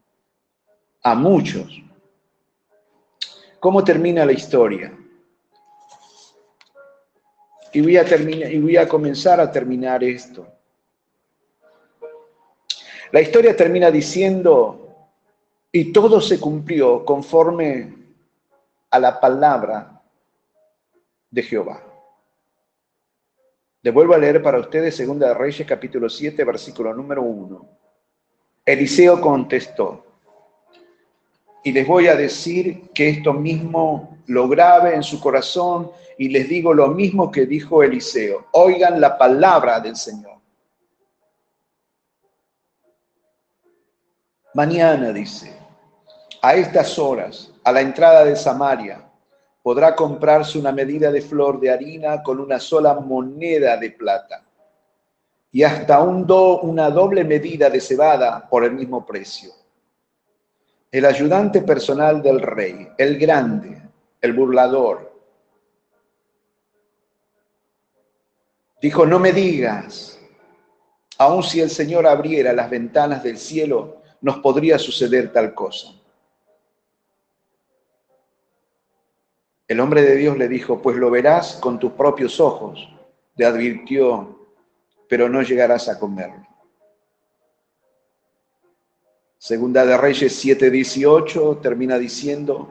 a 1.03 1.15
muchos. 1.15 1.83
¿Cómo 3.61 3.85
termina 3.85 4.25
la 4.25 4.33
historia? 4.33 5.04
Y 7.75 7.81
voy 7.81 7.97
a, 7.97 8.05
terminar, 8.05 8.53
y 8.53 8.61
voy 8.61 8.77
a 8.77 8.89
comenzar 8.89 9.41
a 9.41 9.51
terminar 9.51 10.03
esto. 10.03 10.47
La 13.11 13.21
historia 13.21 13.55
termina 13.55 13.91
diciendo, 13.91 14.85
y 15.71 15.93
todo 15.93 16.21
se 16.21 16.39
cumplió 16.39 17.05
conforme 17.05 17.95
a 18.91 18.99
la 19.01 19.21
palabra 19.21 20.01
de 21.31 21.43
Jehová. 21.43 21.83
Le 23.83 23.91
vuelvo 23.91 24.15
a 24.15 24.19
leer 24.19 24.41
para 24.41 24.61
ustedes 24.61 24.97
Segunda 24.97 25.29
de 25.29 25.35
Reyes 25.35 25.67
capítulo 25.67 26.09
7, 26.09 26.45
versículo 26.45 26.95
número 26.95 27.23
1. 27.23 27.69
Eliseo 28.65 29.21
contestó, 29.21 30.04
y 31.65 31.73
les 31.73 31.87
voy 31.87 32.09
a 32.09 32.15
decir 32.15 32.91
que 32.91 33.09
esto 33.09 33.33
mismo 33.33 34.19
lo 34.27 34.47
grabe 34.49 34.95
en 34.95 35.03
su 35.03 35.19
corazón 35.19 35.91
y 36.19 36.29
les 36.29 36.47
digo 36.47 36.75
lo 36.75 36.89
mismo 36.89 37.31
que 37.31 37.47
dijo 37.47 37.83
Eliseo. 37.83 38.47
Oigan 38.53 39.01
la 39.01 39.17
palabra 39.17 39.81
del 39.81 39.97
Señor. 39.97 40.35
Mañana, 44.53 45.11
dice, 45.13 45.53
a 46.43 46.55
estas 46.55 46.99
horas, 46.99 47.51
a 47.65 47.73
la 47.73 47.81
entrada 47.81 48.25
de 48.25 48.37
Samaria, 48.37 49.03
podrá 49.63 49.97
comprarse 49.97 50.59
una 50.59 50.71
medida 50.71 51.11
de 51.11 51.23
flor 51.23 51.59
de 51.59 51.71
harina 51.71 52.23
con 52.23 52.39
una 52.39 52.61
sola 52.61 52.95
moneda 52.95 53.79
de 53.79 53.91
plata 53.91 54.45
y 55.51 55.63
hasta 55.63 56.03
un 56.03 56.27
do, 56.27 56.61
una 56.61 56.91
doble 56.91 57.25
medida 57.25 57.71
de 57.71 57.81
cebada 57.81 58.47
por 58.51 58.65
el 58.65 58.73
mismo 58.73 59.07
precio. 59.07 59.64
El 60.95 61.05
ayudante 61.07 61.63
personal 61.63 62.23
del 62.23 62.41
rey, 62.41 62.87
el 62.97 63.19
grande, 63.19 63.83
el 64.21 64.33
burlador, 64.33 65.13
Dijo, 68.81 69.05
no 69.05 69.19
me 69.19 69.33
digas, 69.33 70.21
aun 71.19 71.43
si 71.43 71.61
el 71.61 71.71
Señor 71.71 72.07
abriera 72.07 72.53
las 72.53 72.71
ventanas 72.71 73.25
del 73.25 73.39
cielo, 73.39 74.03
nos 74.21 74.39
podría 74.39 74.79
suceder 74.79 75.33
tal 75.33 75.53
cosa. 75.53 75.89
El 79.67 79.81
hombre 79.81 80.03
de 80.03 80.15
Dios 80.15 80.39
le 80.39 80.47
dijo, 80.47 80.81
pues 80.81 80.97
lo 80.97 81.11
verás 81.11 81.57
con 81.57 81.81
tus 81.81 81.93
propios 81.93 82.39
ojos. 82.39 82.89
Le 83.35 83.45
advirtió, 83.45 84.47
pero 85.09 85.29
no 85.29 85.43
llegarás 85.43 85.89
a 85.89 85.99
comerlo. 85.99 86.54
Segunda 89.45 89.85
de 89.85 89.95
Reyes 89.99 90.43
7:18 90.43 91.61
termina 91.61 91.99
diciendo, 91.99 92.67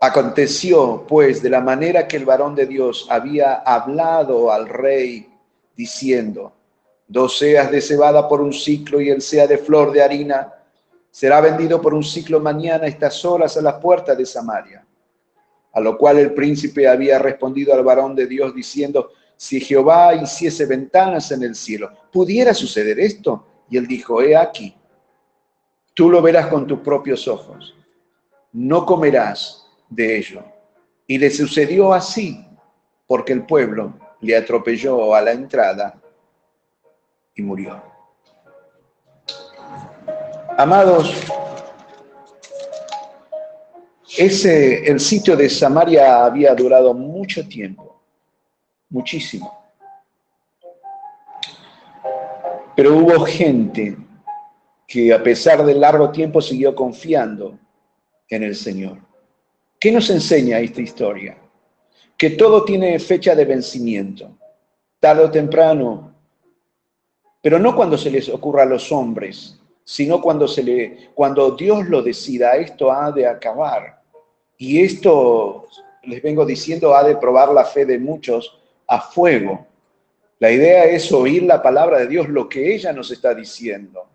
aconteció 0.00 1.04
pues 1.08 1.42
de 1.42 1.50
la 1.50 1.60
manera 1.60 2.06
que 2.06 2.18
el 2.18 2.24
varón 2.24 2.54
de 2.54 2.66
Dios 2.66 3.08
había 3.10 3.54
hablado 3.54 4.52
al 4.52 4.68
rey 4.68 5.28
diciendo, 5.74 6.52
dos 7.08 7.36
seas 7.36 7.68
de 7.68 7.80
cebada 7.80 8.28
por 8.28 8.40
un 8.40 8.52
ciclo 8.52 9.00
y 9.00 9.10
el 9.10 9.20
sea 9.20 9.48
de 9.48 9.58
flor 9.58 9.90
de 9.90 10.04
harina, 10.04 10.54
será 11.10 11.40
vendido 11.40 11.82
por 11.82 11.94
un 11.94 12.04
ciclo 12.04 12.38
mañana 12.38 12.86
estas 12.86 13.24
horas 13.24 13.56
a 13.56 13.60
la 13.60 13.80
puerta 13.80 14.14
de 14.14 14.26
Samaria. 14.26 14.86
A 15.72 15.80
lo 15.80 15.98
cual 15.98 16.20
el 16.20 16.32
príncipe 16.32 16.86
había 16.86 17.18
respondido 17.18 17.74
al 17.74 17.82
varón 17.82 18.14
de 18.14 18.28
Dios 18.28 18.54
diciendo, 18.54 19.10
si 19.36 19.60
Jehová 19.60 20.14
hiciese 20.14 20.64
ventanas 20.66 21.32
en 21.32 21.42
el 21.42 21.56
cielo, 21.56 21.90
¿pudiera 22.12 22.54
suceder 22.54 23.00
esto? 23.00 23.44
Y 23.68 23.78
él 23.78 23.88
dijo, 23.88 24.22
he 24.22 24.36
aquí, 24.36 24.76
Tú 26.00 26.08
lo 26.08 26.22
verás 26.22 26.46
con 26.46 26.66
tus 26.66 26.80
propios 26.80 27.28
ojos. 27.28 27.76
No 28.54 28.86
comerás 28.86 29.66
de 29.90 30.16
ello. 30.16 30.42
Y 31.06 31.18
le 31.18 31.28
sucedió 31.28 31.92
así, 31.92 32.42
porque 33.06 33.34
el 33.34 33.44
pueblo 33.44 33.92
le 34.22 34.34
atropelló 34.34 35.14
a 35.14 35.20
la 35.20 35.32
entrada 35.32 36.00
y 37.34 37.42
murió. 37.42 37.82
Amados, 40.56 41.14
ese, 44.16 44.90
el 44.90 45.00
sitio 45.00 45.36
de 45.36 45.50
Samaria 45.50 46.24
había 46.24 46.54
durado 46.54 46.94
mucho 46.94 47.46
tiempo, 47.46 48.00
muchísimo. 48.88 49.70
Pero 52.74 52.96
hubo 52.96 53.26
gente 53.26 53.98
que 54.90 55.14
a 55.14 55.22
pesar 55.22 55.64
del 55.64 55.80
largo 55.80 56.10
tiempo 56.10 56.42
siguió 56.42 56.74
confiando 56.74 57.56
en 58.28 58.42
el 58.42 58.56
Señor. 58.56 58.98
¿Qué 59.78 59.92
nos 59.92 60.10
enseña 60.10 60.58
esta 60.58 60.80
historia? 60.80 61.38
Que 62.18 62.30
todo 62.30 62.64
tiene 62.64 62.98
fecha 62.98 63.36
de 63.36 63.44
vencimiento, 63.44 64.36
tarde 64.98 65.22
o 65.22 65.30
temprano, 65.30 66.12
pero 67.40 67.60
no 67.60 67.76
cuando 67.76 67.96
se 67.96 68.10
les 68.10 68.28
ocurra 68.28 68.64
a 68.64 68.66
los 68.66 68.90
hombres, 68.90 69.60
sino 69.84 70.20
cuando, 70.20 70.48
se 70.48 70.64
le, 70.64 71.10
cuando 71.14 71.52
Dios 71.52 71.86
lo 71.86 72.02
decida, 72.02 72.56
esto 72.56 72.90
ha 72.90 73.12
de 73.12 73.28
acabar. 73.28 74.02
Y 74.58 74.80
esto, 74.80 75.68
les 76.02 76.20
vengo 76.20 76.44
diciendo, 76.44 76.96
ha 76.96 77.04
de 77.04 77.16
probar 77.16 77.52
la 77.52 77.64
fe 77.64 77.86
de 77.86 78.00
muchos 78.00 78.58
a 78.88 79.00
fuego. 79.00 79.68
La 80.40 80.50
idea 80.50 80.86
es 80.86 81.12
oír 81.12 81.44
la 81.44 81.62
palabra 81.62 82.00
de 82.00 82.08
Dios, 82.08 82.28
lo 82.28 82.48
que 82.48 82.74
ella 82.74 82.92
nos 82.92 83.12
está 83.12 83.32
diciendo 83.36 84.09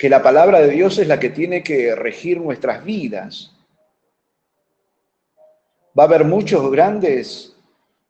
que 0.00 0.08
la 0.08 0.22
palabra 0.22 0.60
de 0.60 0.70
Dios 0.70 0.96
es 0.96 1.06
la 1.06 1.20
que 1.20 1.28
tiene 1.28 1.62
que 1.62 1.94
regir 1.94 2.40
nuestras 2.40 2.82
vidas. 2.82 3.54
Va 5.96 6.04
a 6.04 6.06
haber 6.06 6.24
muchos 6.24 6.70
grandes 6.70 7.54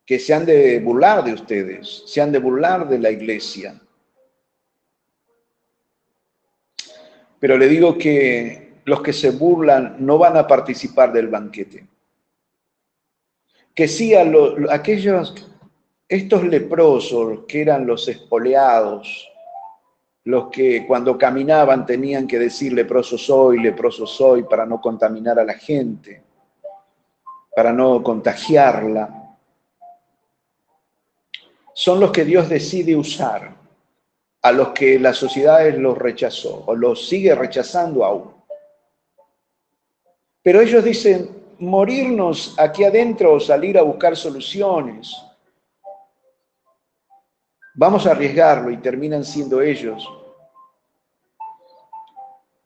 que 0.06 0.20
se 0.20 0.32
han 0.32 0.46
de 0.46 0.78
burlar 0.78 1.24
de 1.24 1.32
ustedes, 1.32 2.04
se 2.06 2.20
han 2.20 2.30
de 2.30 2.38
burlar 2.38 2.88
de 2.88 3.00
la 3.00 3.10
iglesia. 3.10 3.74
Pero 7.40 7.58
le 7.58 7.66
digo 7.66 7.98
que 7.98 8.74
los 8.84 9.02
que 9.02 9.12
se 9.12 9.30
burlan 9.30 9.96
no 9.98 10.16
van 10.16 10.36
a 10.36 10.46
participar 10.46 11.12
del 11.12 11.26
banquete. 11.26 11.88
Que 13.74 13.88
sí 13.88 14.14
a 14.14 14.24
aquellos, 14.70 15.34
estos 16.08 16.44
leprosos 16.44 17.46
que 17.48 17.62
eran 17.62 17.84
los 17.84 18.06
espoleados, 18.06 19.29
los 20.24 20.48
que 20.48 20.86
cuando 20.86 21.16
caminaban 21.16 21.86
tenían 21.86 22.26
que 22.26 22.38
decir 22.38 22.72
leproso 22.72 23.16
soy, 23.16 23.60
leproso 23.60 24.06
soy, 24.06 24.42
para 24.42 24.66
no 24.66 24.80
contaminar 24.80 25.38
a 25.38 25.44
la 25.44 25.54
gente, 25.54 26.22
para 27.54 27.72
no 27.72 28.02
contagiarla. 28.02 29.36
Son 31.72 31.98
los 31.98 32.10
que 32.10 32.24
Dios 32.24 32.48
decide 32.48 32.94
usar, 32.94 33.56
a 34.42 34.52
los 34.52 34.70
que 34.70 34.98
la 34.98 35.12
sociedad 35.12 35.66
los 35.74 35.96
rechazó 35.96 36.64
o 36.66 36.74
los 36.74 37.06
sigue 37.08 37.34
rechazando 37.34 38.04
aún. 38.04 38.32
Pero 40.42 40.60
ellos 40.60 40.82
dicen, 40.82 41.28
morirnos 41.58 42.54
aquí 42.58 42.84
adentro 42.84 43.34
o 43.34 43.40
salir 43.40 43.78
a 43.78 43.82
buscar 43.82 44.16
soluciones 44.16 45.14
Vamos 47.74 48.06
a 48.06 48.10
arriesgarlo 48.10 48.70
y 48.70 48.78
terminan 48.78 49.24
siendo 49.24 49.60
ellos 49.60 50.08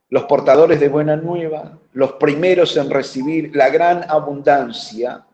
los 0.08 0.24
portadores 0.24 0.78
de 0.78 0.88
buena 0.88 1.16
nueva, 1.16 1.76
los 1.92 2.12
primeros 2.12 2.76
en 2.76 2.88
recibir 2.88 3.54
la 3.54 3.68
gran 3.68 4.08
abundancia. 4.08 5.26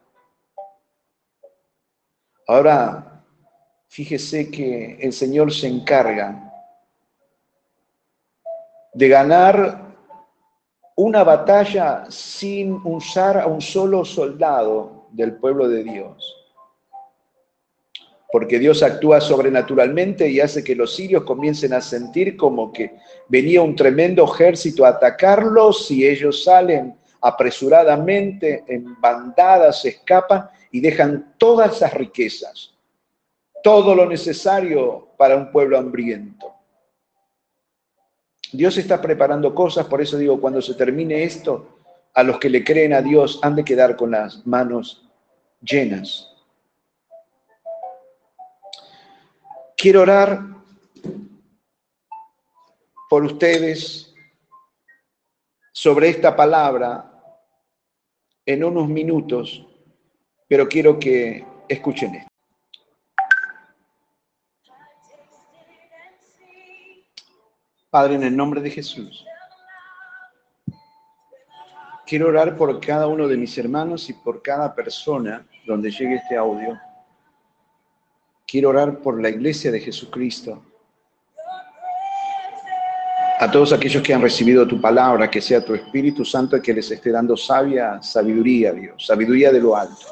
Ahora, 2.47 3.23
fíjese 3.89 4.51
que 4.51 4.97
el 5.01 5.13
Señor 5.13 5.53
se 5.53 5.69
encarga 5.69 6.51
de 8.95 9.09
ganar 9.09 9.95
una 10.97 11.25
batalla 11.25 12.07
sin 12.11 12.73
usar 12.85 13.39
a 13.39 13.47
un 13.47 13.61
solo 13.61 14.05
soldado 14.05 15.09
del 15.11 15.37
pueblo 15.37 15.69
de 15.69 15.85
Dios 15.85 16.40
porque 18.33 18.59
Dios 18.59 18.83
actúa 18.83 19.21
sobrenaturalmente 19.21 20.29
y 20.29 20.41
hace 20.41 20.63
que 20.63 20.77
los 20.77 20.95
sirios 20.95 21.25
comiencen 21.25 21.73
a 21.73 21.81
sentir 21.81 22.37
como 22.37 22.73
que 22.73 22.97
venía 23.29 23.63
un 23.63 23.75
tremendo 23.75 24.25
ejército 24.25 24.85
a 24.85 24.91
atacarlos 24.91 25.91
y 25.91 26.07
ellos 26.07 26.45
salen 26.45 26.97
apresuradamente 27.21 28.65
en 28.69 28.99
bandadas, 29.01 29.85
escapan 29.85 30.49
y 30.71 30.81
dejan 30.81 31.35
todas 31.39 31.77
esas 31.77 31.95
riquezas, 31.95 32.73
todo 33.63 33.95
lo 33.95 34.07
necesario 34.07 35.09
para 35.19 35.37
un 35.37 35.51
pueblo 35.51 35.77
hambriento. 35.77 36.55
Dios 38.53 38.77
está 38.79 39.01
preparando 39.01 39.55
cosas, 39.55 39.87
por 39.87 40.01
eso 40.01 40.17
digo, 40.19 40.41
cuando 40.41 40.63
se 40.63 40.75
termine 40.75 41.23
esto, 41.23 41.79
a 42.15 42.23
los 42.23 42.39
que 42.39 42.51
le 42.51 42.65
creen 42.65 42.93
a 42.93 43.03
Dios 43.03 43.39
han 43.43 43.55
de 43.55 43.65
quedar 43.65 43.97
con 43.97 44.11
las 44.13 44.45
manos 44.47 45.09
llenas. 45.63 46.30
Quiero 49.81 50.03
orar 50.03 50.43
por 53.09 53.25
ustedes 53.25 54.13
sobre 55.73 56.11
esta 56.11 56.37
palabra 56.37 57.11
en 58.45 58.63
unos 58.63 58.89
minutos, 58.89 59.67
pero 60.47 60.69
quiero 60.69 60.99
que 60.99 61.47
escuchen 61.67 62.15
esto. 62.15 62.29
Padre, 67.89 68.17
en 68.17 68.25
el 68.25 68.37
nombre 68.37 68.61
de 68.61 68.71
Jesús, 68.73 69.25
quiero 72.05 72.29
orar 72.29 72.55
por 72.55 72.79
cada 72.81 73.07
uno 73.07 73.27
de 73.27 73.39
mis 73.39 73.57
hermanos 73.57 74.11
y 74.11 74.13
por 74.13 74.43
cada 74.43 74.75
persona 74.75 75.47
donde 75.65 75.91
llegue 75.91 76.17
este 76.17 76.37
audio 76.37 76.79
Quiero 78.51 78.71
orar 78.71 78.99
por 78.99 79.23
la 79.23 79.29
iglesia 79.29 79.71
de 79.71 79.79
Jesucristo. 79.79 80.61
A 83.39 83.49
todos 83.49 83.73
aquellos 83.73 84.03
que 84.03 84.13
han 84.13 84.21
recibido 84.21 84.67
tu 84.67 84.81
palabra, 84.81 85.31
que 85.31 85.41
sea 85.41 85.65
tu 85.65 85.73
Espíritu 85.73 86.25
Santo 86.25 86.57
el 86.57 86.63
que 86.63 86.75
les 86.75 86.91
esté 86.91 87.13
dando 87.13 87.37
sabia 87.37 88.03
sabiduría, 88.03 88.73
Dios, 88.73 89.07
sabiduría 89.07 89.53
de 89.53 89.61
lo 89.61 89.77
alto. 89.77 90.05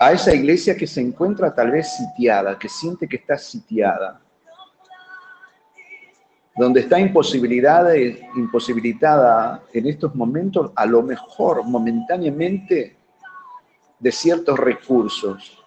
A 0.00 0.10
esa 0.10 0.34
iglesia 0.34 0.76
que 0.76 0.88
se 0.88 1.00
encuentra 1.00 1.54
tal 1.54 1.70
vez 1.70 1.94
sitiada, 1.96 2.58
que 2.58 2.68
siente 2.68 3.06
que 3.06 3.18
está 3.18 3.38
sitiada, 3.38 4.20
donde 6.56 6.80
está 6.80 6.98
imposibilitada 6.98 7.94
en 9.72 9.86
estos 9.86 10.12
momentos, 10.12 10.72
a 10.74 10.86
lo 10.86 11.04
mejor 11.04 11.62
momentáneamente, 11.62 12.96
de 14.00 14.12
ciertos 14.12 14.58
recursos 14.58 15.57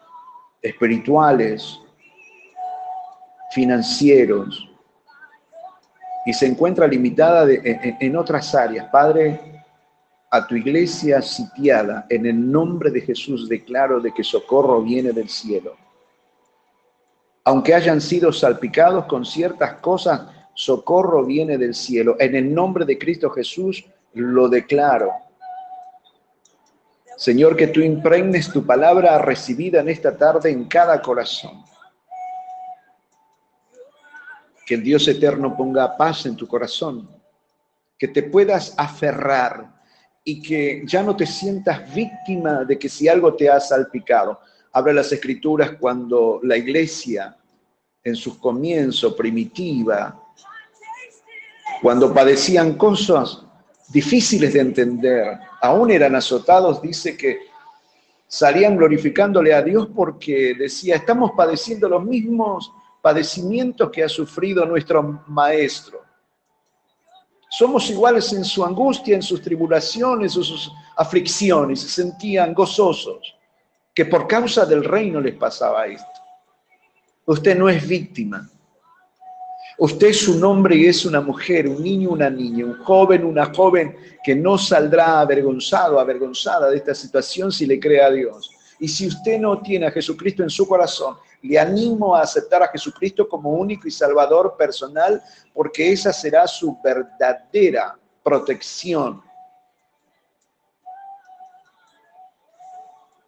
espirituales, 0.61 1.79
financieros, 3.53 4.67
y 6.25 6.33
se 6.33 6.45
encuentra 6.45 6.87
limitada 6.87 7.51
en, 7.51 7.97
en 7.99 8.15
otras 8.15 8.53
áreas. 8.53 8.87
Padre, 8.91 9.39
a 10.29 10.47
tu 10.47 10.55
iglesia 10.55 11.21
sitiada, 11.21 12.05
en 12.09 12.25
el 12.25 12.51
nombre 12.51 12.89
de 12.89 13.01
Jesús 13.01 13.49
declaro 13.49 13.99
de 13.99 14.13
que 14.13 14.23
socorro 14.23 14.81
viene 14.81 15.11
del 15.11 15.27
cielo. 15.27 15.75
Aunque 17.43 17.73
hayan 17.73 17.99
sido 17.99 18.31
salpicados 18.31 19.05
con 19.05 19.25
ciertas 19.25 19.73
cosas, 19.75 20.21
socorro 20.53 21.25
viene 21.25 21.57
del 21.57 21.73
cielo. 21.73 22.15
En 22.19 22.35
el 22.35 22.53
nombre 22.53 22.85
de 22.85 22.97
Cristo 22.97 23.29
Jesús 23.31 23.83
lo 24.13 24.47
declaro. 24.47 25.11
Señor, 27.21 27.55
que 27.55 27.67
tú 27.67 27.81
impregnes 27.81 28.51
tu 28.51 28.65
palabra 28.65 29.19
recibida 29.19 29.81
en 29.81 29.89
esta 29.89 30.17
tarde 30.17 30.49
en 30.49 30.65
cada 30.65 30.99
corazón. 31.03 31.63
Que 34.65 34.73
el 34.73 34.81
Dios 34.81 35.07
eterno 35.07 35.55
ponga 35.55 35.95
paz 35.95 36.25
en 36.25 36.35
tu 36.35 36.47
corazón. 36.47 37.07
Que 37.95 38.07
te 38.07 38.23
puedas 38.23 38.73
aferrar 38.75 39.71
y 40.23 40.41
que 40.41 40.81
ya 40.87 41.03
no 41.03 41.15
te 41.15 41.27
sientas 41.27 41.93
víctima 41.93 42.65
de 42.65 42.79
que 42.79 42.89
si 42.89 43.07
algo 43.07 43.35
te 43.35 43.51
ha 43.51 43.59
salpicado. 43.59 44.39
Habla 44.73 44.93
las 44.93 45.11
escrituras 45.11 45.73
cuando 45.79 46.39
la 46.41 46.57
iglesia 46.57 47.37
en 48.03 48.15
sus 48.15 48.39
comienzos 48.39 49.13
primitiva, 49.13 50.19
cuando 51.83 52.11
padecían 52.11 52.79
cosas 52.79 53.43
difíciles 53.91 54.53
de 54.53 54.61
entender, 54.61 55.39
aún 55.61 55.91
eran 55.91 56.15
azotados, 56.15 56.81
dice 56.81 57.17
que 57.17 57.39
salían 58.27 58.77
glorificándole 58.77 59.53
a 59.53 59.61
Dios 59.61 59.89
porque 59.93 60.55
decía, 60.57 60.95
estamos 60.95 61.31
padeciendo 61.35 61.89
los 61.89 62.03
mismos 62.03 62.71
padecimientos 63.01 63.89
que 63.91 64.03
ha 64.03 64.09
sufrido 64.09 64.65
nuestro 64.65 65.23
maestro. 65.27 66.01
Somos 67.49 67.89
iguales 67.89 68.31
en 68.31 68.45
su 68.45 68.63
angustia, 68.63 69.15
en 69.15 69.21
sus 69.21 69.41
tribulaciones, 69.41 70.37
en 70.37 70.43
sus 70.43 70.71
aflicciones. 70.95 71.81
Se 71.81 71.89
sentían 71.89 72.53
gozosos, 72.53 73.35
que 73.93 74.05
por 74.05 74.25
causa 74.25 74.65
del 74.65 74.85
reino 74.85 75.19
les 75.19 75.35
pasaba 75.35 75.85
esto. 75.85 76.21
Usted 77.25 77.57
no 77.57 77.67
es 77.67 77.85
víctima. 77.85 78.49
Usted 79.77 80.07
es 80.07 80.27
un 80.27 80.43
hombre 80.43 80.75
y 80.75 80.85
es 80.85 81.05
una 81.05 81.21
mujer, 81.21 81.67
un 81.67 81.81
niño, 81.81 82.09
una 82.11 82.29
niña, 82.29 82.65
un 82.65 82.77
joven, 82.83 83.25
una 83.25 83.45
joven 83.53 83.95
que 84.23 84.35
no 84.35 84.57
saldrá 84.57 85.21
avergonzado, 85.21 85.99
avergonzada 85.99 86.69
de 86.69 86.77
esta 86.77 86.93
situación 86.93 87.51
si 87.51 87.65
le 87.65 87.79
cree 87.79 88.01
a 88.01 88.11
Dios. 88.11 88.51
Y 88.79 88.87
si 88.87 89.07
usted 89.07 89.39
no 89.39 89.61
tiene 89.61 89.87
a 89.87 89.91
Jesucristo 89.91 90.43
en 90.43 90.49
su 90.49 90.67
corazón, 90.67 91.15
le 91.43 91.57
animo 91.57 92.15
a 92.15 92.21
aceptar 92.21 92.63
a 92.63 92.67
Jesucristo 92.67 93.27
como 93.27 93.51
único 93.51 93.87
y 93.87 93.91
salvador 93.91 94.55
personal, 94.57 95.21
porque 95.53 95.91
esa 95.91 96.13
será 96.13 96.47
su 96.47 96.77
verdadera 96.83 97.97
protección. 98.23 99.21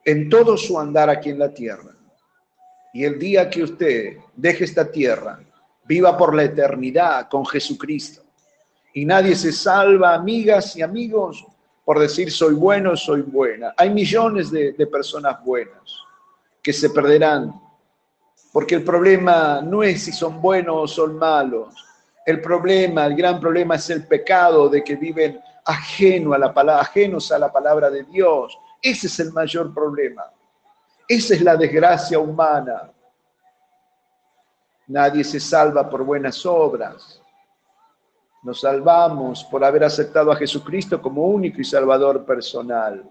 En 0.06 0.30
todo 0.30 0.58
su 0.58 0.80
andar 0.80 1.10
aquí 1.10 1.30
en 1.30 1.40
la 1.40 1.54
tierra. 1.54 1.96
Y 2.94 3.06
el 3.06 3.18
día 3.18 3.50
que 3.50 3.64
usted 3.64 4.18
deje 4.36 4.66
esta 4.66 4.92
tierra, 4.92 5.40
viva 5.86 6.18
por 6.18 6.36
la 6.36 6.44
eternidad 6.44 7.28
con 7.30 7.46
Jesucristo. 7.46 8.22
Y 8.94 9.06
nadie 9.06 9.36
se 9.36 9.52
salva, 9.52 10.14
amigas 10.14 10.76
y 10.76 10.82
amigos, 10.82 11.46
por 11.84 12.00
decir 12.00 12.32
soy 12.32 12.54
bueno, 12.54 12.96
soy 12.96 13.22
buena. 13.22 13.74
Hay 13.78 13.90
millones 13.90 14.52
de, 14.52 14.74
personas 14.88 15.44
buenas 15.44 16.00
que 16.62 16.72
se 16.72 16.90
perderán, 16.90 17.54
porque 18.52 18.76
el 18.76 18.84
problema 18.84 19.62
no 19.62 19.84
es 19.84 20.04
si 20.04 20.12
son 20.12 20.42
buenos 20.42 20.76
o 20.78 20.88
son 20.88 21.18
malos. 21.18 21.74
El 22.26 22.40
problema, 22.40 23.06
el 23.06 23.16
gran 23.16 23.40
problema 23.40 23.76
es 23.76 23.90
el 23.90 24.08
pecado 24.08 24.70
de 24.70 24.84
que 24.84 24.96
viven 24.96 25.40
ajeno 25.66 26.34
a 26.34 26.38
la 26.38 26.54
palabra, 26.54 26.82
ajenos 26.82 27.32
a 27.32 27.40
la 27.40 27.52
palabra 27.52 27.90
de 27.90 28.04
Dios. 28.04 28.58
Ese 28.82 29.08
es 29.08 29.20
el 29.20 29.34
mayor 29.34 29.74
problema. 29.74 30.24
Esa 31.08 31.34
es 31.34 31.42
la 31.42 31.58
desgracia 31.58 32.20
humana. 32.20 32.92
Nadie 34.88 35.24
se 35.24 35.40
salva 35.40 35.90
por 35.90 36.04
buenas 36.04 36.46
obras. 36.46 37.22
Nos 38.44 38.60
salvamos 38.60 39.44
por 39.46 39.64
haber 39.64 39.86
aceptado 39.86 40.32
a 40.32 40.36
Jesucristo 40.36 41.02
como 41.02 41.24
único 41.24 41.62
y 41.62 41.64
salvador 41.64 42.26
personal. 42.26 43.10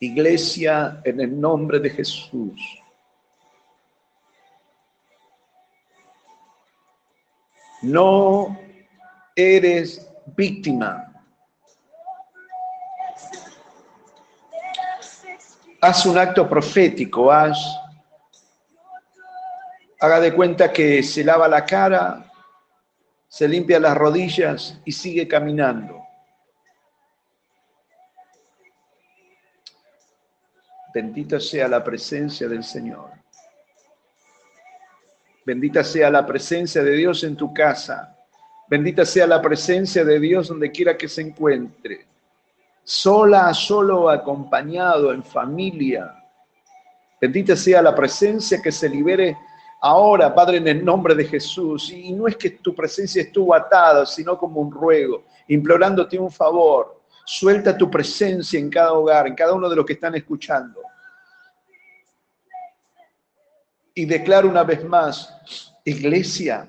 Iglesia, 0.00 1.00
en 1.04 1.20
el 1.20 1.40
nombre 1.40 1.78
de 1.78 1.90
Jesús. 1.90 2.82
No 7.82 8.58
eres 9.36 10.04
víctima. 10.36 11.04
Haz 15.80 16.06
un 16.06 16.18
acto 16.18 16.48
profético, 16.48 17.30
haz, 17.30 17.56
haga 20.00 20.20
de 20.20 20.32
cuenta 20.32 20.72
que 20.72 21.02
se 21.02 21.24
lava 21.24 21.48
la 21.48 21.64
cara, 21.64 22.30
se 23.26 23.48
limpia 23.48 23.80
las 23.80 23.96
rodillas 23.96 24.80
y 24.84 24.92
sigue 24.92 25.26
caminando. 25.26 26.02
Bendita 30.94 31.38
sea 31.38 31.68
la 31.68 31.84
presencia 31.84 32.48
del 32.48 32.64
Señor. 32.64 33.10
Bendita 35.44 35.84
sea 35.84 36.10
la 36.10 36.26
presencia 36.26 36.82
de 36.82 36.92
Dios 36.92 37.24
en 37.24 37.36
tu 37.36 37.52
casa. 37.52 38.16
Bendita 38.68 39.04
sea 39.04 39.26
la 39.26 39.40
presencia 39.40 40.04
de 40.04 40.18
Dios 40.18 40.48
donde 40.48 40.70
quiera 40.70 40.96
que 40.96 41.08
se 41.08 41.22
encuentre. 41.22 42.06
Sola, 42.84 43.52
solo, 43.52 44.08
acompañado, 44.08 45.12
en 45.12 45.22
familia. 45.22 46.14
Bendita 47.20 47.54
sea 47.56 47.82
la 47.82 47.94
presencia 47.94 48.60
que 48.62 48.72
se 48.72 48.88
libere 48.88 49.36
ahora, 49.80 50.34
Padre, 50.34 50.58
en 50.58 50.68
el 50.68 50.84
nombre 50.84 51.14
de 51.14 51.24
Jesús. 51.24 51.90
Y 51.90 52.12
no 52.12 52.26
es 52.28 52.36
que 52.36 52.50
tu 52.50 52.74
presencia 52.74 53.22
estuvo 53.22 53.54
atada, 53.54 54.04
sino 54.06 54.38
como 54.38 54.60
un 54.60 54.70
ruego, 54.70 55.24
implorándote 55.48 56.18
un 56.18 56.30
favor. 56.30 57.02
Suelta 57.24 57.76
tu 57.76 57.90
presencia 57.90 58.58
en 58.58 58.70
cada 58.70 58.92
hogar, 58.92 59.26
en 59.26 59.34
cada 59.34 59.52
uno 59.52 59.68
de 59.68 59.76
los 59.76 59.84
que 59.84 59.92
están 59.94 60.14
escuchando. 60.14 60.80
Y 63.94 64.06
declaro 64.06 64.48
una 64.48 64.62
vez 64.62 64.84
más, 64.84 65.74
iglesia, 65.84 66.68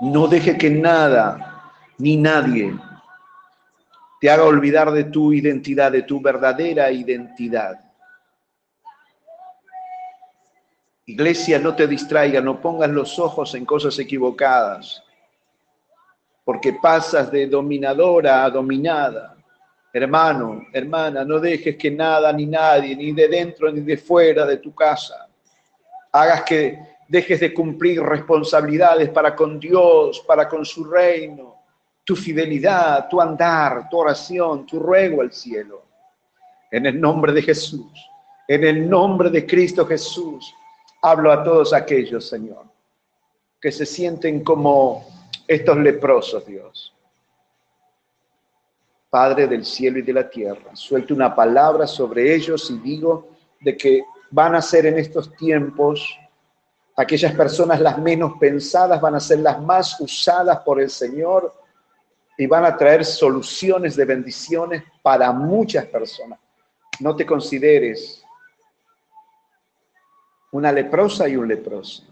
no 0.00 0.26
deje 0.26 0.58
que 0.58 0.70
nada 0.70 1.72
ni 1.98 2.16
nadie 2.16 2.74
te 4.20 4.30
haga 4.30 4.44
olvidar 4.44 4.92
de 4.92 5.04
tu 5.04 5.32
identidad, 5.32 5.90
de 5.90 6.02
tu 6.02 6.20
verdadera 6.20 6.92
identidad. 6.92 7.80
Iglesia, 11.10 11.58
no 11.58 11.74
te 11.74 11.86
distraiga, 11.86 12.40
no 12.40 12.60
pongas 12.60 12.88
los 12.90 13.18
ojos 13.18 13.54
en 13.54 13.64
cosas 13.64 13.98
equivocadas, 13.98 15.02
porque 16.44 16.74
pasas 16.74 17.30
de 17.30 17.46
dominadora 17.46 18.44
a 18.44 18.50
dominada. 18.50 19.36
Hermano, 19.92 20.66
hermana, 20.72 21.24
no 21.24 21.40
dejes 21.40 21.76
que 21.76 21.90
nada 21.90 22.32
ni 22.32 22.46
nadie, 22.46 22.94
ni 22.94 23.12
de 23.12 23.26
dentro 23.26 23.72
ni 23.72 23.80
de 23.80 23.96
fuera 23.96 24.46
de 24.46 24.58
tu 24.58 24.72
casa, 24.72 25.28
hagas 26.12 26.42
que 26.42 26.78
dejes 27.08 27.40
de 27.40 27.52
cumplir 27.52 28.00
responsabilidades 28.00 29.10
para 29.10 29.34
con 29.34 29.58
Dios, 29.58 30.20
para 30.20 30.48
con 30.48 30.64
su 30.64 30.84
reino, 30.84 31.56
tu 32.04 32.14
fidelidad, 32.14 33.08
tu 33.08 33.20
andar, 33.20 33.88
tu 33.90 33.98
oración, 33.98 34.64
tu 34.64 34.78
ruego 34.78 35.22
al 35.22 35.32
cielo. 35.32 35.82
En 36.70 36.86
el 36.86 37.00
nombre 37.00 37.32
de 37.32 37.42
Jesús, 37.42 37.90
en 38.46 38.62
el 38.62 38.88
nombre 38.88 39.28
de 39.28 39.44
Cristo 39.44 39.84
Jesús, 39.84 40.54
Hablo 41.02 41.32
a 41.32 41.42
todos 41.42 41.72
aquellos, 41.72 42.28
Señor, 42.28 42.64
que 43.60 43.72
se 43.72 43.86
sienten 43.86 44.44
como 44.44 45.06
estos 45.46 45.76
leprosos, 45.78 46.44
Dios. 46.44 46.94
Padre 49.08 49.46
del 49.46 49.64
cielo 49.64 49.98
y 49.98 50.02
de 50.02 50.12
la 50.12 50.28
tierra, 50.28 50.74
suelte 50.74 51.12
una 51.12 51.34
palabra 51.34 51.86
sobre 51.86 52.34
ellos 52.34 52.70
y 52.70 52.78
digo 52.78 53.28
de 53.60 53.76
que 53.76 54.04
van 54.30 54.54
a 54.54 54.62
ser 54.62 54.86
en 54.86 54.98
estos 54.98 55.34
tiempos 55.36 56.16
aquellas 56.96 57.32
personas 57.34 57.80
las 57.80 57.98
menos 57.98 58.34
pensadas, 58.38 59.00
van 59.00 59.14
a 59.14 59.20
ser 59.20 59.40
las 59.40 59.60
más 59.60 60.00
usadas 60.00 60.58
por 60.60 60.80
el 60.80 60.90
Señor 60.90 61.52
y 62.36 62.46
van 62.46 62.64
a 62.64 62.76
traer 62.76 63.04
soluciones 63.04 63.96
de 63.96 64.04
bendiciones 64.04 64.84
para 65.02 65.32
muchas 65.32 65.86
personas. 65.86 66.38
No 67.00 67.16
te 67.16 67.26
consideres 67.26 68.19
una 70.52 70.72
leprosa 70.72 71.28
y 71.28 71.36
un 71.36 71.48
leproso. 71.48 72.04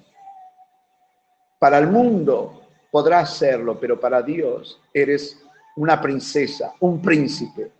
Para 1.59 1.78
el 1.78 1.89
mundo 1.89 2.62
podrás 2.90 3.36
serlo, 3.36 3.78
pero 3.78 3.98
para 3.98 4.23
Dios 4.23 4.81
eres 4.93 5.43
una 5.77 6.01
princesa, 6.01 6.74
un 6.81 7.01
príncipe, 7.02 7.73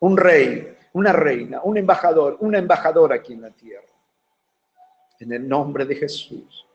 un 0.00 0.16
rey, 0.16 0.76
una 0.92 1.12
reina, 1.12 1.60
un 1.62 1.76
embajador, 1.76 2.36
una 2.40 2.58
embajadora 2.58 3.16
aquí 3.16 3.32
en 3.32 3.42
la 3.42 3.50
tierra. 3.50 3.88
En 5.18 5.32
el 5.32 5.48
nombre 5.48 5.84
de 5.84 5.96
Jesús. 5.96 6.66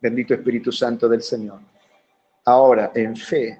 Bendito 0.00 0.34
Espíritu 0.34 0.70
Santo 0.70 1.08
del 1.08 1.22
Señor. 1.22 1.60
Ahora, 2.44 2.92
en 2.94 3.16
fe, 3.16 3.58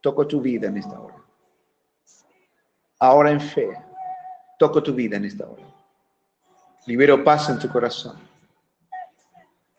toco 0.00 0.26
tu 0.26 0.40
vida 0.40 0.68
en 0.68 0.78
esta 0.78 0.98
hora. 0.98 1.16
Ahora 2.98 3.30
en 3.30 3.40
fe, 3.40 3.70
toco 4.58 4.82
tu 4.82 4.94
vida 4.94 5.16
en 5.16 5.24
esta 5.24 5.46
hora. 5.46 5.62
Libero 6.86 7.22
paz 7.22 7.48
en 7.48 7.60
tu 7.60 7.68
corazón. 7.68 8.16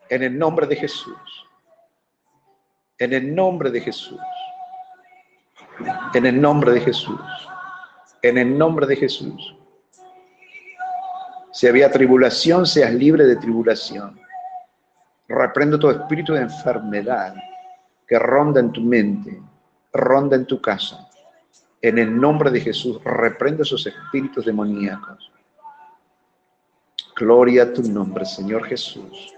En 0.08 0.22
el 0.22 0.38
nombre 0.38 0.66
de 0.66 0.76
Jesús. 0.76 1.46
En 2.98 3.12
el 3.12 3.34
nombre 3.34 3.70
de 3.70 3.80
Jesús. 3.82 4.20
En 6.14 6.24
el 6.24 6.40
nombre 6.40 6.72
de 6.72 6.80
Jesús. 6.80 7.20
En 8.22 8.38
el 8.38 8.56
nombre 8.56 8.86
de 8.86 8.96
Jesús. 8.96 9.54
Si 11.52 11.66
había 11.68 11.90
tribulación, 11.90 12.66
seas 12.66 12.94
libre 12.94 13.24
de 13.24 13.36
tribulación. 13.36 14.18
Reprendo 15.28 15.78
todo 15.78 15.90
espíritu 15.90 16.32
de 16.32 16.40
enfermedad 16.40 17.34
que 18.08 18.18
ronda 18.18 18.60
en 18.60 18.72
tu 18.72 18.80
mente, 18.80 19.42
ronda 19.92 20.36
en 20.36 20.46
tu 20.46 20.60
casa. 20.60 21.06
En 21.82 21.98
el 21.98 22.18
nombre 22.18 22.50
de 22.50 22.60
Jesús, 22.60 22.98
reprendo 23.04 23.62
esos 23.62 23.86
espíritus 23.86 24.46
demoníacos. 24.46 25.33
Gloria 27.16 27.62
a 27.62 27.72
tu 27.72 27.82
nombre, 27.82 28.24
Señor 28.24 28.64
Jesús. 28.64 29.34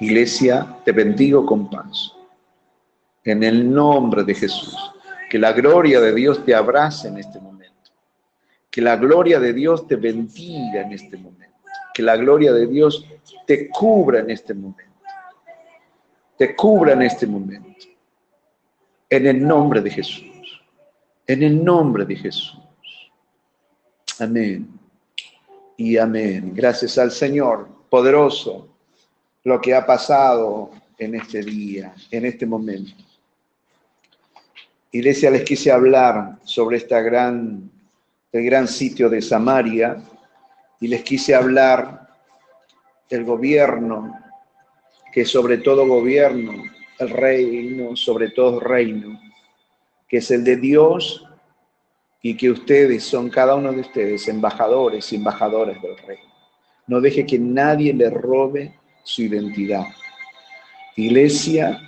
Iglesia, 0.00 0.76
te 0.84 0.92
bendigo 0.92 1.46
con 1.46 1.70
paz. 1.70 2.12
En 3.24 3.42
el 3.42 3.72
nombre 3.72 4.22
de 4.24 4.34
Jesús. 4.34 4.76
Que 5.30 5.38
la 5.38 5.52
gloria 5.52 6.00
de 6.00 6.14
Dios 6.14 6.44
te 6.44 6.54
abrace 6.54 7.08
en 7.08 7.18
este 7.18 7.40
momento. 7.40 7.90
Que 8.70 8.82
la 8.82 8.96
gloria 8.96 9.40
de 9.40 9.52
Dios 9.52 9.86
te 9.86 9.96
bendiga 9.96 10.82
en 10.82 10.92
este 10.92 11.16
momento. 11.16 11.54
Que 11.94 12.02
la 12.02 12.16
gloria 12.16 12.52
de 12.52 12.66
Dios 12.66 13.06
te 13.46 13.68
cubra 13.70 14.20
en 14.20 14.30
este 14.30 14.52
momento. 14.52 14.82
Te 16.36 16.54
cubra 16.54 16.92
en 16.92 17.02
este 17.02 17.26
momento. 17.26 17.86
En 19.08 19.26
el 19.26 19.46
nombre 19.46 19.80
de 19.80 19.90
Jesús. 19.90 20.62
En 21.26 21.42
el 21.42 21.64
nombre 21.64 22.04
de 22.04 22.16
Jesús. 22.16 22.60
Amén. 24.18 24.73
Y 25.76 25.96
amén. 25.96 26.52
Gracias 26.54 26.98
al 26.98 27.10
Señor 27.10 27.68
poderoso 27.90 28.68
lo 29.42 29.60
que 29.60 29.74
ha 29.74 29.84
pasado 29.84 30.70
en 30.98 31.16
este 31.16 31.42
día, 31.42 31.94
en 32.10 32.24
este 32.24 32.46
momento. 32.46 32.92
Iglesia, 34.92 35.30
les 35.30 35.42
quise 35.42 35.72
hablar 35.72 36.38
sobre 36.44 36.76
esta 36.76 37.00
gran, 37.00 37.70
el 38.30 38.44
gran 38.44 38.68
sitio 38.68 39.08
de 39.08 39.20
Samaria 39.20 40.00
y 40.80 40.86
les 40.86 41.02
quise 41.02 41.34
hablar 41.34 42.08
del 43.10 43.24
gobierno, 43.24 44.16
que 45.12 45.24
sobre 45.24 45.58
todo 45.58 45.86
gobierno, 45.86 46.52
el 47.00 47.10
reino, 47.10 47.96
sobre 47.96 48.30
todo 48.30 48.60
reino, 48.60 49.20
que 50.08 50.18
es 50.18 50.30
el 50.30 50.44
de 50.44 50.56
Dios 50.56 51.26
y 52.26 52.34
que 52.38 52.50
ustedes 52.50 53.04
son 53.04 53.28
cada 53.28 53.54
uno 53.54 53.70
de 53.70 53.80
ustedes 53.80 54.26
embajadores 54.28 55.12
y 55.12 55.16
embajadoras 55.16 55.80
del 55.82 55.94
reino. 55.98 56.32
No 56.86 57.02
deje 57.02 57.26
que 57.26 57.38
nadie 57.38 57.92
le 57.92 58.08
robe 58.08 58.74
su 59.02 59.24
identidad. 59.24 59.84
Iglesia, 60.96 61.78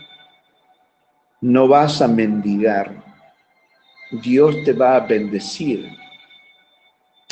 no 1.40 1.66
vas 1.66 2.02
a 2.02 2.08
mendigar. 2.08 3.02
Dios 4.10 4.54
te 4.66 4.74
va 4.74 4.96
a 4.96 5.00
bendecir. 5.00 5.88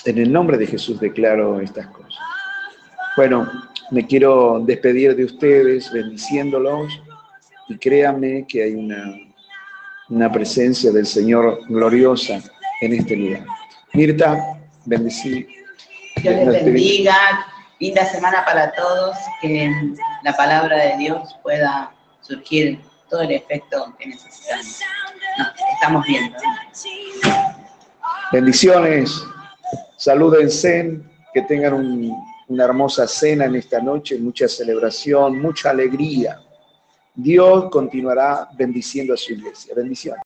En 0.07 0.17
el 0.17 0.33
nombre 0.33 0.57
de 0.57 0.67
Jesús 0.67 0.99
declaro 0.99 1.61
estas 1.61 1.89
cosas. 1.89 2.25
Bueno, 3.19 3.47
me 3.91 4.07
quiero 4.07 4.61
despedir 4.65 5.15
de 5.15 5.27
ustedes 5.27 5.93
bendiciéndolos 5.93 6.91
y 7.69 7.77
créanme 7.77 8.47
que 8.49 8.63
hay 8.63 8.75
una, 8.75 9.15
una 10.09 10.33
presencia 10.33 10.91
del 10.91 11.05
Señor 11.05 11.61
gloriosa 11.69 12.43
en 12.85 12.93
este 12.95 13.17
lugar. 13.17 13.45
Mirta, 13.93 14.59
bendecí. 14.85 15.47
Dios 16.17 16.47
les 16.47 16.65
bendiga, 16.65 17.47
linda 17.81 18.05
semana 18.07 18.45
para 18.45 18.73
todos, 18.73 19.17
que 19.41 19.71
la 20.23 20.37
palabra 20.37 20.77
de 20.77 20.97
Dios 20.99 21.37
pueda 21.43 21.93
surgir 22.21 22.81
todo 23.11 23.23
el 23.23 23.33
efecto 23.33 23.95
que 23.99 24.07
necesitamos. 24.07 24.81
Estamos 25.75 26.07
viendo. 26.07 26.37
Bendiciones, 28.33 29.23
salúdense, 29.97 31.01
que 31.33 31.43
tengan 31.43 31.75
una 32.49 32.65
hermosa 32.65 33.07
cena 33.07 33.47
en 33.47 33.57
esta 33.57 33.81
noche, 33.81 34.19
mucha 34.19 34.49
celebración, 34.49 35.41
mucha 35.41 35.71
alegría. 35.71 36.41
Dios 37.15 37.69
continuará 37.71 38.49
bendiciendo 38.57 39.15
a 39.15 39.17
su 39.17 39.33
iglesia. 39.33 39.75
Bendiciones. 39.75 40.23